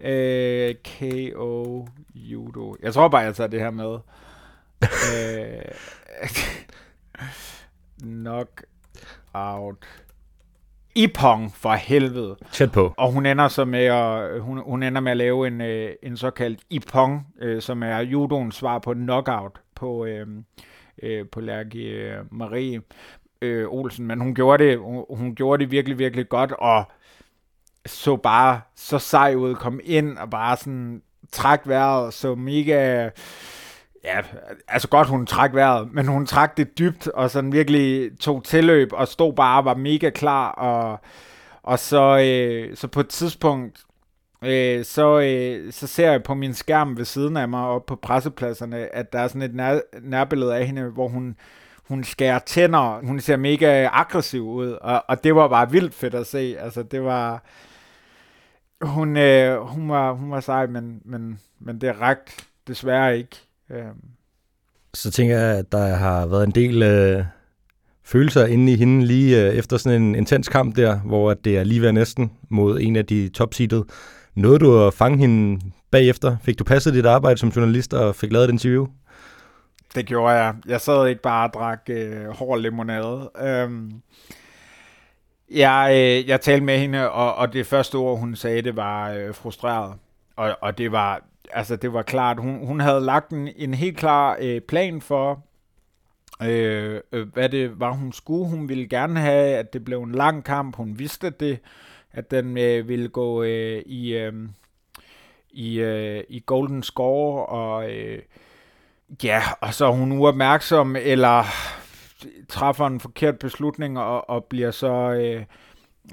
Øh, 0.00 0.74
KO 0.74 1.88
Judo. 2.14 2.76
Jeg 2.82 2.94
tror 2.94 3.08
bare, 3.08 3.20
jeg 3.20 3.34
tager 3.34 3.48
det 3.48 3.60
her 3.60 3.70
med. 3.70 3.98
øh, 5.14 5.62
nok 8.04 8.62
out. 9.34 9.76
Ipong 10.94 11.52
for 11.54 11.72
helvede. 11.72 12.36
Tæt 12.52 12.72
på. 12.72 12.94
Og 12.96 13.12
hun 13.12 13.26
ender 13.26 13.48
så 13.48 13.64
med 13.64 13.84
at, 13.84 14.40
hun, 14.40 14.62
hun 14.66 14.82
ender 14.82 15.00
med 15.00 15.10
at 15.10 15.16
lave 15.16 15.46
en, 15.46 15.60
øh, 15.60 15.94
en 16.02 16.16
såkaldt 16.16 16.60
Ipong, 16.70 17.26
øh, 17.40 17.62
som 17.62 17.82
er 17.82 17.98
judoens 17.98 18.54
svar 18.54 18.78
på 18.78 18.92
knockout 18.92 19.60
på, 19.74 20.04
øh, 20.04 20.26
øh, 21.02 21.26
på 21.32 21.40
Lærke 21.40 21.78
øh, 21.78 22.18
Marie 22.30 22.82
øh, 23.42 23.66
Olsen. 23.68 24.06
Men 24.06 24.20
hun 24.20 24.34
gjorde, 24.34 24.64
det, 24.64 24.78
hun, 24.78 25.04
hun 25.10 25.34
gjorde 25.34 25.64
det 25.64 25.70
virkelig, 25.70 25.98
virkelig 25.98 26.28
godt, 26.28 26.52
og 26.52 26.84
så 27.86 28.16
bare 28.16 28.60
så 28.76 28.98
sej 28.98 29.34
ud, 29.34 29.54
kom 29.54 29.80
ind 29.84 30.18
og 30.18 30.30
bare 30.30 30.56
sådan 30.56 31.02
træk 31.32 31.60
vejret, 31.64 32.14
så 32.14 32.34
mega 32.34 33.10
Ja, 34.04 34.20
altså 34.68 34.88
godt 34.88 35.08
hun 35.08 35.26
trak 35.26 35.54
vejret, 35.54 35.92
men 35.92 36.06
hun 36.06 36.26
trak 36.26 36.56
det 36.56 36.78
dybt, 36.78 37.08
og 37.08 37.30
sådan 37.30 37.52
virkelig 37.52 38.10
tog 38.18 38.44
tilløb, 38.44 38.92
og 38.92 39.08
stod 39.08 39.32
bare 39.32 39.58
og 39.58 39.64
var 39.64 39.74
mega 39.74 40.10
klar, 40.10 40.50
og, 40.50 41.00
og 41.62 41.78
så, 41.78 42.18
øh, 42.18 42.76
så 42.76 42.88
på 42.88 43.00
et 43.00 43.08
tidspunkt, 43.08 43.84
øh, 44.44 44.84
så, 44.84 45.20
øh, 45.20 45.72
så 45.72 45.86
ser 45.86 46.10
jeg 46.10 46.22
på 46.22 46.34
min 46.34 46.54
skærm 46.54 46.96
ved 46.96 47.04
siden 47.04 47.36
af 47.36 47.48
mig, 47.48 47.60
op 47.66 47.86
på 47.86 47.96
pressepladserne, 47.96 48.94
at 48.94 49.12
der 49.12 49.18
er 49.18 49.28
sådan 49.28 49.42
et 49.42 49.54
nær, 49.54 49.80
nærbillede 50.02 50.56
af 50.56 50.66
hende, 50.66 50.82
hvor 50.82 51.08
hun, 51.08 51.36
hun 51.88 52.04
skærer 52.04 52.38
tænder, 52.38 53.06
hun 53.06 53.20
ser 53.20 53.36
mega 53.36 53.88
aggressiv 53.92 54.48
ud, 54.48 54.70
og, 54.70 55.04
og 55.08 55.24
det 55.24 55.34
var 55.34 55.48
bare 55.48 55.70
vildt 55.70 55.94
fedt 55.94 56.14
at 56.14 56.26
se, 56.26 56.56
altså 56.58 56.82
det 56.82 57.04
var, 57.04 57.44
hun, 58.82 59.16
øh, 59.16 59.60
hun, 59.60 59.88
var, 59.88 60.12
hun 60.12 60.30
var 60.30 60.40
sej, 60.40 60.66
men, 60.66 61.00
men, 61.04 61.40
men 61.60 61.80
det 61.80 62.00
rakt 62.00 62.48
desværre 62.66 63.18
ikke. 63.18 63.51
Øhm. 63.72 64.04
Så 64.94 65.10
tænker 65.10 65.38
jeg, 65.38 65.58
at 65.58 65.72
der 65.72 65.94
har 65.94 66.26
været 66.26 66.44
en 66.46 66.50
del 66.50 66.82
øh, 66.82 67.24
følelser 68.04 68.46
inde 68.46 68.72
i 68.72 68.76
hende 68.76 69.06
lige 69.06 69.46
øh, 69.46 69.54
efter 69.54 69.76
sådan 69.76 70.02
en 70.02 70.14
intens 70.14 70.48
kamp 70.48 70.76
der, 70.76 70.98
hvor 70.98 71.34
det 71.34 71.58
er 71.58 71.64
lige 71.64 71.82
ved 71.82 71.92
næsten 71.92 72.32
mod 72.48 72.80
en 72.80 72.96
af 72.96 73.06
de 73.06 73.28
topseedede. 73.28 73.84
Nåede 74.34 74.58
du 74.58 74.86
at 74.86 74.94
fange 74.94 75.18
hende 75.18 75.60
bagefter? 75.90 76.36
Fik 76.42 76.58
du 76.58 76.64
passet 76.64 76.94
dit 76.94 77.06
arbejde 77.06 77.38
som 77.38 77.48
journalist 77.48 77.94
og 77.94 78.14
fik 78.14 78.32
lavet 78.32 78.44
et 78.44 78.52
interview? 78.52 78.86
Det 79.94 80.06
gjorde 80.06 80.34
jeg. 80.34 80.54
Jeg 80.66 80.80
sad 80.80 81.06
ikke 81.06 81.22
bare 81.22 81.48
og 81.48 81.54
drak 81.54 81.80
øh, 81.90 82.26
hård 82.26 82.60
limonade. 82.60 83.30
Øhm, 83.42 83.92
jeg, 85.50 85.90
øh, 85.92 86.28
jeg 86.28 86.40
talte 86.40 86.64
med 86.64 86.78
hende, 86.78 87.10
og, 87.10 87.34
og 87.34 87.52
det 87.52 87.66
første 87.66 87.94
ord, 87.94 88.18
hun 88.18 88.36
sagde, 88.36 88.62
det 88.62 88.76
var 88.76 89.10
øh, 89.10 89.34
frustreret. 89.34 89.94
Og, 90.36 90.56
og 90.60 90.78
det 90.78 90.92
var 90.92 91.22
altså 91.52 91.76
det 91.76 91.92
var 91.92 92.02
klart, 92.02 92.40
hun, 92.40 92.66
hun 92.66 92.80
havde 92.80 93.00
lagt 93.00 93.30
en, 93.30 93.48
en 93.56 93.74
helt 93.74 93.96
klar 93.96 94.36
øh, 94.40 94.60
plan 94.60 95.00
for, 95.00 95.44
øh, 96.42 97.00
øh, 97.12 97.28
hvad 97.32 97.48
det 97.48 97.80
var, 97.80 97.92
hun 97.92 98.12
skulle. 98.12 98.48
Hun 98.48 98.68
ville 98.68 98.88
gerne 98.88 99.20
have, 99.20 99.56
at 99.56 99.72
det 99.72 99.84
blev 99.84 100.02
en 100.02 100.12
lang 100.12 100.44
kamp. 100.44 100.76
Hun 100.76 100.98
vidste 100.98 101.30
det, 101.30 101.58
at 102.12 102.30
den 102.30 102.58
øh, 102.58 102.88
ville 102.88 103.08
gå 103.08 103.42
øh, 103.42 103.82
i, 103.86 104.16
øh, 104.16 104.32
i, 105.50 105.80
øh, 105.80 106.24
i 106.28 106.42
Golden 106.46 106.82
Score, 106.82 107.46
og 107.46 107.90
øh, 107.90 108.22
ja, 109.24 109.42
og 109.60 109.74
så 109.74 109.86
er 109.86 109.92
hun 109.92 110.12
uopmærksom, 110.12 110.96
eller 110.96 111.44
træffer 112.48 112.86
en 112.86 113.00
forkert 113.00 113.38
beslutning, 113.38 113.98
og, 113.98 114.30
og 114.30 114.44
bliver 114.44 114.70
så... 114.70 114.92
Øh, 115.12 115.44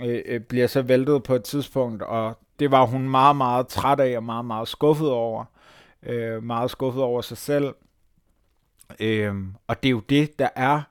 øh, 0.04 0.22
øh 0.26 0.40
bliver 0.42 0.68
så 0.68 0.82
væltet 0.82 1.24
på 1.24 1.36
et 1.36 1.44
tidspunkt, 1.44 2.02
og 2.02 2.38
det 2.60 2.72
var 2.72 2.86
hun 2.86 3.10
meget, 3.10 3.36
meget 3.36 3.68
træt 3.68 4.00
af 4.00 4.18
og 4.18 4.24
meget, 4.24 4.46
meget 4.46 4.68
skuffet 4.68 5.10
over. 5.10 5.46
Øh, 6.04 6.44
meget 6.44 6.72
skuffet 6.72 7.04
over 7.04 7.22
sig 7.22 7.38
selv. 7.38 7.76
Øh, 9.00 9.36
og 9.68 9.84
det 9.84 9.90
er 9.90 9.92
jo 9.92 10.00
det, 10.00 10.40
der 10.40 10.50
er 10.56 10.82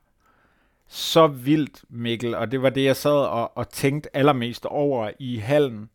så 0.88 1.26
vildt, 1.26 1.84
Mikkel, 1.88 2.34
og 2.34 2.50
det 2.50 2.62
var 2.62 2.70
det, 2.70 2.84
jeg 2.84 2.96
sad 2.96 3.26
og, 3.26 3.56
og 3.56 3.68
tænkte 3.68 4.16
allermest 4.16 4.66
over 4.66 5.10
i 5.18 5.36
hallen. 5.36 5.90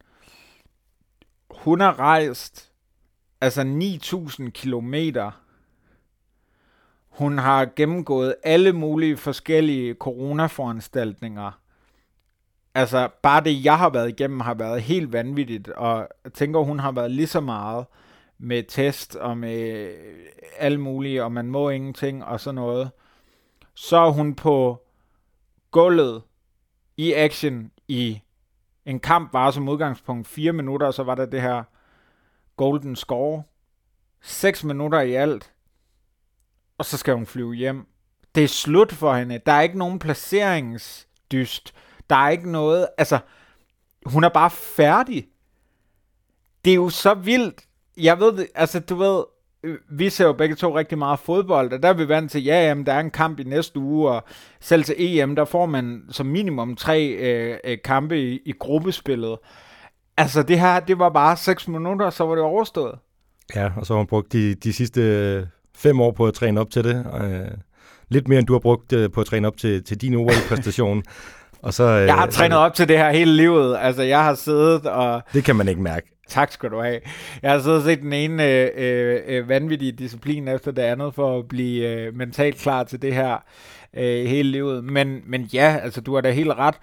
Hun 1.52 1.80
har 1.80 2.00
rejst 2.00 2.72
altså 3.42 3.62
9.000 4.42 4.50
kilometer. 4.50 5.32
Hun 7.10 7.38
har 7.38 7.70
gennemgået 7.76 8.36
alle 8.44 8.74
mulige 8.74 9.18
forskellige 9.18 9.94
coronaforanstaltninger 9.94 11.52
altså 12.76 13.10
bare 13.24 13.44
det, 13.44 13.66
jeg 13.66 13.78
har 13.78 13.90
været 13.90 14.10
igennem, 14.10 14.40
har 14.40 14.54
været 14.54 14.82
helt 14.82 15.14
vanvittigt, 15.14 15.68
og 15.68 16.08
jeg 16.24 16.34
tænker, 16.34 16.60
hun 16.60 16.80
har 16.80 16.92
været 16.92 17.12
lige 17.12 17.28
så 17.28 17.42
meget 17.42 17.86
med 18.38 18.64
test 18.64 19.16
og 19.16 19.38
med 19.38 19.90
alt 20.58 20.80
mulige, 20.80 21.24
og 21.24 21.32
man 21.32 21.48
må 21.48 21.70
ingenting 21.70 22.26
og 22.26 22.40
sådan 22.40 22.56
noget. 22.56 22.92
Så 23.76 23.98
er 23.98 24.10
hun 24.10 24.36
på 24.36 24.84
gulvet 25.72 26.22
i 26.98 27.14
action 27.14 27.72
i 27.88 28.22
en 28.86 29.00
kamp 29.00 29.34
var 29.34 29.52
som 29.52 29.70
udgangspunkt 29.70 30.28
fire 30.28 30.54
minutter, 30.54 30.88
og 30.88 30.94
så 30.94 31.04
var 31.04 31.16
der 31.16 31.26
det 31.26 31.42
her 31.42 31.64
golden 32.58 32.96
score. 32.96 33.44
6 34.22 34.64
minutter 34.64 35.02
i 35.02 35.14
alt. 35.14 35.54
Og 36.78 36.86
så 36.86 36.98
skal 36.98 37.14
hun 37.14 37.26
flyve 37.26 37.54
hjem. 37.54 37.88
Det 38.36 38.44
er 38.44 38.48
slut 38.48 38.92
for 38.92 39.16
hende. 39.16 39.40
Der 39.46 39.52
er 39.52 39.62
ikke 39.62 39.78
nogen 39.78 40.00
placeringsdyst. 40.00 41.74
Der 42.10 42.16
er 42.16 42.30
ikke 42.30 42.52
noget, 42.52 42.88
altså, 42.98 43.20
hun 44.06 44.24
er 44.24 44.30
bare 44.30 44.50
færdig. 44.50 45.28
Det 46.66 46.72
er 46.72 46.76
jo 46.76 46.90
så 46.90 47.14
vildt. 47.14 47.62
Jeg 47.98 48.20
ved, 48.20 48.46
altså, 48.56 48.80
du 48.80 48.96
ved, 48.96 49.24
vi 49.90 50.10
ser 50.10 50.26
jo 50.26 50.34
begge 50.34 50.56
to 50.56 50.78
rigtig 50.78 50.98
meget 50.98 51.20
fodbold, 51.20 51.74
og 51.74 51.84
der 51.84 51.90
er 51.90 51.94
vi 51.94 52.08
vant 52.08 52.32
til, 52.32 52.44
ja, 52.44 52.68
jamen, 52.68 52.86
der 52.86 52.94
er 52.94 53.00
en 53.00 53.12
kamp 53.12 53.40
i 53.40 53.44
næste 53.44 53.80
uge, 53.80 54.10
og 54.10 54.24
selv 54.60 54.84
til 54.84 54.96
EM, 54.98 55.36
der 55.36 55.46
får 55.46 55.66
man 55.66 56.04
som 56.10 56.26
minimum 56.26 56.76
tre 56.76 57.08
øh, 57.08 57.58
øh, 57.64 57.78
kampe 57.84 58.22
i, 58.22 58.40
i 58.46 58.54
gruppespillet. 58.60 59.38
Altså, 60.18 60.44
det 60.44 60.60
her, 60.60 60.80
det 60.80 61.00
var 61.00 61.10
bare 61.10 61.38
6 61.38 61.68
minutter, 61.68 62.10
så 62.10 62.26
var 62.26 62.36
det 62.36 62.44
overstået. 62.44 63.00
Ja, 63.56 63.72
og 63.78 63.86
så 63.86 63.94
har 63.94 63.98
hun 63.98 64.08
brugt 64.08 64.34
de, 64.34 64.56
de 64.56 64.74
sidste 64.74 65.02
øh, 65.02 65.46
fem 65.76 66.02
år 66.02 66.12
på 66.12 66.28
at 66.28 66.34
træne 66.34 66.60
op 66.60 66.70
til 66.70 66.84
det. 66.84 67.06
Øh, 67.22 67.58
lidt 68.10 68.28
mere, 68.28 68.40
end 68.40 68.48
du 68.48 68.54
har 68.54 68.60
brugt 68.60 68.94
øh, 68.94 69.12
på 69.12 69.22
at 69.22 69.28
træne 69.28 69.48
op 69.48 69.58
til, 69.58 69.84
til 69.84 70.02
din 70.02 70.16
OL-præstation. 70.22 71.04
Og 71.64 71.74
så, 71.74 71.84
jeg 71.84 72.16
har 72.16 72.26
øh, 72.26 72.32
trænet 72.32 72.58
op 72.58 72.74
til 72.74 72.88
det 72.88 72.98
her 72.98 73.12
hele 73.12 73.36
livet. 73.36 73.78
Altså, 73.80 74.04
jeg 74.04 74.24
har 74.24 74.34
siddet 74.34 74.86
og... 74.86 75.22
Det 75.34 75.44
kan 75.44 75.56
man 75.56 75.68
ikke 75.68 75.82
mærke. 75.82 76.10
Tak 76.28 76.52
skal 76.52 76.70
du 76.70 76.82
have. 76.82 77.00
Jeg 77.42 77.52
har 77.52 77.60
siddet 77.60 77.78
og 77.78 77.84
set 77.84 78.02
den 78.02 78.14
ene 78.14 78.48
øh, 78.78 79.22
øh, 79.28 79.50
vanvittige 79.50 79.92
disciplin 79.92 80.48
efter 80.48 80.72
det 80.72 80.82
andet, 80.82 81.14
for 81.14 81.40
at 81.40 81.48
blive 81.48 81.90
øh, 81.90 82.16
mentalt 82.16 82.58
klar 82.58 82.84
til 82.84 83.02
det 83.02 83.16
her 83.16 83.44
øh, 83.94 84.26
hele 84.26 84.52
livet. 84.52 84.84
Men, 84.84 85.22
men 85.26 85.42
ja, 85.42 85.80
altså, 85.84 86.02
du 86.02 86.14
har 86.14 86.22
da 86.22 86.32
helt 86.32 86.52
ret. 86.52 86.76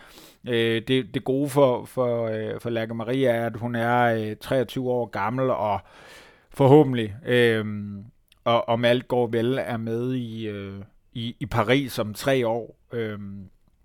Øh, 0.48 0.82
det, 0.88 1.14
det 1.14 1.24
gode 1.24 1.48
for, 1.48 1.84
for, 1.84 2.26
øh, 2.26 2.60
for 2.60 2.70
Lærke 2.70 2.94
Maria 2.94 3.30
er, 3.30 3.46
at 3.46 3.56
hun 3.56 3.74
er 3.74 4.02
øh, 4.30 4.36
23 4.36 4.90
år 4.90 5.06
gammel, 5.06 5.50
og 5.50 5.80
forhåbentlig, 6.54 7.14
øh, 7.26 7.64
og 8.44 8.68
om 8.68 8.84
alt 8.84 9.08
går 9.08 9.26
vel, 9.26 9.58
er 9.62 9.76
med 9.76 10.14
i, 10.14 10.48
øh, 10.48 10.74
i, 11.12 11.36
i 11.40 11.46
Paris 11.46 11.98
om 11.98 12.14
tre 12.14 12.46
år. 12.46 12.76
Øh, 12.92 13.18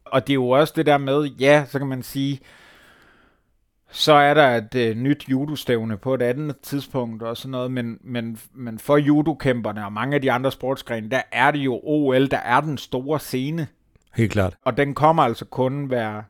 og 0.06 0.28
det 0.28 0.34
er 0.34 0.36
jo 0.36 0.50
også 0.50 0.74
det 0.76 0.86
der 0.86 0.98
med, 0.98 1.24
ja, 1.24 1.66
så 1.68 1.80
kan 1.80 1.88
man 1.88 2.04
sige, 2.04 2.40
så 3.92 4.14
er 4.14 4.34
der 4.34 4.48
et 4.48 4.76
øh, 4.76 4.96
nyt 4.96 5.30
judostævne 5.30 5.98
på 5.98 6.14
et 6.14 6.22
andet 6.22 6.60
tidspunkt 6.60 7.24
og 7.24 7.38
sådan 7.38 7.52
noget, 7.52 7.72
men, 7.72 7.98
men, 8.02 8.40
men 8.54 8.80
for 8.80 8.98
judokæmperne 8.98 9.86
og 9.86 9.94
mange 9.94 10.16
af 10.16 10.22
de 10.22 10.32
andre 10.32 10.52
sportsgrene, 10.52 11.10
der 11.10 11.22
er 11.32 11.52
det 11.52 11.60
jo 11.60 11.80
OL, 11.84 12.32
der 12.32 12.38
er 12.38 12.62
den 12.62 12.78
store 12.78 13.20
scene. 13.20 13.68
Helt 14.16 14.32
klart. 14.32 14.58
Og 14.66 14.78
den 14.78 14.94
kommer 14.94 15.24
altså 15.24 15.46
kun 15.46 15.86
hver 15.86 16.22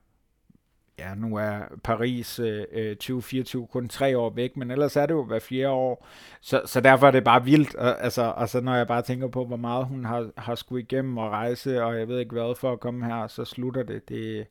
ja, 0.99 1.15
nu 1.15 1.35
er 1.35 1.59
Paris 1.83 2.39
øh, 2.39 2.95
2024 2.95 3.61
øh, 3.61 3.67
kun 3.67 3.89
tre 3.89 4.17
år 4.17 4.29
væk, 4.29 4.57
men 4.57 4.71
ellers 4.71 4.95
er 4.95 5.05
det 5.05 5.13
jo 5.13 5.23
hver 5.23 5.39
fjerde 5.39 5.69
år, 5.69 6.07
så, 6.41 6.61
så 6.65 6.81
derfor 6.81 7.07
er 7.07 7.11
det 7.11 7.23
bare 7.23 7.43
vildt, 7.43 7.75
altså, 7.79 8.33
altså 8.37 8.61
når 8.61 8.75
jeg 8.75 8.87
bare 8.87 9.01
tænker 9.01 9.27
på, 9.27 9.45
hvor 9.45 9.57
meget 9.57 9.85
hun 9.85 10.05
har, 10.05 10.29
har 10.37 10.55
skulle 10.55 10.81
igennem 10.81 11.17
og 11.17 11.31
rejse, 11.31 11.83
og 11.83 11.99
jeg 11.99 12.07
ved 12.07 12.19
ikke 12.19 12.31
hvad 12.31 12.55
for 12.55 12.71
at 12.71 12.79
komme 12.79 13.05
her, 13.05 13.27
så 13.27 13.45
slutter 13.45 13.83
det, 13.83 14.09
det, 14.09 14.47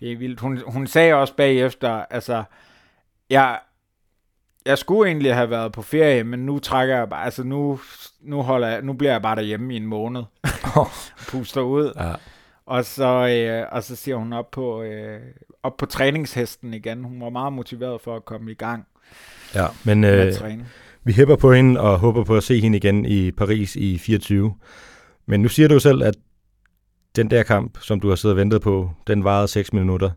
det 0.00 0.12
er 0.12 0.16
vildt. 0.16 0.40
Hun, 0.40 0.62
hun 0.66 0.86
sagde 0.86 1.14
også 1.14 1.34
bagefter, 1.34 1.90
altså, 1.90 2.44
jeg, 3.30 3.60
jeg 4.66 4.78
skulle 4.78 5.10
egentlig 5.10 5.34
have 5.34 5.50
været 5.50 5.72
på 5.72 5.82
ferie, 5.82 6.24
men 6.24 6.46
nu 6.46 6.58
trækker 6.58 6.96
jeg 6.96 7.08
bare, 7.08 7.24
altså 7.24 7.44
nu, 7.44 7.80
nu, 8.20 8.42
holder 8.42 8.68
jeg, 8.68 8.82
nu 8.82 8.92
bliver 8.92 9.12
jeg 9.12 9.22
bare 9.22 9.36
derhjemme 9.36 9.74
i 9.74 9.76
en 9.76 9.86
måned, 9.86 10.22
puster 11.30 11.60
ud. 11.60 11.92
Ja. 11.96 12.14
Og 12.68 12.84
så, 12.84 13.28
øh, 13.28 13.66
og 13.72 13.82
så 13.82 13.96
siger 13.96 14.16
hun 14.16 14.32
op 14.32 14.50
på, 14.50 14.82
øh, 14.82 15.20
op 15.62 15.76
på 15.76 15.86
træningshesten 15.86 16.74
igen. 16.74 17.04
Hun 17.04 17.20
var 17.20 17.30
meget 17.30 17.52
motiveret 17.52 18.00
for 18.00 18.16
at 18.16 18.24
komme 18.24 18.50
i 18.50 18.54
gang. 18.54 18.86
Ja, 19.54 19.66
men 19.84 20.04
øh, 20.04 20.32
vi 21.04 21.12
hæpper 21.12 21.36
på 21.36 21.52
hende 21.52 21.80
og 21.80 21.98
håber 21.98 22.24
på 22.24 22.36
at 22.36 22.42
se 22.42 22.60
hende 22.60 22.78
igen 22.78 23.04
i 23.04 23.30
Paris 23.30 23.76
i 23.76 23.98
24. 23.98 24.54
Men 25.26 25.40
nu 25.42 25.48
siger 25.48 25.68
du 25.68 25.78
selv, 25.78 26.02
at 26.02 26.14
den 27.16 27.30
der 27.30 27.42
kamp, 27.42 27.78
som 27.80 28.00
du 28.00 28.08
har 28.08 28.16
siddet 28.16 28.34
og 28.34 28.40
ventet 28.40 28.62
på, 28.62 28.90
den 29.06 29.24
varede 29.24 29.48
6 29.48 29.72
minutter. 29.72 30.10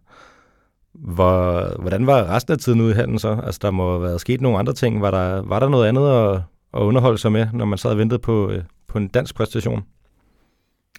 Hvor, 0.93 1.81
hvordan 1.81 2.07
var 2.07 2.35
resten 2.35 2.53
af 2.53 2.59
tiden 2.59 2.81
ude 2.81 2.91
i 2.91 2.95
handen 2.95 3.19
så? 3.19 3.41
Altså, 3.43 3.59
der 3.61 3.71
må 3.71 3.91
have 3.91 4.01
været 4.01 4.21
sket 4.21 4.41
nogle 4.41 4.59
andre 4.59 4.73
ting. 4.73 5.01
Var 5.01 5.11
der, 5.11 5.41
var 5.41 5.59
der 5.59 5.69
noget 5.69 5.87
andet 5.87 6.09
at, 6.09 6.41
at 6.73 6.79
underholde 6.79 7.17
sig 7.17 7.31
med, 7.31 7.47
når 7.53 7.65
man 7.65 7.77
sad 7.77 7.91
og 7.91 7.97
ventede 7.97 8.19
på, 8.19 8.49
øh, 8.49 8.63
på 8.87 8.97
en 8.97 9.07
dansk 9.07 9.35
præstation? 9.35 9.83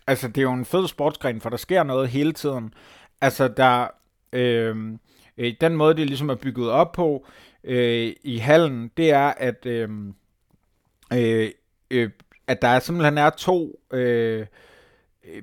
Altså, 0.07 0.29
det 0.29 0.39
er 0.39 0.43
jo 0.43 0.53
en 0.53 0.65
fed 0.65 0.89
sportsgren, 0.89 1.41
for 1.41 1.51
der 1.51 1.57
sker 1.57 1.83
noget 1.83 2.09
hele 2.09 2.33
tiden. 2.33 2.75
Altså, 3.21 3.49
der... 3.49 3.87
Øh, 4.33 4.77
øh, 5.39 5.55
den 5.61 5.77
måde, 5.77 5.97
det 5.97 6.07
ligesom 6.07 6.31
er 6.31 6.35
bygget 6.35 6.71
op 6.71 6.93
på 6.93 7.27
øh, 7.65 8.13
i 8.23 8.39
hallen, 8.39 8.91
det 8.97 9.11
er, 9.11 9.29
at, 9.37 9.67
øh, 9.67 9.89
øh, 11.13 11.51
øh, 11.91 12.11
at 12.47 12.63
der 12.63 12.79
simpelthen 12.79 13.19
er 13.19 13.31
to... 13.31 13.81
Øh, 13.93 14.47
øh, 15.25 15.43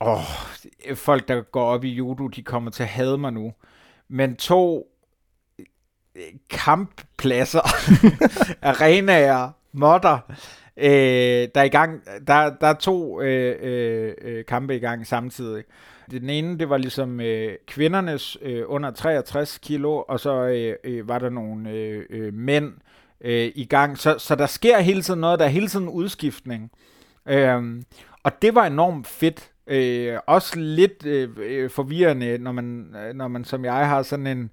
åh, 0.00 0.20
folk, 0.94 1.28
der 1.28 1.40
går 1.40 1.64
op 1.64 1.84
i 1.84 1.88
judo, 1.88 2.28
de 2.28 2.42
kommer 2.42 2.70
til 2.70 2.82
at 2.82 2.88
hade 2.88 3.18
mig 3.18 3.32
nu. 3.32 3.52
Men 4.08 4.36
to 4.36 4.88
øh, 6.14 6.24
kamppladser, 6.50 7.60
arenaer, 8.62 9.50
modder, 9.72 10.18
øh, 10.76 11.48
der 11.54 11.60
er 11.60 11.62
i 11.62 11.68
gang, 11.68 12.02
der, 12.26 12.54
der 12.60 12.66
er 12.66 12.74
to 12.74 13.20
øh, 13.20 13.56
øh, 13.62 14.14
øh 14.22 14.44
kampe 14.44 14.76
i 14.76 14.78
gang 14.78 15.06
samtidig. 15.06 15.64
Den 16.10 16.30
ene, 16.30 16.58
det 16.58 16.68
var 16.68 16.76
ligesom 16.76 17.20
øh, 17.20 17.52
kvindernes 17.66 18.38
øh, 18.42 18.62
under 18.66 18.90
63 18.90 19.58
kilo, 19.58 20.02
og 20.08 20.20
så 20.20 20.34
øh, 20.34 20.76
øh, 20.84 21.08
var 21.08 21.18
der 21.18 21.30
nogle 21.30 21.70
øh, 21.70 22.04
øh, 22.10 22.34
mænd 22.34 22.72
øh, 23.20 23.52
i 23.54 23.64
gang. 23.64 23.98
Så, 23.98 24.18
så 24.18 24.34
der 24.34 24.46
sker 24.46 24.78
hele 24.78 25.02
tiden 25.02 25.20
noget, 25.20 25.38
der 25.38 25.44
er 25.44 25.48
hele 25.48 25.68
tiden 25.68 25.88
udskiftning. 25.88 26.70
Øh, 27.28 27.82
og 28.22 28.42
det 28.42 28.54
var 28.54 28.66
enormt 28.66 29.06
fedt. 29.06 29.48
Øh, 29.66 30.18
også 30.26 30.58
lidt 30.58 31.06
øh, 31.06 31.28
øh 31.36 31.70
forvirrende, 31.70 32.38
når 32.38 32.52
man, 32.52 32.96
øh, 33.06 33.14
når 33.14 33.28
man 33.28 33.44
som 33.44 33.64
jeg 33.64 33.88
har 33.88 34.02
sådan 34.02 34.26
en 34.26 34.50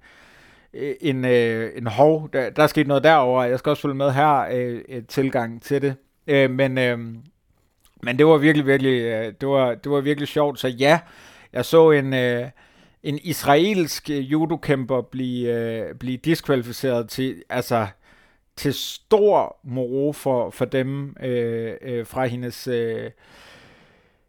en, 1.00 1.24
øh, 1.24 1.70
en 1.76 1.86
hov, 1.86 2.28
der, 2.32 2.50
der 2.50 2.62
er 2.62 2.66
sket 2.66 2.86
noget 2.86 3.04
derover. 3.04 3.44
Jeg 3.44 3.58
skal 3.58 3.70
også 3.70 3.82
følge 3.82 3.94
med 3.94 4.12
her, 4.12 4.46
øh, 4.52 5.02
tilgang 5.08 5.62
til 5.62 5.82
det. 5.82 5.94
Øh, 6.26 6.50
men, 6.50 6.78
øh, 6.78 6.98
men 8.02 8.18
det 8.18 8.26
var 8.26 8.36
virkelig, 8.36 8.66
virkelig, 8.66 9.00
øh, 9.00 9.32
det 9.40 9.48
var, 9.48 9.74
det 9.74 9.92
var 9.92 10.00
virkelig 10.00 10.28
sjovt. 10.28 10.60
Så 10.60 10.68
ja, 10.68 11.00
jeg 11.52 11.64
så 11.64 11.90
en, 11.90 12.14
øh, 12.14 12.48
en 13.02 13.18
israelsk 13.22 14.10
øh, 14.10 14.32
judokæmper 14.32 15.00
blive, 15.00 15.48
øh, 15.54 15.94
blive 15.94 16.16
diskvalificeret 16.16 17.08
til, 17.08 17.42
altså, 17.48 17.86
til 18.56 18.74
stor 18.74 19.56
moro 19.64 20.12
for, 20.12 20.50
for 20.50 20.64
dem 20.64 21.16
øh, 21.22 21.74
øh, 21.82 22.06
fra 22.06 22.26
hendes... 22.26 22.66
Øh, 22.66 23.10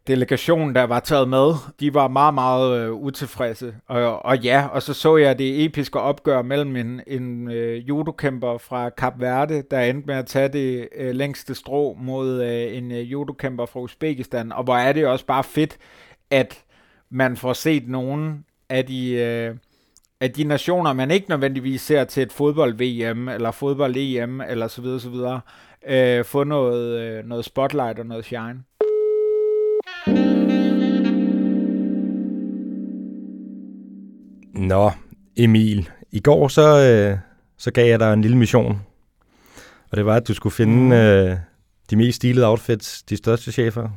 delegation, 0.06 0.74
der 0.74 0.82
var 0.82 1.00
taget 1.00 1.28
med, 1.28 1.54
de 1.80 1.94
var 1.94 2.08
meget, 2.08 2.34
meget 2.34 2.80
øh, 2.80 2.92
utilfredse. 2.92 3.74
Og, 3.86 4.24
og 4.24 4.38
ja, 4.38 4.66
og 4.72 4.82
så 4.82 4.94
så 4.94 5.16
jeg 5.16 5.38
det 5.38 5.64
episke 5.64 6.00
opgør 6.00 6.42
mellem 6.42 6.76
en, 6.76 7.00
en 7.06 7.50
øh, 7.50 7.88
judokæmper 7.88 8.58
fra 8.58 8.90
Kap 8.90 9.20
Verde, 9.20 9.62
der 9.70 9.80
endte 9.80 10.06
med 10.06 10.14
at 10.14 10.26
tage 10.26 10.48
det 10.48 10.88
øh, 10.96 11.14
længste 11.14 11.54
strå 11.54 11.96
mod 12.00 12.42
øh, 12.42 12.76
en 12.76 12.92
øh, 12.92 13.12
judokæmper 13.12 13.66
fra 13.66 13.80
Uzbekistan. 13.80 14.52
Og 14.52 14.64
hvor 14.64 14.76
er 14.76 14.92
det 14.92 15.06
også 15.06 15.26
bare 15.26 15.44
fedt, 15.44 15.78
at 16.30 16.64
man 17.10 17.36
får 17.36 17.52
set 17.52 17.88
nogen 17.88 18.44
af 18.68 18.86
de... 18.86 19.12
Øh, 19.12 19.56
af 20.20 20.30
de 20.32 20.44
nationer, 20.44 20.92
man 20.92 21.10
ikke 21.10 21.30
nødvendigvis 21.30 21.80
ser 21.80 22.04
til 22.04 22.22
et 22.22 22.32
fodbold-VM, 22.32 23.28
eller 23.28 23.50
fodbold-EM, 23.50 24.40
eller 24.40 24.68
så 24.68 24.82
videre, 24.82 25.00
så 25.00 25.10
videre, 25.10 25.40
øh, 25.86 26.24
få 26.24 26.44
noget, 26.44 27.00
øh, 27.00 27.24
noget 27.24 27.44
spotlight 27.44 27.98
og 27.98 28.06
noget 28.06 28.24
shine. 28.24 28.62
Nå, 34.52 34.90
Emil. 35.36 35.90
I 36.10 36.20
går 36.20 36.48
så, 36.48 36.78
øh, 36.78 37.18
så 37.56 37.70
gav 37.70 37.86
jeg 37.86 38.00
dig 38.00 38.12
en 38.12 38.22
lille 38.22 38.36
mission. 38.36 38.82
Og 39.90 39.96
det 39.96 40.06
var, 40.06 40.16
at 40.16 40.28
du 40.28 40.34
skulle 40.34 40.54
finde 40.54 40.82
mm. 40.82 40.92
øh, 40.92 41.36
de 41.90 41.96
mest 41.96 42.16
stilede 42.16 42.46
outfits, 42.46 43.02
de 43.02 43.16
største 43.16 43.52
chefer, 43.52 43.88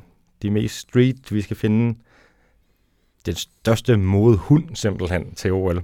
de 0.41 0.51
mest 0.51 0.75
street. 0.75 1.31
Vi 1.31 1.41
skal 1.41 1.57
finde 1.57 1.99
den 3.25 3.35
største 3.35 3.97
modehund 3.97 4.75
simpelthen 4.75 5.35
til 5.35 5.51
OL. 5.51 5.83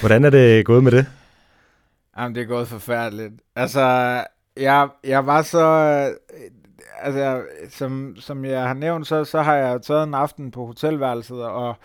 Hvordan 0.00 0.24
er 0.24 0.30
det 0.30 0.64
gået 0.66 0.84
med 0.84 0.92
det? 0.92 1.06
Jamen, 2.18 2.34
det 2.34 2.42
er 2.42 2.46
gået 2.46 2.68
forfærdeligt. 2.68 3.32
Altså, 3.56 3.80
jeg, 4.56 4.88
jeg 5.04 5.26
var 5.26 5.42
så... 5.42 5.66
Altså, 7.02 7.42
som, 7.70 8.16
som 8.18 8.44
jeg 8.44 8.62
har 8.62 8.74
nævnt, 8.74 9.06
så, 9.06 9.24
så 9.24 9.42
har 9.42 9.54
jeg 9.54 9.82
taget 9.82 10.04
en 10.04 10.14
aften 10.14 10.50
på 10.50 10.66
hotelværelset, 10.66 11.44
og 11.44 11.76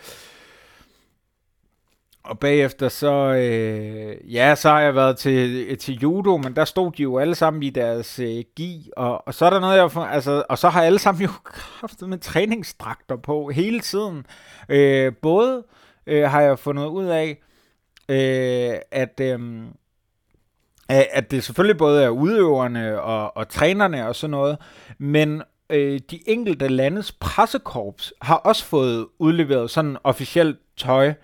og 2.29 2.39
bagefter 2.39 2.89
så, 2.89 3.33
øh, 3.33 4.33
ja, 4.33 4.55
så 4.55 4.69
har 4.69 4.81
jeg 4.81 4.95
været 4.95 5.17
til, 5.17 5.65
øh, 5.69 5.77
til 5.77 5.99
judo, 5.99 6.37
men 6.37 6.55
der 6.55 6.65
stod 6.65 6.91
de 6.91 7.03
jo 7.03 7.17
alle 7.17 7.35
sammen 7.35 7.63
i 7.63 7.69
deres 7.69 8.19
øh, 8.19 8.43
gi, 8.55 8.89
og, 8.97 9.27
og 9.27 9.33
så 9.33 9.45
er 9.45 9.49
der 9.49 9.59
noget, 9.59 9.77
jeg, 9.77 10.07
altså, 10.11 10.43
og 10.49 10.57
så 10.57 10.69
har 10.69 10.83
alle 10.83 10.99
sammen 10.99 11.23
jo 11.23 11.29
haft 11.81 12.01
med 12.01 12.17
træningsdragter 12.17 13.15
på 13.15 13.49
hele 13.49 13.79
tiden. 13.79 14.25
Øh, 14.69 15.13
både 15.21 15.63
øh, 16.07 16.23
har 16.23 16.41
jeg 16.41 16.59
fundet 16.59 16.85
ud 16.85 17.05
af, 17.05 17.41
øh, 18.09 18.79
at, 18.91 19.21
øh, 19.23 19.39
at 20.89 21.31
det 21.31 21.43
selvfølgelig 21.43 21.77
både 21.77 22.03
er 22.03 22.09
udøverne 22.09 23.01
og, 23.01 23.37
og 23.37 23.49
trænerne 23.49 24.07
og 24.07 24.15
sådan 24.15 24.31
noget, 24.31 24.57
men 24.97 25.41
øh, 25.69 25.99
de 26.11 26.29
enkelte 26.29 26.67
landes 26.67 27.11
pressekorps 27.11 28.13
har 28.21 28.35
også 28.35 28.65
fået 28.65 29.07
udleveret 29.19 29.69
sådan 29.69 29.97
officielt 30.03 30.57
tøj, 30.77 31.07
Øh, 31.07 31.15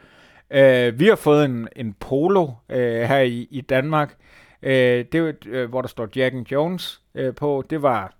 vi 0.99 1.07
har 1.07 1.15
fået 1.15 1.45
en, 1.45 1.67
en 1.75 1.93
polo 1.93 2.51
øh, 2.69 3.01
her 3.01 3.19
i, 3.19 3.47
i 3.51 3.61
Danmark, 3.61 4.15
øh, 4.61 5.05
det, 5.11 5.45
øh, 5.45 5.69
hvor 5.69 5.81
der 5.81 5.87
står 5.87 6.07
Jack 6.15 6.35
and 6.35 6.51
Jones 6.51 7.01
øh, 7.15 7.35
på. 7.35 7.63
Det 7.69 7.81
var, 7.81 8.15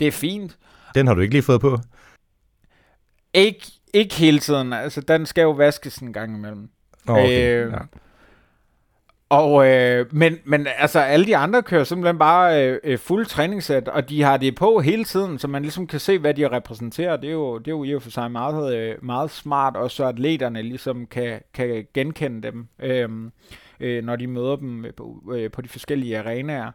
det 0.00 0.08
er 0.08 0.12
fint. 0.12 0.58
Den 0.94 1.06
har 1.06 1.14
du 1.14 1.20
ikke 1.20 1.34
lige 1.34 1.42
fået 1.42 1.60
på? 1.60 1.78
Ikke, 3.34 3.66
ikke 3.94 4.14
hele 4.14 4.38
tiden. 4.38 4.72
Altså, 4.72 5.00
den 5.00 5.26
skal 5.26 5.42
jo 5.42 5.50
vaskes 5.50 5.98
en 5.98 6.12
gang 6.12 6.36
imellem. 6.36 6.70
Okay, 7.08 7.64
øh, 7.64 7.72
ja. 7.72 7.78
Og, 9.28 9.66
øh, 9.68 10.06
men, 10.12 10.38
men 10.44 10.66
altså, 10.78 11.00
alle 11.00 11.26
de 11.26 11.36
andre 11.36 11.62
kører 11.62 11.84
simpelthen 11.84 12.18
bare 12.18 12.64
øh, 12.64 12.78
øh, 12.84 12.98
fuld 12.98 13.26
træningssæt, 13.26 13.88
og 13.88 14.08
de 14.08 14.22
har 14.22 14.36
det 14.36 14.54
på 14.54 14.80
hele 14.80 15.04
tiden, 15.04 15.38
så 15.38 15.48
man 15.48 15.62
ligesom 15.62 15.86
kan 15.86 16.00
se, 16.00 16.18
hvad 16.18 16.34
de 16.34 16.48
repræsenterer. 16.48 17.16
Det 17.16 17.28
er 17.28 17.32
jo, 17.32 17.58
det 17.58 17.68
er 17.68 17.72
jo 17.72 17.84
i 17.84 17.94
og 17.94 18.02
for 18.02 18.10
sig 18.10 18.30
meget, 18.30 18.76
øh, 18.76 18.94
meget 19.02 19.30
smart, 19.30 19.76
og 19.76 19.90
så 19.90 20.04
atleterne 20.04 20.62
ligesom 20.62 21.06
kan, 21.06 21.40
kan 21.54 21.86
genkende 21.94 22.48
dem, 22.48 22.68
øh, 22.82 23.08
øh, 23.80 24.04
når 24.04 24.16
de 24.16 24.26
møder 24.26 24.56
dem 24.56 24.84
øh, 24.84 24.94
på, 24.94 25.22
øh, 25.34 25.50
på 25.50 25.62
de 25.62 25.68
forskellige 25.68 26.18
arenaer. 26.18 26.70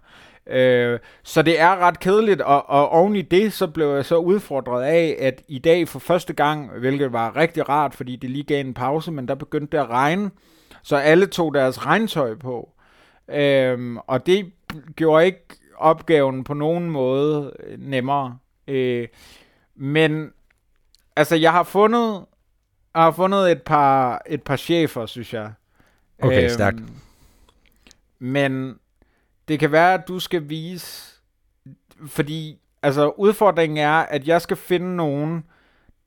Øh, 0.48 1.00
så 1.24 1.42
det 1.42 1.60
er 1.60 1.76
ret 1.76 2.00
kedeligt, 2.00 2.42
og, 2.42 2.70
og 2.70 2.90
oven 2.90 3.16
i 3.16 3.22
det, 3.22 3.54
så 3.54 3.68
blev 3.68 3.88
jeg 3.88 4.06
så 4.06 4.18
udfordret 4.18 4.84
af, 4.84 5.18
at 5.20 5.42
i 5.48 5.60
dag 5.60 5.88
for 5.88 6.00
første 6.00 6.34
gang, 6.34 6.80
hvilket 6.80 7.14
var 7.14 7.36
rigtig 7.36 7.70
rart, 7.70 7.94
fordi 7.94 8.16
det 8.16 8.30
lige 8.30 8.44
gav 8.44 8.60
en 8.60 8.74
pause, 8.74 9.12
men 9.12 9.28
der 9.28 9.36
begyndte 9.36 9.78
det 9.78 9.84
at 9.84 9.90
regne, 9.90 10.30
så 10.84 10.96
alle 10.96 11.26
tog 11.26 11.54
deres 11.54 11.86
regntøj 11.86 12.36
på. 12.36 12.70
Øhm, 13.30 13.98
og 13.98 14.26
det 14.26 14.52
gjorde 14.96 15.26
ikke 15.26 15.46
opgaven 15.78 16.44
på 16.44 16.54
nogen 16.54 16.90
måde 16.90 17.54
nemmere. 17.78 18.38
Øh, 18.68 19.08
men 19.76 20.32
altså, 21.16 21.36
jeg 21.36 21.52
har 21.52 21.64
fundet, 21.64 22.26
jeg 22.96 23.04
har 23.04 23.12
fundet 23.12 23.52
et 23.52 23.62
par, 23.62 24.22
et 24.28 24.44
par 24.44 24.56
chefer, 24.56 25.06
synes 25.06 25.34
jeg. 25.34 25.52
Okay, 26.22 26.44
øhm, 26.44 26.50
stærkt. 26.50 26.80
Men 28.20 28.80
det 29.48 29.60
kan 29.60 29.72
være, 29.72 29.94
at 29.94 30.08
du 30.08 30.20
skal 30.20 30.50
vise, 30.50 31.16
fordi 32.08 32.60
altså 32.82 33.10
udfordringen 33.10 33.78
er, 33.78 33.92
at 33.92 34.28
jeg 34.28 34.42
skal 34.42 34.58
finde 34.58 34.96
nogen, 34.96 35.44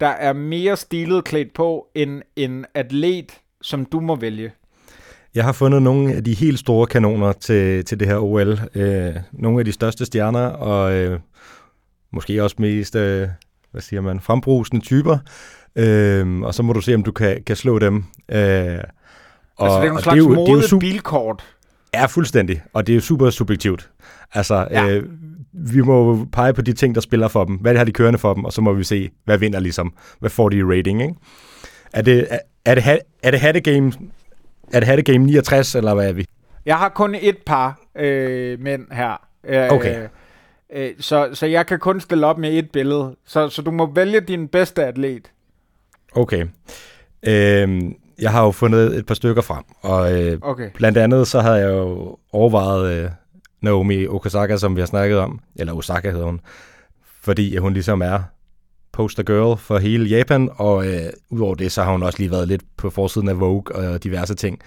der 0.00 0.06
er 0.08 0.32
mere 0.32 0.76
stilet 0.76 1.24
klædt 1.24 1.52
på 1.52 1.88
end 1.94 2.22
en 2.36 2.66
atlet, 2.74 3.40
som 3.62 3.84
du 3.84 4.00
må 4.00 4.16
vælge. 4.16 4.52
Jeg 5.34 5.44
har 5.44 5.52
fundet 5.52 5.82
nogle 5.82 6.14
af 6.14 6.24
de 6.24 6.34
helt 6.34 6.58
store 6.58 6.86
kanoner 6.86 7.32
til, 7.32 7.84
til 7.84 8.00
det 8.00 8.08
her 8.08 8.18
OL. 8.18 8.60
Øh, 8.74 9.14
nogle 9.32 9.58
af 9.58 9.64
de 9.64 9.72
største 9.72 10.04
stjerner, 10.04 10.46
og 10.46 10.92
øh, 10.92 11.18
måske 12.12 12.42
også 12.42 12.56
mest, 12.58 12.96
øh, 12.96 13.28
hvad 13.70 13.82
siger 13.82 14.00
man, 14.00 14.20
frembrusende 14.20 14.84
typer. 14.84 15.18
Øh, 15.76 16.40
og 16.40 16.54
så 16.54 16.62
må 16.62 16.72
du 16.72 16.80
se, 16.80 16.94
om 16.94 17.02
du 17.02 17.12
kan, 17.12 17.42
kan 17.46 17.56
slå 17.56 17.78
dem. 17.78 17.96
Øh, 17.96 18.78
og, 19.56 19.66
altså 19.66 19.80
det 19.80 19.88
er 19.88 19.92
en 19.92 20.02
slags 20.02 20.14
det 20.14 20.18
jo, 20.18 20.46
det 20.46 20.64
er 20.64 20.68
jo 20.72 20.78
bilkort. 20.78 21.44
Ja, 21.94 22.06
fuldstændig. 22.06 22.62
Og 22.72 22.86
det 22.86 22.92
er 22.92 22.94
jo 22.94 23.00
super 23.00 23.30
subjektivt. 23.30 23.90
Altså, 24.32 24.68
ja. 24.70 24.88
øh, 24.88 25.04
vi 25.52 25.80
må 25.80 26.24
pege 26.32 26.52
på 26.52 26.62
de 26.62 26.72
ting, 26.72 26.94
der 26.94 27.00
spiller 27.00 27.28
for 27.28 27.44
dem. 27.44 27.56
Hvad 27.56 27.76
har 27.76 27.84
de 27.84 27.92
kørende 27.92 28.18
for 28.18 28.34
dem? 28.34 28.44
Og 28.44 28.52
så 28.52 28.60
må 28.60 28.72
vi 28.72 28.84
se, 28.84 29.10
hvad 29.24 29.38
vinder 29.38 29.60
ligesom. 29.60 29.94
Hvad 30.20 30.30
får 30.30 30.48
de 30.48 30.56
i 30.56 30.62
rating, 30.62 31.02
ikke? 31.02 31.14
Er 31.92 32.02
det, 32.02 32.26
er, 32.30 32.38
er 32.64 32.74
det, 32.74 32.98
er 33.22 33.30
det 33.30 33.40
hatte 33.40 33.60
game 33.60 33.92
er 34.72 34.80
det 34.80 34.88
Hatte 34.88 35.02
Game 35.02 35.26
69, 35.26 35.74
eller 35.74 35.94
hvad 35.94 36.08
er 36.08 36.12
vi? 36.12 36.26
Jeg 36.66 36.78
har 36.78 36.88
kun 36.88 37.14
et 37.14 37.38
par 37.46 37.80
øh, 37.96 38.60
mænd 38.60 38.92
her. 38.92 39.26
Øh, 39.44 39.72
okay. 39.72 40.08
Øh, 40.72 40.90
så, 41.00 41.28
så 41.32 41.46
jeg 41.46 41.66
kan 41.66 41.78
kun 41.78 42.00
stille 42.00 42.26
op 42.26 42.38
med 42.38 42.52
et 42.52 42.70
billede. 42.70 43.16
Så, 43.26 43.48
så 43.48 43.62
du 43.62 43.70
må 43.70 43.86
vælge 43.86 44.20
din 44.20 44.48
bedste 44.48 44.84
atlet. 44.84 45.32
Okay. 46.12 46.46
Øh, 47.26 47.82
jeg 48.20 48.30
har 48.32 48.44
jo 48.44 48.50
fundet 48.50 48.96
et 48.96 49.06
par 49.06 49.14
stykker 49.14 49.42
frem, 49.42 49.64
og 49.80 50.22
øh, 50.22 50.38
okay. 50.42 50.70
blandt 50.74 50.98
andet 50.98 51.28
så 51.28 51.40
havde 51.40 51.56
jeg 51.56 51.68
jo 51.68 52.18
overvejet 52.32 53.04
øh, 53.04 53.10
Naomi 53.60 54.06
Okazaka, 54.06 54.56
som 54.56 54.76
vi 54.76 54.80
har 54.80 54.86
snakket 54.86 55.18
om, 55.18 55.40
eller 55.56 55.72
Osaka 55.72 56.10
hedder 56.10 56.26
hun, 56.26 56.40
fordi 57.22 57.56
hun 57.56 57.72
ligesom 57.72 58.02
er 58.02 58.18
poster 58.94 59.22
girl 59.22 59.58
for 59.58 59.78
hele 59.78 60.08
Japan, 60.08 60.50
og 60.56 60.86
øh, 60.86 61.02
udover 61.30 61.54
det, 61.54 61.72
så 61.72 61.82
har 61.82 61.92
hun 61.92 62.02
også 62.02 62.18
lige 62.18 62.30
været 62.30 62.48
lidt 62.48 62.62
på 62.76 62.90
forsiden 62.90 63.28
af 63.28 63.40
Vogue 63.40 63.76
og 63.76 64.04
diverse 64.04 64.34
ting. 64.34 64.58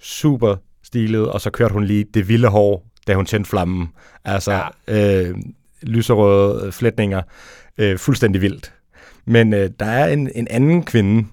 Super 0.00 0.56
stilet, 0.82 1.28
og 1.28 1.40
så 1.40 1.50
kørte 1.50 1.72
hun 1.72 1.84
lige 1.84 2.04
det 2.14 2.28
vilde 2.28 2.48
hår, 2.48 2.86
da 3.06 3.14
hun 3.14 3.26
tændte 3.26 3.50
flammen. 3.50 3.88
Altså, 4.24 4.52
ja. 4.88 5.28
øh, 5.28 5.34
lyserøde 5.82 6.72
flætninger. 6.72 7.22
Øh, 7.78 7.98
fuldstændig 7.98 8.42
vildt. 8.42 8.72
Men 9.24 9.54
øh, 9.54 9.70
der 9.80 9.86
er 9.86 10.12
en, 10.12 10.30
en 10.34 10.48
anden 10.50 10.82
kvinde, 10.82 11.28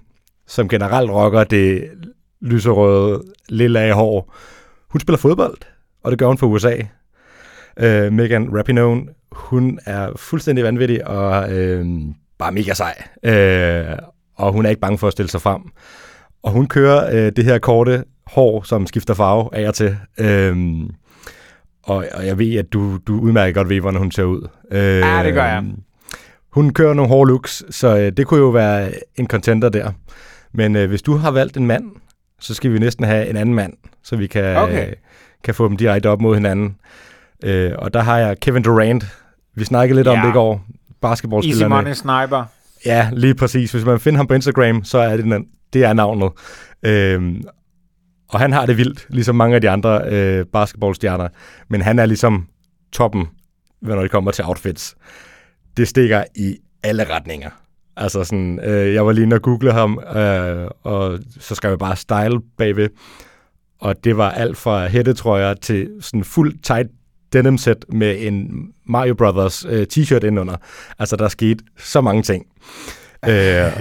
som 0.46 0.68
generelt 0.68 1.10
rocker 1.10 1.44
det 1.44 1.90
lyserøde, 2.40 3.22
lille 3.48 3.80
af 3.80 3.94
hår. 3.94 4.34
Hun 4.88 5.00
spiller 5.00 5.18
fodbold, 5.18 5.56
og 6.02 6.10
det 6.10 6.18
gør 6.18 6.26
hun 6.26 6.38
for 6.38 6.46
USA. 6.46 6.76
Øh, 7.76 8.12
Megan 8.12 8.58
Rapinoe, 8.58 9.02
hun 9.32 9.78
er 9.86 10.10
fuldstændig 10.16 10.64
vanvittig 10.64 11.06
og 11.06 11.52
øh, 11.52 11.86
bare 12.38 12.52
mega 12.52 12.74
sej. 12.74 13.02
Øh, 13.22 13.98
og 14.36 14.52
hun 14.52 14.66
er 14.66 14.70
ikke 14.70 14.80
bange 14.80 14.98
for 14.98 15.06
at 15.06 15.12
stille 15.12 15.30
sig 15.30 15.40
frem. 15.40 15.62
Og 16.42 16.52
hun 16.52 16.66
kører 16.66 17.26
øh, 17.26 17.32
det 17.36 17.44
her 17.44 17.58
korte 17.58 18.04
hår, 18.26 18.62
som 18.62 18.86
skifter 18.86 19.14
farve 19.14 19.48
af 19.52 19.68
og 19.68 19.74
til. 19.74 19.96
Øh, 20.18 20.56
og, 21.82 22.04
og 22.14 22.26
jeg 22.26 22.38
ved, 22.38 22.54
at 22.54 22.72
du, 22.72 22.98
du 23.06 23.20
udmærket 23.20 23.54
godt 23.54 23.68
ved, 23.68 23.80
hvordan 23.80 23.98
hun 23.98 24.10
ser 24.10 24.24
ud. 24.24 24.48
Øh, 24.70 24.78
ja, 24.80 25.22
det 25.24 25.34
gør 25.34 25.44
jeg. 25.44 25.64
Hun 26.50 26.72
kører 26.72 26.94
nogle 26.94 27.08
hårde 27.08 27.28
looks, 27.28 27.64
så 27.70 27.96
øh, 27.96 28.12
det 28.16 28.26
kunne 28.26 28.40
jo 28.40 28.48
være 28.48 28.92
en 29.16 29.26
contender 29.26 29.68
der. 29.68 29.92
Men 30.52 30.76
øh, 30.76 30.88
hvis 30.88 31.02
du 31.02 31.16
har 31.16 31.30
valgt 31.30 31.56
en 31.56 31.66
mand, 31.66 31.84
så 32.40 32.54
skal 32.54 32.72
vi 32.72 32.78
næsten 32.78 33.04
have 33.04 33.28
en 33.28 33.36
anden 33.36 33.54
mand, 33.54 33.72
så 34.02 34.16
vi 34.16 34.26
kan, 34.26 34.56
okay. 34.56 34.88
øh, 34.88 34.92
kan 35.44 35.54
få 35.54 35.68
dem 35.68 35.76
direkte 35.76 36.10
op 36.10 36.20
mod 36.20 36.34
hinanden. 36.34 36.76
Øh, 37.44 37.72
og 37.78 37.94
der 37.94 38.00
har 38.00 38.18
jeg 38.18 38.40
Kevin 38.40 38.62
Durant. 38.62 39.04
Vi 39.54 39.64
snakkede 39.64 39.98
lidt 39.98 40.06
ja. 40.06 40.12
om 40.12 40.18
det 40.18 40.28
i 40.28 40.32
går. 40.32 40.66
Basketballspillerne. 41.00 41.74
Easy 41.74 41.84
money 41.84 41.94
sniper. 41.94 42.44
Ja, 42.86 43.10
lige 43.12 43.34
præcis. 43.34 43.72
Hvis 43.72 43.84
man 43.84 44.00
finder 44.00 44.16
ham 44.16 44.26
på 44.26 44.34
Instagram, 44.34 44.84
så 44.84 44.98
er 44.98 45.16
det, 45.16 45.44
det 45.72 45.84
er 45.84 45.92
navnet. 45.92 46.32
Øh, 46.82 47.34
og 48.28 48.40
han 48.40 48.52
har 48.52 48.66
det 48.66 48.76
vildt, 48.76 49.06
ligesom 49.08 49.34
mange 49.34 49.54
af 49.54 49.60
de 49.60 49.70
andre 49.70 50.02
øh, 50.12 50.46
basketballstjerner. 50.46 51.28
Men 51.68 51.82
han 51.82 51.98
er 51.98 52.06
ligesom 52.06 52.46
toppen, 52.92 53.26
når 53.82 54.02
det 54.02 54.10
kommer 54.10 54.30
til 54.30 54.44
outfits. 54.44 54.96
Det 55.76 55.88
stikker 55.88 56.24
i 56.36 56.56
alle 56.82 57.04
retninger. 57.10 57.50
Altså 57.96 58.24
sådan, 58.24 58.60
øh, 58.62 58.94
jeg 58.94 59.06
var 59.06 59.12
lige 59.12 59.24
inde 59.24 59.34
og 59.36 59.42
google 59.42 59.72
ham, 59.72 60.00
øh, 60.16 60.68
og 60.82 61.18
så 61.40 61.54
skrev 61.54 61.70
jeg 61.70 61.78
bare 61.78 61.96
style 61.96 62.40
bagved. 62.58 62.88
Og 63.80 64.04
det 64.04 64.16
var 64.16 64.30
alt 64.30 64.56
fra 64.56 64.86
hættetrøjer 64.86 65.54
til 65.54 65.90
sådan 66.00 66.24
fuld 66.24 66.58
tight 66.62 66.88
denim 67.34 67.58
set 67.58 67.84
med 67.88 68.16
en 68.18 68.68
Mario 68.86 69.14
Brothers 69.14 69.64
øh, 69.68 69.86
t-shirt 69.92 70.14
indenunder. 70.14 70.56
Altså, 70.98 71.16
der 71.16 71.28
skete 71.28 71.64
så 71.78 72.00
mange 72.00 72.22
ting. 72.22 72.46
øh, 73.28 73.72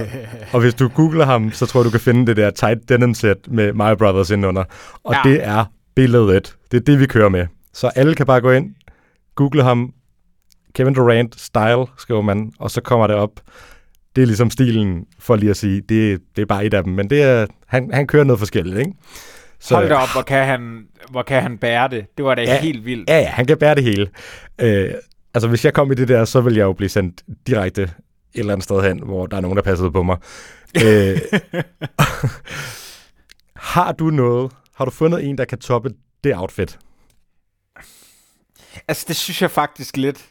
og 0.53 0.61
hvis 0.61 0.73
du 0.73 0.87
googler 0.87 1.25
ham, 1.25 1.51
så 1.51 1.65
tror 1.65 1.79
jeg, 1.79 1.85
du 1.85 1.91
kan 1.91 1.99
finde 1.99 2.27
det 2.27 2.37
der 2.37 2.49
tight 2.49 2.89
denim 2.89 3.13
set 3.13 3.37
med 3.47 3.73
Mario 3.73 3.95
Brothers 3.95 4.29
indenunder. 4.29 4.63
Og 5.03 5.13
ja. 5.13 5.29
det 5.29 5.43
er 5.43 5.65
billedet. 5.95 6.55
Det 6.71 6.77
er 6.77 6.81
det, 6.81 6.99
vi 6.99 7.05
kører 7.05 7.29
med. 7.29 7.47
Så 7.73 7.87
alle 7.87 8.15
kan 8.15 8.25
bare 8.25 8.41
gå 8.41 8.51
ind, 8.51 8.75
google 9.35 9.63
ham, 9.63 9.93
Kevin 10.75 10.93
Durant 10.93 11.41
style, 11.41 11.85
skriver 11.97 12.21
man, 12.21 12.51
og 12.59 12.71
så 12.71 12.81
kommer 12.81 13.07
det 13.07 13.15
op. 13.15 13.41
Det 14.15 14.21
er 14.21 14.25
ligesom 14.25 14.49
stilen, 14.49 15.05
for 15.19 15.35
lige 15.35 15.49
at 15.49 15.57
sige, 15.57 15.81
det, 15.89 16.19
det 16.35 16.41
er 16.41 16.45
bare 16.45 16.65
et 16.65 16.73
af 16.73 16.83
dem, 16.83 16.93
men 16.93 17.09
det 17.09 17.21
er, 17.21 17.45
han, 17.67 17.89
han 17.93 18.07
kører 18.07 18.23
noget 18.23 18.39
forskelligt, 18.39 18.79
ikke? 18.79 18.91
Så, 19.63 19.75
Hold 19.75 19.89
da 19.89 19.95
op, 19.95 20.09
hvor 20.13 20.21
kan, 20.21 20.45
han, 20.45 20.87
hvor 21.09 21.23
kan 21.23 21.41
han 21.41 21.57
bære 21.57 21.87
det? 21.87 22.05
Det 22.17 22.25
var 22.25 22.35
da 22.35 22.41
ja, 22.41 22.61
helt 22.61 22.85
vildt. 22.85 23.09
Ja, 23.09 23.19
ja, 23.19 23.27
han 23.27 23.45
kan 23.45 23.57
bære 23.57 23.75
det 23.75 23.83
hele. 23.83 24.09
Øh, 24.61 24.93
altså, 25.33 25.47
hvis 25.47 25.65
jeg 25.65 25.73
kom 25.73 25.91
i 25.91 25.95
det 25.95 26.07
der, 26.07 26.25
så 26.25 26.41
ville 26.41 26.57
jeg 26.59 26.63
jo 26.63 26.73
blive 26.73 26.89
sendt 26.89 27.23
direkte 27.47 27.81
et 27.81 27.91
eller 28.33 28.53
andet 28.53 28.63
sted 28.63 28.81
hen, 28.81 29.03
hvor 29.03 29.25
der 29.25 29.37
er 29.37 29.41
nogen, 29.41 29.55
der 29.57 29.63
passede 29.63 29.91
på 29.91 30.03
mig. 30.03 30.17
øh, 30.83 31.19
har 33.73 33.91
du 33.91 34.05
noget, 34.09 34.51
har 34.75 34.85
du 34.85 34.91
fundet 34.91 35.25
en, 35.29 35.37
der 35.37 35.45
kan 35.45 35.59
toppe 35.59 35.89
det 36.23 36.35
outfit? 36.35 36.79
Altså, 38.87 39.05
det 39.07 39.15
synes 39.15 39.41
jeg 39.41 39.51
faktisk 39.51 39.97
lidt. 39.97 40.25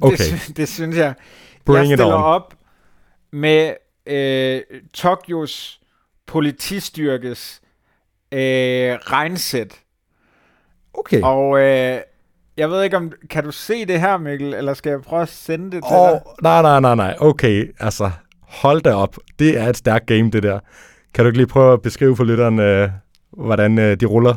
Okay. 0.00 0.16
Det, 0.16 0.56
det 0.56 0.68
synes 0.68 0.96
jeg. 0.96 1.14
Bring 1.64 1.90
jeg 1.90 1.98
stiller 1.98 2.14
op 2.14 2.54
med 3.32 3.74
øh, 4.06 4.60
Tokyos 4.92 5.80
politistyrkes 6.26 7.60
øh, 8.32 8.94
regnsæt. 8.94 9.80
Okay. 10.94 11.22
Og 11.22 11.60
øh, 11.60 12.00
jeg 12.56 12.70
ved 12.70 12.82
ikke 12.82 12.96
om, 12.96 13.12
kan 13.30 13.44
du 13.44 13.50
se 13.50 13.86
det 13.86 14.00
her, 14.00 14.18
Mikkel, 14.18 14.54
eller 14.54 14.74
skal 14.74 14.90
jeg 14.90 15.02
prøve 15.02 15.22
at 15.22 15.28
sende 15.28 15.64
det 15.64 15.72
til 15.72 15.96
oh, 15.96 16.10
dig? 16.10 16.20
Nej, 16.42 16.62
nej, 16.62 16.80
nej, 16.80 16.94
nej. 16.94 17.16
Okay, 17.20 17.74
altså, 17.80 18.10
hold 18.40 18.82
da 18.82 18.94
op. 18.94 19.16
Det 19.38 19.58
er 19.58 19.66
et 19.68 19.76
stærkt 19.76 20.06
game, 20.06 20.30
det 20.30 20.42
der. 20.42 20.60
Kan 21.14 21.24
du 21.24 21.28
ikke 21.28 21.38
lige 21.38 21.46
prøve 21.46 21.72
at 21.72 21.82
beskrive 21.82 22.16
for 22.16 22.24
lytteren, 22.24 22.58
øh, 22.58 22.88
hvordan 23.30 23.78
øh, 23.78 24.00
de 24.00 24.06
ruller? 24.06 24.34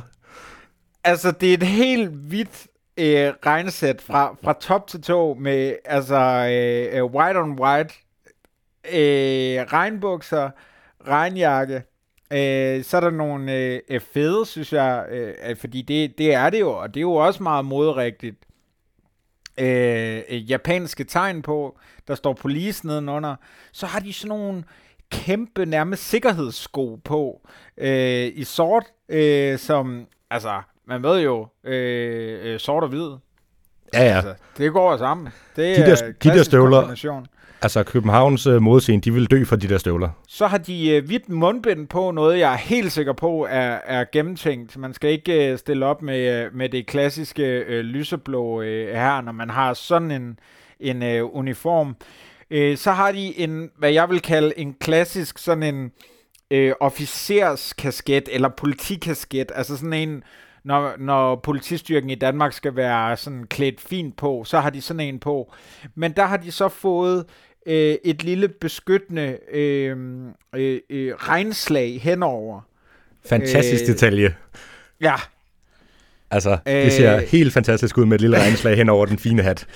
Altså, 1.04 1.32
det 1.32 1.50
er 1.50 1.54
et 1.54 1.64
helt 1.64 2.10
hvidt 2.10 2.68
øh, 2.98 3.34
regnsæt 3.46 4.02
fra, 4.02 4.36
fra 4.44 4.54
top 4.54 4.88
til 4.88 5.02
tå 5.02 5.34
med 5.34 5.76
altså 5.86 6.16
øh, 6.16 7.06
white 7.06 7.38
on 7.38 7.60
white 7.60 7.94
øh, 8.94 9.66
regnbukser, 9.74 10.50
regnjakke. 11.08 11.84
Øh, 12.34 12.84
så 12.84 12.98
er 12.98 13.02
der 13.02 13.10
nogle 13.10 13.54
øh, 13.90 14.02
fede, 14.02 14.46
synes 14.46 14.74
jeg, 14.74 15.06
øh, 15.12 15.56
fordi 15.56 15.82
det, 15.82 16.18
det 16.18 16.34
er 16.34 16.50
det 16.50 16.60
jo, 16.60 16.72
og 16.72 16.94
det 16.94 17.00
er 17.00 17.02
jo 17.02 17.14
også 17.14 17.44
meget 17.44 17.66
modrigtigt. 17.66 18.36
Øh, 19.58 20.52
japanske 20.52 21.04
tegn 21.04 21.42
på, 21.42 21.80
der 22.08 22.16
står 22.16 22.34
police 22.34 22.88
nedenunder. 22.88 23.36
Så 23.72 23.86
har 23.86 24.00
de 24.00 24.14
sådan 24.14 24.30
nogle 24.30 24.64
kæmpe, 25.12 25.66
nærmest 25.66 26.04
sikkerhedssko 26.10 27.00
på 27.04 27.42
øh, 27.78 28.32
i 28.36 28.44
sort, 28.44 28.84
øh, 29.10 29.60
som, 29.60 30.06
altså, 30.30 30.62
man 30.86 31.04
ved 31.04 31.22
jo, 31.22 31.48
øh, 31.64 32.54
øh, 32.54 32.60
sort 32.60 32.84
og 32.84 32.90
hvid. 32.90 33.10
Ja, 33.94 34.04
ja. 34.04 34.16
Altså, 34.16 34.34
det 34.58 34.74
går 34.74 34.98
sammen. 34.98 35.30
Det 35.56 35.78
de 35.78 35.82
der, 35.82 36.04
er 36.04 36.12
de 36.12 36.30
der 36.30 36.44
støvler, 36.44 36.96
altså 37.62 37.84
Københavns 37.84 38.48
øh, 38.48 38.62
modescene, 38.62 39.02
de 39.02 39.14
vil 39.14 39.32
dø 39.32 39.44
for 39.44 39.56
de 39.56 39.70
der 39.70 39.78
støvler. 39.78 40.10
Så 40.28 40.48
har 40.48 40.58
de 40.58 40.90
øh, 40.90 41.06
hvidt 41.06 41.30
mundbind 41.30 41.88
på, 41.88 42.12
noget 42.12 42.40
jeg 42.40 42.54
er 42.54 42.58
helt 42.58 42.92
sikker 42.92 43.14
på 43.14 43.48
er, 43.50 43.80
er 43.86 44.06
gennemtænkt. 44.12 44.78
Man 44.78 44.94
skal 44.94 45.10
ikke 45.10 45.52
øh, 45.52 45.58
stille 45.58 45.86
op 45.86 46.02
med, 46.02 46.46
øh, 46.46 46.56
med 46.56 46.70
det 46.70 46.88
klassiske 46.88 47.44
øh, 47.44 47.80
lyseblå 47.80 48.62
øh, 48.62 48.96
her, 48.96 49.22
når 49.22 49.32
man 49.32 49.50
har 49.50 49.74
sådan 49.74 50.12
en, 50.12 50.40
en 50.80 51.04
øh, 51.04 51.36
uniform. 51.36 51.96
Øh, 52.52 52.78
så 52.78 52.92
har 52.92 53.12
de 53.12 53.40
en, 53.40 53.70
hvad 53.78 53.92
jeg 53.92 54.10
vil 54.10 54.20
kalde 54.20 54.60
en 54.60 54.74
klassisk 54.74 55.38
sådan 55.38 55.76
en 55.76 55.92
øh, 56.52 56.74
officerskasket, 56.80 58.30
eller 58.32 58.50
politikasket, 58.50 59.52
altså 59.56 59.78
sådan 59.78 59.94
en 59.94 60.24
når, 60.64 60.94
når 60.98 61.36
politistyrken 61.36 62.10
i 62.10 62.16
Danmark 62.16 62.54
skal 62.54 62.76
være 62.76 63.18
sådan 63.18 63.44
klædt 63.44 63.82
fint 63.82 64.18
på, 64.18 64.44
så 64.46 64.60
har 64.60 64.70
de 64.70 64.82
sådan 64.82 65.00
en 65.00 65.20
på. 65.20 65.54
Men 65.96 66.12
der 66.12 66.26
har 66.26 66.38
de 66.38 66.52
så 66.52 66.68
fået 66.68 67.26
øh, 67.70 67.96
et 68.04 68.24
lille 68.24 68.48
beskyttende 68.48 69.38
øh, 69.52 69.98
øh, 70.56 70.80
øh, 70.90 71.14
regnslag 71.16 72.02
henover. 72.02 72.62
Fantastisk 73.26 73.84
øh, 73.84 73.88
detalje. 73.88 74.36
Ja. 75.02 75.16
Altså, 76.32 76.58
det 76.66 76.86
øh, 76.86 76.92
ser 76.92 77.20
helt 77.20 77.54
fantastisk 77.54 77.98
ud 77.98 78.06
med 78.06 78.16
et 78.16 78.22
lille 78.22 78.40
regnslag 78.40 78.78
henover 78.78 79.06
den 79.06 79.20
fine 79.20 79.42
hat. 79.42 79.68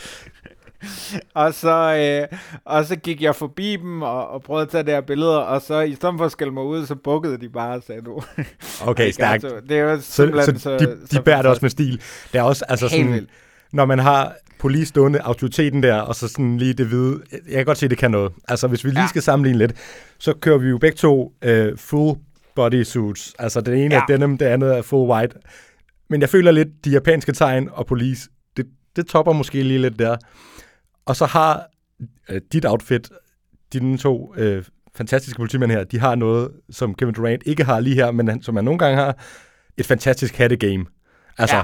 og, 1.33 1.53
så, 1.53 1.95
øh, 2.31 2.39
og 2.65 2.85
så 2.85 2.95
gik 2.95 3.21
jeg 3.21 3.35
forbi 3.35 3.75
dem 3.75 4.01
og, 4.01 4.27
og 4.27 4.41
prøvede 4.41 4.63
at 4.63 4.69
tage 4.69 4.83
der 4.83 5.01
billeder, 5.01 5.37
og 5.37 5.61
så 5.61 5.79
i 5.81 5.95
stedet 5.95 6.15
for 6.17 6.25
at 6.25 6.31
skælde 6.31 6.51
mig 6.51 6.63
ud, 6.63 6.85
så 6.85 6.95
bukkede 6.95 7.37
de 7.37 7.49
bare 7.49 7.75
og 7.75 7.83
sagde 7.87 8.01
du. 8.01 8.21
Okay, 8.89 9.11
stærkt. 9.11 9.43
Altså, 9.43 9.59
det 9.69 9.77
er 9.77 9.81
jo 9.81 10.01
simpelthen 10.01 10.59
så, 10.59 10.63
så, 10.63 10.77
de, 10.77 10.85
de 10.85 11.07
så 11.07 11.21
bærer 11.21 11.41
det 11.41 11.51
også 11.51 11.59
med 11.61 11.69
stil. 11.69 12.01
Det 12.33 12.39
er 12.39 12.43
også 12.43 12.65
altså 12.69 12.89
sådan, 12.89 13.27
når 13.71 13.85
man 13.85 13.99
har 13.99 14.35
police 14.63 14.85
stående 14.85 15.19
autoriteten 15.21 15.83
der, 15.83 15.95
og 15.95 16.15
så 16.15 16.27
sådan 16.27 16.57
lige 16.57 16.73
det 16.73 16.85
hvide. 16.85 17.21
Jeg 17.31 17.55
kan 17.55 17.65
godt 17.65 17.77
se, 17.77 17.87
det 17.87 17.97
kan 17.97 18.11
noget. 18.11 18.31
Altså, 18.47 18.67
hvis 18.67 18.85
vi 18.85 18.89
lige 18.89 19.01
ja. 19.01 19.07
skal 19.07 19.21
sammenligne 19.21 19.57
lidt, 19.57 19.73
så 20.19 20.33
kører 20.33 20.57
vi 20.57 20.69
jo 20.69 20.77
begge 20.77 20.95
to 20.95 21.33
uh, 21.45 21.77
full 21.77 22.17
body 22.55 22.83
suits. 22.83 23.33
Altså, 23.39 23.61
den 23.61 23.73
ene 23.73 23.95
ja. 23.95 24.01
er 24.01 24.05
denim, 24.05 24.37
det 24.37 24.45
andet 24.45 24.77
er 24.77 24.81
full 24.81 25.09
white. 25.09 25.35
Men 26.09 26.21
jeg 26.21 26.29
føler 26.29 26.51
lidt, 26.51 26.67
de 26.85 26.89
japanske 26.89 27.31
tegn 27.31 27.69
og 27.71 27.85
police, 27.85 28.29
det, 28.57 28.65
det 28.95 29.07
topper 29.07 29.33
måske 29.33 29.63
lige 29.63 29.79
lidt 29.79 29.99
der. 29.99 30.17
Og 31.05 31.15
så 31.15 31.25
har 31.25 31.65
uh, 32.29 32.37
dit 32.53 32.65
outfit, 32.65 33.09
dine 33.73 33.97
to 33.97 34.35
uh, 34.37 34.63
fantastiske 34.95 35.37
politimænd 35.37 35.71
her, 35.71 35.83
de 35.83 35.99
har 35.99 36.15
noget, 36.15 36.51
som 36.69 36.95
Kevin 36.95 37.13
Durant 37.13 37.43
ikke 37.45 37.63
har 37.63 37.79
lige 37.79 37.95
her, 37.95 38.11
men 38.11 38.43
som 38.43 38.55
han 38.55 38.65
nogle 38.65 38.79
gange 38.79 38.97
har, 38.97 39.17
et 39.77 39.85
fantastisk 39.85 40.35
hattegame. 40.35 40.85
Altså, 41.37 41.55
ja 41.55 41.63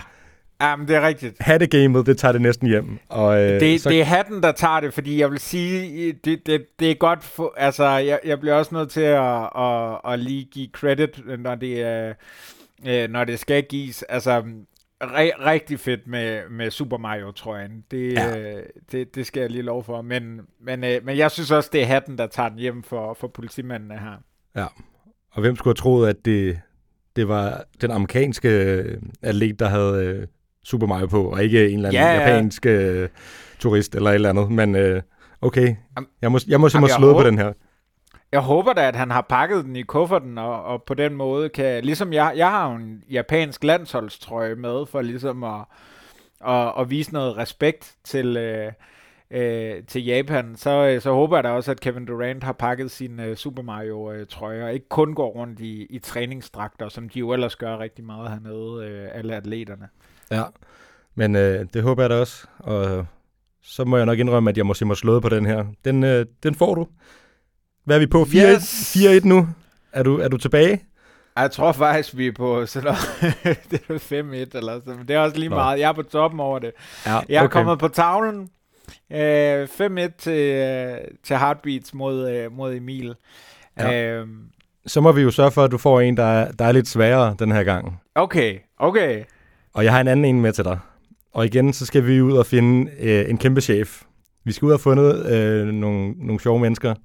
Ja, 0.62 0.76
men 0.76 0.88
det 0.88 0.95
er 0.95 1.08
rigtigt. 1.08 1.36
Hattegamet, 1.39 2.06
det 2.06 2.17
tager 2.17 2.32
det 2.32 2.41
næsten 2.41 2.67
hjem. 2.67 2.99
Og, 3.10 3.41
øh, 3.41 3.60
det, 3.60 3.82
så... 3.82 3.89
det 3.89 3.99
er 3.99 4.05
hatten, 4.05 4.43
der 4.43 4.51
tager 4.51 4.80
det, 4.80 4.93
fordi 4.93 5.20
jeg 5.20 5.32
vil 5.32 5.39
sige, 5.39 6.14
det, 6.14 6.45
det, 6.45 6.80
det 6.80 6.91
er 6.91 6.95
godt, 6.95 7.24
for, 7.24 7.53
altså 7.57 7.88
jeg, 7.88 8.20
jeg 8.26 8.39
bliver 8.39 8.55
også 8.55 8.76
nødt 8.76 8.89
til 8.89 9.01
at, 9.01 9.49
at, 9.57 9.99
at 10.05 10.20
lige 10.20 10.43
give 10.51 10.68
credit, 10.74 11.22
når 11.39 11.55
det, 11.55 11.82
er, 11.82 12.14
øh, 12.88 13.10
når 13.10 13.24
det 13.24 13.39
skal 13.39 13.64
gives. 13.64 14.03
Altså, 14.03 14.43
ri- 15.03 15.45
rigtig 15.45 15.80
fedt 15.80 16.07
med, 16.07 16.41
med 16.49 16.72
Super 16.72 16.97
Mario, 16.97 17.32
tror 17.32 17.57
jeg. 17.57 17.70
Det, 17.91 18.14
ja. 18.14 18.38
øh, 18.39 18.64
det, 18.91 19.16
det 19.16 19.26
skal 19.26 19.41
jeg 19.41 19.49
lige 19.49 19.64
lov 19.64 19.84
for. 19.84 20.01
Men, 20.01 20.41
men, 20.62 20.84
øh, 20.84 21.05
men 21.05 21.18
jeg 21.18 21.32
synes 21.32 21.51
også, 21.51 21.70
det 21.74 21.82
er 21.82 21.86
hatten, 21.86 22.18
der 22.18 22.28
tager 22.28 22.49
den 22.49 22.60
hjem 22.60 22.84
for, 22.84 23.14
for 23.14 23.28
politimændene 23.28 23.97
her. 23.99 24.22
Ja, 24.55 24.66
og 25.32 25.41
hvem 25.41 25.55
skulle 25.55 25.72
have 25.72 25.82
troet, 25.82 26.10
at 26.10 26.26
det, 26.26 26.60
det 27.16 27.28
var 27.28 27.64
den 27.82 27.91
amerikanske 27.91 28.49
øh, 28.49 28.97
atlet, 29.22 29.60
der 29.60 29.68
havde 29.68 30.05
øh, 30.05 30.28
Super 30.64 30.88
Mario 30.88 31.07
på, 31.07 31.24
og 31.24 31.43
ikke 31.43 31.70
en 31.70 31.76
eller 31.76 31.89
anden 31.89 32.01
ja, 32.01 32.14
ja. 32.14 32.20
japansk 32.20 32.66
øh, 32.66 33.10
turist 33.60 33.95
eller 33.95 34.10
et 34.10 34.16
eller 34.16 34.30
andet. 34.30 34.51
Men 34.51 34.76
øh, 34.76 35.01
okay, 35.41 35.76
jeg 36.22 36.32
må, 36.32 36.39
jeg 36.47 36.60
må 36.60 36.70
simpelthen 36.70 36.99
slå 36.99 37.14
på 37.14 37.24
den 37.24 37.38
her. 37.38 37.53
Jeg 38.32 38.39
håber 38.39 38.74
da, 38.74 38.88
at 38.88 38.95
han 38.95 39.12
har 39.12 39.22
pakket 39.30 39.66
den 39.66 39.76
i 39.76 39.82
kufferten, 39.82 40.38
og, 40.38 40.64
og 40.64 40.84
på 40.84 40.93
den 40.93 41.14
måde 41.16 41.49
kan... 41.49 41.84
Ligesom 41.84 42.14
jeg, 42.14 42.34
jeg 42.36 42.49
har 42.49 42.70
jo 42.70 42.76
en 42.76 43.03
japansk 43.12 43.64
landsholdstrøje 43.64 44.55
med, 44.55 44.86
for 44.86 45.01
ligesom 45.01 45.43
at, 45.43 45.62
at, 46.47 46.74
at 46.80 46.89
vise 46.89 47.14
noget 47.14 47.38
respekt 47.38 47.95
til, 48.03 48.38
øh, 48.38 48.72
øh, 49.32 49.84
til 49.88 50.05
Japan. 50.05 50.55
Så, 50.55 50.99
så 50.99 51.14
håber 51.14 51.38
jeg 51.38 51.43
da 51.43 51.49
også, 51.49 51.72
at 51.72 51.80
Kevin 51.80 52.05
Durant 52.05 52.43
har 52.43 52.53
pakket 52.53 52.91
sin 52.91 53.20
øh, 53.20 53.36
Super 53.36 53.64
Mario-trøje, 53.64 54.64
og 54.64 54.74
ikke 54.74 54.89
kun 54.89 55.14
går 55.14 55.30
rundt 55.30 55.60
i, 55.60 55.86
i 55.89 55.99
træningsdragter, 55.99 56.89
som 56.89 57.10
de 57.10 57.20
jo 57.20 57.34
ellers 57.34 57.55
gør 57.55 57.78
rigtig 57.78 58.05
meget 58.05 58.30
hernede, 58.30 58.86
øh, 58.86 59.10
alle 59.14 59.36
atleterne. 59.36 59.88
Ja, 60.32 60.43
men 61.15 61.36
øh, 61.36 61.65
det 61.73 61.84
håber 61.84 62.03
jeg 62.03 62.09
da 62.09 62.15
også, 62.15 62.47
og 62.59 63.05
så 63.61 63.86
må 63.86 63.97
jeg 63.97 64.05
nok 64.05 64.19
indrømme, 64.19 64.49
at 64.49 64.57
jeg 64.57 64.65
må 64.65 64.73
se 64.73 64.86
mig 64.86 64.97
slået 64.97 65.21
på 65.21 65.30
den 65.30 65.45
her. 65.45 65.65
Den, 65.86 66.03
øh, 66.03 66.25
den 66.43 66.55
får 66.55 66.75
du. 66.75 66.88
Hvad 67.84 67.95
er 67.95 67.99
vi 67.99 68.07
på? 68.07 68.21
4-1 68.21 68.36
yes. 68.36 69.25
nu? 69.25 69.47
Er 69.91 70.03
du, 70.03 70.19
er 70.19 70.27
du 70.27 70.38
tilbage? 70.38 70.84
Jeg 71.36 71.51
tror 71.51 71.71
faktisk, 71.71 72.17
vi 72.17 72.27
er 72.27 72.32
på 72.32 72.65
sådan 72.65 72.93
det 73.71 73.82
er 73.89 74.45
5-1 74.53 74.57
eller 74.57 74.80
sådan. 74.86 75.07
Det 75.07 75.15
er 75.15 75.19
også 75.19 75.38
lige 75.38 75.49
Nå. 75.49 75.55
meget. 75.55 75.80
Jeg 75.80 75.89
er 75.89 75.93
på 75.93 76.03
toppen 76.03 76.39
over 76.39 76.59
det. 76.59 76.71
Ja, 77.05 77.17
okay. 77.17 77.25
Jeg 77.30 77.43
er 77.43 77.47
kommet 77.47 77.80
på 77.80 77.88
tavlen. 77.88 78.49
Øh, 79.11 79.63
5-1 79.63 80.17
til, 80.17 80.32
øh, 80.32 80.97
til 81.23 81.38
Heartbeats 81.38 81.93
mod, 81.93 82.30
øh, 82.32 82.51
mod 82.51 82.75
Emil. 82.75 83.15
Ja. 83.80 84.03
Øh, 84.03 84.27
så 84.88 85.01
må 85.01 85.11
vi 85.11 85.21
jo 85.21 85.32
sørge 85.32 85.51
for, 85.51 85.63
at 85.63 85.71
du 85.71 85.77
får 85.77 86.01
en, 86.01 86.17
der 86.17 86.23
er, 86.23 86.51
der 86.51 86.65
er 86.65 86.71
lidt 86.71 86.88
sværere 86.88 87.36
den 87.39 87.51
her 87.51 87.63
gang. 87.63 88.01
Okay, 88.15 88.59
okay. 88.77 89.23
Og 89.74 89.84
jeg 89.84 89.93
har 89.93 90.01
en 90.01 90.07
anden 90.07 90.26
en 90.26 90.41
med 90.41 90.53
til 90.53 90.63
dig. 90.63 90.80
Og 91.34 91.45
igen, 91.45 91.74
så 91.74 91.86
skal 91.86 92.07
vi 92.07 92.22
ud 92.22 92.34
og 92.34 92.45
finde 92.45 92.91
øh, 92.99 93.30
en 93.30 93.38
kæmpe 93.38 93.61
chef. 93.61 94.01
Vi 94.43 94.51
skal 94.51 94.65
ud 94.65 94.72
og 94.72 94.80
fundet 94.80 95.26
øh, 95.26 95.67
nogle, 95.67 96.11
nogle 96.11 96.39
sjove 96.39 96.59
mennesker. 96.59 96.95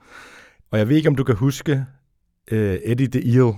Og 0.70 0.78
jeg 0.78 0.88
ved 0.88 0.96
ikke, 0.96 1.08
om 1.08 1.14
du 1.14 1.24
kan 1.24 1.34
huske 1.34 1.84
øh, 2.50 2.78
Eddie 2.84 3.08
the 3.08 3.34
Eel. 3.34 3.52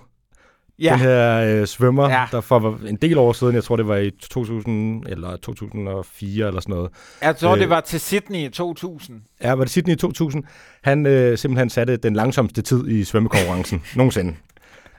Ja. 0.78 0.92
Den 0.92 1.00
her 1.00 1.60
øh, 1.60 1.66
svømmer, 1.66 2.10
ja. 2.10 2.26
der 2.32 2.40
for 2.40 2.80
en 2.88 2.96
del 2.96 3.18
år 3.18 3.32
siden, 3.32 3.54
jeg 3.54 3.64
tror 3.64 3.76
det 3.76 3.88
var 3.88 3.96
i 3.96 4.10
2000 4.10 5.06
eller 5.08 5.36
2004 5.36 6.46
eller 6.46 6.60
sådan 6.60 6.74
noget. 6.74 6.90
Jeg 7.22 7.36
tror 7.36 7.54
øh, 7.54 7.60
det 7.60 7.68
var 7.68 7.80
til 7.80 8.00
Sydney 8.00 8.38
i 8.38 8.48
2000. 8.48 9.22
Ja, 9.42 9.52
var 9.54 9.64
det 9.64 9.70
Sydney 9.70 9.94
i 9.94 9.96
2000. 9.96 10.44
Han 10.82 11.06
øh, 11.06 11.38
simpelthen 11.38 11.70
satte 11.70 11.96
den 11.96 12.14
langsomste 12.14 12.62
tid 12.62 12.88
i 12.88 13.04
svømmekonkurrencen 13.04 13.82
nogensinde. 13.96 14.34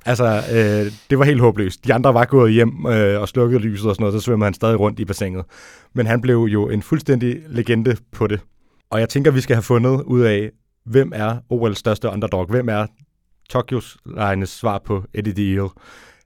Altså, 0.07 0.43
øh, 0.51 0.91
det 1.09 1.19
var 1.19 1.25
helt 1.25 1.41
håbløst. 1.41 1.85
De 1.87 1.93
andre 1.93 2.13
var 2.13 2.25
gået 2.25 2.53
hjem 2.53 2.85
øh, 2.85 3.21
og 3.21 3.27
slukket 3.27 3.61
lyset 3.61 3.89
og 3.89 3.95
sådan 3.95 4.03
noget, 4.03 4.21
så 4.21 4.25
svømmede 4.25 4.45
han 4.45 4.53
stadig 4.53 4.79
rundt 4.79 4.99
i 4.99 5.05
bassinet. 5.05 5.45
Men 5.93 6.07
han 6.07 6.21
blev 6.21 6.37
jo 6.37 6.69
en 6.69 6.81
fuldstændig 6.81 7.41
legende 7.47 7.95
på 8.11 8.27
det. 8.27 8.39
Og 8.89 8.99
jeg 8.99 9.09
tænker, 9.09 9.31
vi 9.31 9.41
skal 9.41 9.55
have 9.55 9.63
fundet 9.63 10.01
ud 10.01 10.21
af, 10.21 10.51
hvem 10.85 11.11
er 11.15 11.37
OL's 11.53 11.73
største 11.73 12.09
underdog? 12.09 12.45
Hvem 12.45 12.69
er 12.69 12.85
Tokyos 13.49 13.97
legnes 14.05 14.49
svar 14.49 14.81
på 14.85 15.03
Eddie 15.13 15.33
Deal? 15.33 15.69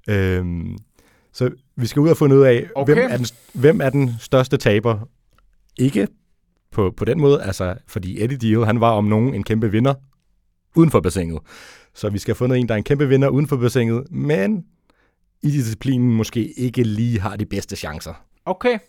Øhm, 0.09 0.77
så 1.33 1.49
vi 1.75 1.87
skal 1.87 1.99
ud 1.99 2.09
og 2.09 2.17
finde 2.17 2.35
ud 2.35 2.41
af, 2.41 2.69
okay. 2.75 2.93
hvem, 2.93 3.11
er 3.11 3.17
den, 3.17 3.25
hvem 3.53 3.81
er 3.81 3.89
den 3.89 4.11
største 4.19 4.57
taber? 4.57 4.99
Ikke 5.77 6.07
på, 6.71 6.93
på 6.97 7.05
den 7.05 7.21
måde, 7.21 7.43
altså, 7.43 7.75
fordi 7.87 8.23
Eddie 8.23 8.37
Deal, 8.37 8.65
han 8.65 8.79
var 8.79 8.91
om 8.91 9.05
nogen 9.05 9.33
en 9.33 9.43
kæmpe 9.43 9.71
vinder 9.71 9.93
uden 10.75 10.91
for 10.91 10.99
bassinet. 10.99 11.39
Så 11.93 12.09
vi 12.09 12.17
skal 12.19 12.31
have 12.31 12.37
fundet 12.37 12.57
en, 12.57 12.67
der 12.67 12.73
er 12.73 12.77
en 12.77 12.83
kæmpe 12.83 13.07
vinder 13.07 13.27
uden 13.27 13.47
for 13.47 13.57
bassinet, 13.57 14.11
men 14.11 14.65
i 15.43 15.51
disciplinen 15.51 16.11
måske 16.11 16.51
ikke 16.59 16.83
lige 16.83 17.19
har 17.19 17.35
de 17.35 17.45
bedste 17.45 17.75
chancer. 17.75 18.13
Okay. 18.45 18.79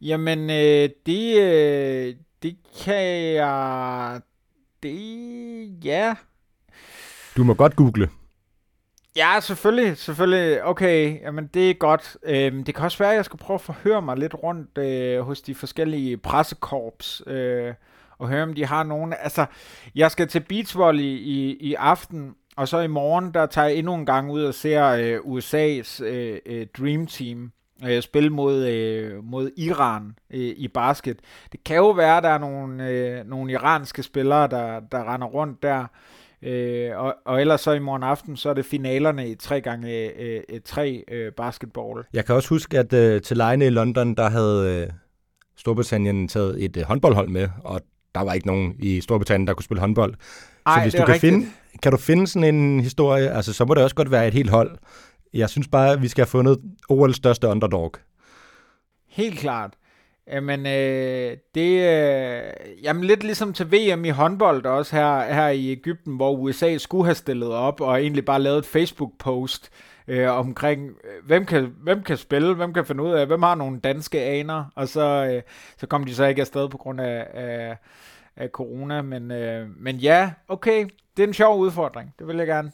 Jamen, 0.00 0.50
øh, 0.50 0.88
det, 1.06 1.40
øh, 1.40 2.14
det 2.42 2.56
kan 2.84 3.34
jeg 3.34 4.20
det... 4.82 5.84
Ja. 5.84 6.14
Du 7.36 7.44
må 7.44 7.54
godt 7.54 7.76
google. 7.76 8.08
Ja, 9.16 9.40
selvfølgelig, 9.40 9.96
selvfølgelig. 9.96 10.64
Okay, 10.64 11.20
jamen 11.20 11.50
det 11.54 11.70
er 11.70 11.74
godt. 11.74 12.16
Øhm, 12.22 12.64
det 12.64 12.74
kan 12.74 12.84
også 12.84 12.98
være, 12.98 13.10
at 13.10 13.16
jeg 13.16 13.24
skal 13.24 13.38
prøve 13.38 13.54
at 13.54 13.60
forhøre 13.60 14.02
mig 14.02 14.16
lidt 14.16 14.34
rundt 14.34 14.78
øh, 14.78 15.20
hos 15.20 15.40
de 15.40 15.54
forskellige 15.54 16.16
pressekorps, 16.16 17.22
øh, 17.26 17.74
og 18.18 18.28
høre, 18.28 18.42
om 18.42 18.54
de 18.54 18.66
har 18.66 18.82
nogen... 18.82 19.14
Altså, 19.22 19.46
jeg 19.94 20.10
skal 20.10 20.28
til 20.28 20.40
beachvolley 20.40 21.02
i, 21.02 21.56
i 21.60 21.74
aften, 21.74 22.34
og 22.56 22.68
så 22.68 22.80
i 22.80 22.86
morgen, 22.86 23.34
der 23.34 23.46
tager 23.46 23.68
jeg 23.68 23.76
endnu 23.76 23.94
en 23.94 24.06
gang 24.06 24.30
ud 24.30 24.42
og 24.42 24.54
ser 24.54 24.88
øh, 24.88 25.18
USA's 25.18 26.04
øh, 26.04 26.38
øh, 26.46 26.66
Dream 26.78 27.06
Team 27.06 27.52
øh, 27.84 28.02
spille 28.02 28.30
mod, 28.30 28.66
øh, 28.66 29.24
mod 29.24 29.50
Iran 29.56 30.16
øh, 30.30 30.54
i 30.56 30.68
basket. 30.68 31.16
Det 31.52 31.64
kan 31.64 31.76
jo 31.76 31.90
være, 31.90 32.16
at 32.16 32.22
der 32.22 32.28
er 32.28 32.38
nogle, 32.38 32.88
øh, 32.88 33.26
nogle 33.26 33.52
iranske 33.52 34.02
spillere, 34.02 34.48
der, 34.48 34.80
der 34.80 35.14
render 35.14 35.26
rundt 35.26 35.62
der. 35.62 35.86
Øh, 36.42 36.90
og, 36.98 37.14
og 37.24 37.40
ellers 37.40 37.60
så 37.60 37.72
i 37.72 37.78
morgen 37.78 38.02
aften, 38.02 38.36
så 38.36 38.50
er 38.50 38.54
det 38.54 38.64
finalerne 38.64 39.28
i 39.28 39.34
3 39.34 39.60
gange 39.60 40.20
øh, 40.20 40.40
øh 40.48 40.60
3 40.64 41.04
øh, 41.08 41.32
basketball. 41.32 42.04
Jeg 42.12 42.24
kan 42.24 42.34
også 42.34 42.48
huske, 42.48 42.78
at 42.78 42.92
øh, 42.92 43.22
til 43.22 43.36
lejene 43.36 43.66
i 43.66 43.70
London, 43.70 44.14
der 44.14 44.28
havde 44.28 44.82
øh, 44.82 44.92
Storbritannien 45.56 46.28
taget 46.28 46.64
et 46.64 46.76
øh, 46.76 46.82
håndboldhold 46.82 47.28
med, 47.28 47.48
og 47.64 47.80
der 48.14 48.20
var 48.20 48.32
ikke 48.32 48.46
nogen 48.46 48.74
i 48.78 49.00
Storbritannien, 49.00 49.46
der 49.46 49.54
kunne 49.54 49.64
spille 49.64 49.80
håndbold. 49.80 50.14
Ej, 50.66 50.74
så 50.76 50.82
hvis 50.82 50.94
du 50.94 51.06
kan 51.06 51.20
finde, 51.20 51.46
kan 51.82 51.92
du 51.92 51.98
finde 51.98 52.26
sådan 52.26 52.54
en 52.54 52.80
historie, 52.80 53.30
altså 53.30 53.52
så 53.52 53.64
må 53.64 53.74
det 53.74 53.82
også 53.82 53.96
godt 53.96 54.10
være 54.10 54.28
et 54.28 54.34
helt 54.34 54.50
hold, 54.50 54.78
jeg 55.34 55.50
synes 55.50 55.68
bare, 55.68 55.92
at 55.92 56.02
vi 56.02 56.08
skal 56.08 56.22
have 56.22 56.30
fundet 56.30 56.58
OL's 56.92 57.12
største 57.12 57.48
underdog. 57.48 57.92
Helt 59.08 59.38
klart. 59.38 59.70
Jamen, 60.32 60.66
øh, 60.66 61.36
det 61.54 61.80
øh, 61.80 62.42
jamen 62.82 63.04
lidt 63.04 63.24
ligesom 63.24 63.52
til 63.52 63.72
VM 63.72 64.04
i 64.04 64.08
håndbold 64.08 64.66
også 64.66 64.96
her, 64.96 65.34
her 65.34 65.48
i 65.48 65.70
Ægypten, 65.70 66.16
hvor 66.16 66.32
USA 66.32 66.78
skulle 66.78 67.04
have 67.04 67.14
stillet 67.14 67.52
op 67.52 67.80
og 67.80 68.00
egentlig 68.00 68.24
bare 68.24 68.42
lavet 68.42 68.58
et 68.58 68.66
Facebook-post 68.66 69.70
øh, 69.72 69.93
omkring, 70.28 70.88
øh, 70.88 71.26
hvem 71.26 71.46
kan, 71.46 71.74
hvem 71.82 72.02
kan 72.02 72.16
spille, 72.16 72.54
hvem 72.54 72.72
kan 72.72 72.84
finde 72.84 73.02
ud 73.02 73.12
af, 73.12 73.26
hvem 73.26 73.42
har 73.42 73.54
nogle 73.54 73.80
danske 73.80 74.20
aner, 74.20 74.64
og 74.74 74.88
så, 74.88 75.30
øh, 75.32 75.42
så 75.76 75.86
kom 75.86 76.04
de 76.04 76.14
så 76.14 76.24
ikke 76.24 76.40
afsted 76.40 76.68
på 76.68 76.78
grund 76.78 77.00
af, 77.00 77.26
af, 77.34 77.76
af 78.36 78.48
corona, 78.48 79.02
men, 79.02 79.30
øh, 79.30 79.68
men 79.76 79.96
ja, 79.96 80.30
okay, 80.48 80.86
det 81.16 81.22
er 81.22 81.26
en 81.26 81.34
sjov 81.34 81.58
udfordring, 81.58 82.14
det 82.18 82.26
vil 82.26 82.36
jeg 82.36 82.46
gerne. 82.46 82.72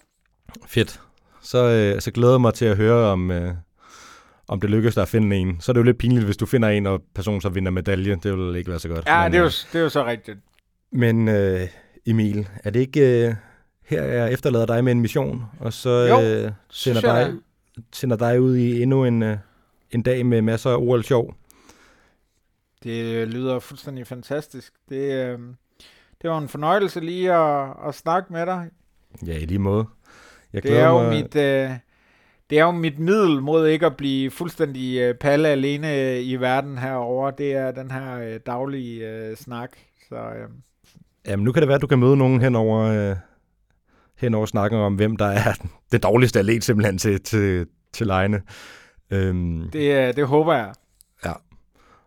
Fedt 0.67 1.01
så, 1.43 1.65
øh, 1.65 2.01
så 2.01 2.11
glæder 2.11 2.33
jeg 2.33 2.41
mig 2.41 2.55
til 2.55 2.65
at 2.65 2.77
høre, 2.77 3.07
om, 3.07 3.31
øh, 3.31 3.55
om 4.49 4.61
det 4.61 4.71
lykkes 4.71 4.95
dig 4.95 5.03
at 5.03 5.09
finde 5.09 5.37
en. 5.37 5.61
Så 5.61 5.73
er 5.73 5.75
det 5.75 5.79
jo 5.81 5.85
lidt 5.85 5.99
pinligt, 5.99 6.25
hvis 6.25 6.37
du 6.37 6.47
finder 6.47 6.69
en, 6.69 6.87
og 6.87 7.03
personen 7.15 7.41
så 7.41 7.49
vinder 7.49 7.71
medalje. 7.71 8.19
Det 8.23 8.39
vil 8.39 8.57
ikke 8.57 8.71
være 8.71 8.81
så 8.81 8.89
godt. 8.89 9.07
Ja, 9.07 9.23
men, 9.23 9.33
det, 9.33 9.39
er 9.39 9.43
jo, 9.43 9.47
øh, 9.47 9.53
det 9.73 9.79
er 9.79 9.83
jo 9.83 9.89
så 9.89 10.07
rigtigt. 10.07 10.39
Men 10.93 11.29
øh, 11.29 11.61
Emil, 12.07 12.49
er 12.65 12.71
det 12.71 12.81
ikke 12.81 13.27
øh, 13.27 13.35
her, 13.91 14.03
jeg 14.03 14.33
efterlader 14.33 14.67
dig 14.67 14.85
med 14.85 14.93
en 14.93 15.01
mission, 15.01 15.45
og 15.61 15.73
så 15.73 15.91
jo, 15.91 16.21
øh, 16.21 16.53
sender, 16.71 17.01
dig, 17.01 17.33
sender 17.93 18.17
dig 18.17 18.41
ud 18.41 18.57
i 18.57 18.83
endnu 18.83 19.05
en, 19.05 19.23
øh, 19.23 19.37
en 19.91 20.03
dag 20.03 20.27
med 20.27 20.43
masser 20.43 20.71
af 20.71 20.77
OL-sjov? 20.77 21.35
Det 22.83 23.29
lyder 23.29 23.59
fuldstændig 23.59 24.07
fantastisk. 24.07 24.73
Det, 24.89 25.13
øh, 25.13 25.39
det 26.23 26.31
var 26.31 26.39
en 26.39 26.49
fornøjelse 26.49 27.01
lige 27.01 27.33
at, 27.33 27.69
at 27.89 27.95
snakke 27.95 28.33
med 28.33 28.47
dig. 28.47 28.71
Ja, 29.27 29.39
i 29.39 29.45
lige 29.45 29.59
måde. 29.59 29.87
Jeg 30.53 30.63
det 30.63 30.79
er 30.79 30.89
jo 30.89 31.03
mig... 31.03 31.11
mit... 31.11 31.37
Øh, 31.37 31.71
det 32.51 32.59
er 32.59 32.65
jo 32.65 32.71
mit 32.71 32.99
middel 32.99 33.43
mod 33.43 33.67
ikke 33.67 33.87
at 33.87 33.97
blive 33.97 34.31
fuldstændig 34.31 34.99
øh, 34.99 35.15
palle 35.15 35.49
alene 35.49 36.23
i 36.23 36.37
verden 36.37 36.79
herover. 36.79 37.31
Det 37.31 37.53
er 37.53 37.71
den 37.71 37.91
her 37.91 38.19
øh, 38.19 38.41
daglige 38.47 39.09
øh, 39.09 39.37
snak. 39.37 39.71
Så, 40.09 40.17
øh. 40.17 40.49
Jamen, 41.27 41.45
nu 41.45 41.53
kan 41.53 41.63
det 41.63 41.69
være, 41.69 41.75
at 41.75 41.83
du 41.83 41.87
kan 41.87 41.99
møde 41.99 42.17
nogen 42.17 42.41
henover, 42.41 43.11
øh, 43.11 43.17
henover 44.21 44.47
snakken 44.47 44.79
om, 44.79 44.95
hvem 44.95 45.17
der 45.17 45.27
er 45.27 45.53
det 45.93 46.03
dårligste 46.03 46.39
atlet 46.39 46.65
simpelthen 46.65 46.99
til, 46.99 47.21
til, 47.21 47.67
til 47.93 48.07
lejene. 48.07 48.43
Øhm, 49.11 49.71
det, 49.73 50.17
det 50.17 50.27
håber 50.27 50.55
jeg. 50.55 50.73
Ja. 51.25 51.33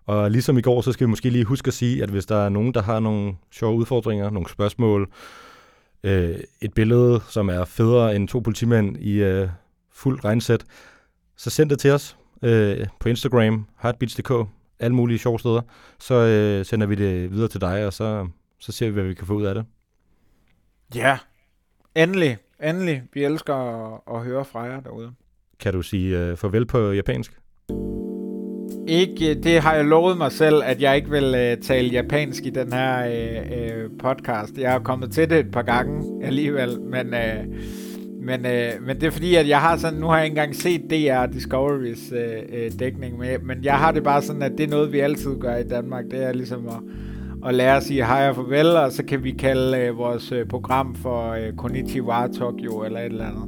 Og 0.06 0.32
ligesom 0.32 0.58
i 0.58 0.62
går, 0.62 0.82
så 0.82 0.92
skal 0.92 1.08
vi 1.08 1.10
måske 1.10 1.30
lige 1.30 1.46
huske 1.46 1.68
at 1.68 1.74
sige, 1.74 2.04
at 2.04 2.10
hvis 2.10 2.26
der 2.26 2.46
er 2.46 2.50
nogen, 2.50 2.74
der 2.74 2.82
har 2.82 3.00
nogle 3.00 3.34
sjove 3.52 3.76
udfordringer, 3.76 4.30
nogle 4.30 4.50
spørgsmål, 4.50 5.10
øh, 6.04 6.36
et 6.62 6.74
billede, 6.74 7.22
som 7.30 7.50
er 7.50 7.66
federe 7.66 8.16
end 8.16 8.28
to 8.28 8.40
politimænd 8.40 8.98
i 8.98 9.14
øh, 9.14 9.50
fuld 9.92 10.26
regnsæt, 10.26 10.64
så 11.38 11.50
send 11.50 11.70
det 11.70 11.80
til 11.80 11.92
os 11.92 12.18
øh, 12.42 12.88
på 13.00 13.10
Instagram, 13.10 13.68
heartbeats.dk, 13.82 14.32
alle 14.80 14.96
mulige 14.96 15.20
sjove 15.20 15.40
steder. 15.40 15.62
Så 16.00 16.14
øh, 16.14 16.66
sender 16.66 16.88
vi 16.88 16.96
det 16.96 17.32
videre 17.32 17.48
til 17.48 17.62
dig, 17.62 17.86
og 17.86 17.94
så, 17.94 18.28
så 18.60 18.72
ser 18.72 18.86
vi, 18.86 18.94
hvad 18.94 19.04
vi 19.04 19.14
kan 19.14 19.28
få 19.28 19.34
ud 19.34 19.44
af 19.44 19.56
det. 19.56 19.66
Ja, 20.96 21.18
endelig, 21.96 22.38
endelig. 22.64 23.04
Vi 23.14 23.24
elsker 23.24 23.54
at, 23.54 24.00
at 24.16 24.24
høre 24.24 24.46
fra 24.46 24.62
jer 24.62 24.80
derude. 24.80 25.12
Kan 25.60 25.74
du 25.74 25.82
sige 25.82 26.20
øh, 26.20 26.38
farvel 26.38 26.66
på 26.66 26.92
japansk? 26.92 27.40
ikke, 28.88 29.34
det 29.34 29.62
har 29.62 29.76
jeg 29.76 29.86
lovet 29.86 30.18
mig 30.18 30.32
selv, 30.32 30.62
at 30.66 30.82
jeg 30.82 30.96
ikke 30.96 31.10
vil 31.10 31.26
uh, 31.26 31.64
tale 31.64 31.88
japansk 31.88 32.46
i 32.46 32.50
den 32.50 32.74
her 32.74 33.06
uh, 33.06 33.92
uh, 33.92 33.98
podcast. 34.00 34.58
Jeg 34.58 34.76
er 34.76 34.80
kommet 34.80 35.12
til 35.12 35.30
det 35.30 35.40
et 35.40 35.52
par 35.52 35.62
gange 35.62 36.26
alligevel, 36.26 36.82
men, 36.82 37.08
uh, 37.08 37.56
men, 38.22 38.46
uh, 38.46 38.86
men 38.88 38.96
det 38.96 39.04
er 39.04 39.12
fordi, 39.12 39.36
at 39.36 39.48
jeg 39.48 39.62
har 39.62 39.78
sådan, 39.78 40.00
nu 40.00 40.08
har 40.08 40.18
jeg 40.18 40.26
ikke 40.26 40.34
engang 40.34 40.56
set 40.56 40.82
DR 40.90 41.26
Discoveries 41.26 42.12
uh, 42.12 42.18
uh, 42.54 42.80
dækning 42.80 43.18
med, 43.18 43.40
men 43.40 43.64
jeg 43.64 43.78
har 43.78 43.92
det 43.92 44.04
bare 44.04 44.22
sådan, 44.22 44.42
at 44.42 44.52
det 44.58 44.64
er 44.64 44.70
noget, 44.70 44.94
vi 44.94 45.00
altid 45.00 45.36
gør 45.40 45.56
i 45.56 45.68
Danmark. 45.68 46.06
Det 46.12 46.24
er 46.24 46.34
ligesom 46.34 46.68
at, 46.68 46.80
at 47.48 47.56
lære 47.56 47.78
at 47.78 47.84
sige 47.84 48.06
hej 48.06 48.30
og 48.30 48.36
farvel, 48.36 48.68
og 48.68 48.92
så 48.92 49.04
kan 49.06 49.24
vi 49.24 49.32
kalde 49.32 49.92
uh, 49.92 49.98
vores 49.98 50.32
uh, 50.32 50.38
program 50.50 50.96
for 50.96 51.32
uh, 51.32 51.58
Konnichiwa 51.58 52.28
Tokyo 52.28 52.84
eller 52.84 53.00
et 53.00 53.06
eller 53.06 53.26
andet. 53.26 53.44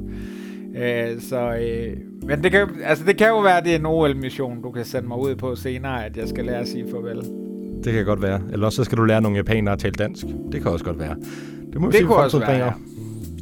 Uh, 1.16 1.22
så, 1.22 1.48
uh, 1.48 2.28
men 2.28 2.42
det 2.42 2.52
kan, 2.52 2.68
altså 2.84 3.04
det 3.04 3.16
kan 3.16 3.28
jo 3.28 3.40
være, 3.40 3.58
at 3.58 3.64
det 3.64 3.74
er 3.74 3.78
en 3.78 3.86
OL-mission, 3.86 4.62
du 4.62 4.70
kan 4.70 4.84
sende 4.84 5.08
mig 5.08 5.18
ud 5.18 5.34
på 5.36 5.54
senere, 5.54 6.06
at 6.06 6.16
jeg 6.16 6.28
skal 6.28 6.44
lære 6.44 6.58
at 6.58 6.68
sige 6.68 6.84
farvel. 6.90 7.22
Det 7.84 7.92
kan 7.92 8.04
godt 8.04 8.22
være. 8.22 8.40
Eller 8.52 8.66
også 8.66 8.76
så 8.76 8.84
skal 8.84 8.98
du 8.98 9.04
lære 9.04 9.20
nogle 9.22 9.36
japanere 9.36 9.72
at 9.72 9.78
tale 9.78 9.92
dansk. 9.92 10.26
Det 10.52 10.62
kan 10.62 10.70
også 10.70 10.84
godt 10.84 10.98
være. 10.98 11.16
Det, 11.72 11.80
må 11.80 11.86
vi 11.86 11.92
det 11.92 12.00
se, 12.00 12.06
kunne 12.06 12.16
også 12.16 12.38
være, 12.38 12.50
ja. 12.52 12.72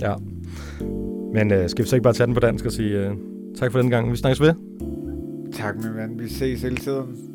ja. 0.00 0.14
Men 1.34 1.52
uh, 1.52 1.68
skal 1.68 1.84
vi 1.84 1.88
så 1.88 1.96
ikke 1.96 2.04
bare 2.04 2.14
tage 2.14 2.26
den 2.26 2.34
på 2.34 2.40
dansk 2.40 2.64
og 2.64 2.72
sige 2.72 3.10
uh, 3.10 3.16
tak 3.56 3.72
for 3.72 3.80
den 3.80 3.90
gang. 3.90 4.12
Vi 4.12 4.16
snakkes 4.16 4.40
ved. 4.40 4.54
Tak, 5.52 5.74
min 5.76 5.94
ven. 5.96 6.18
Vi 6.18 6.28
ses 6.28 6.62
hele 6.62 6.76
tiden. 6.76 7.33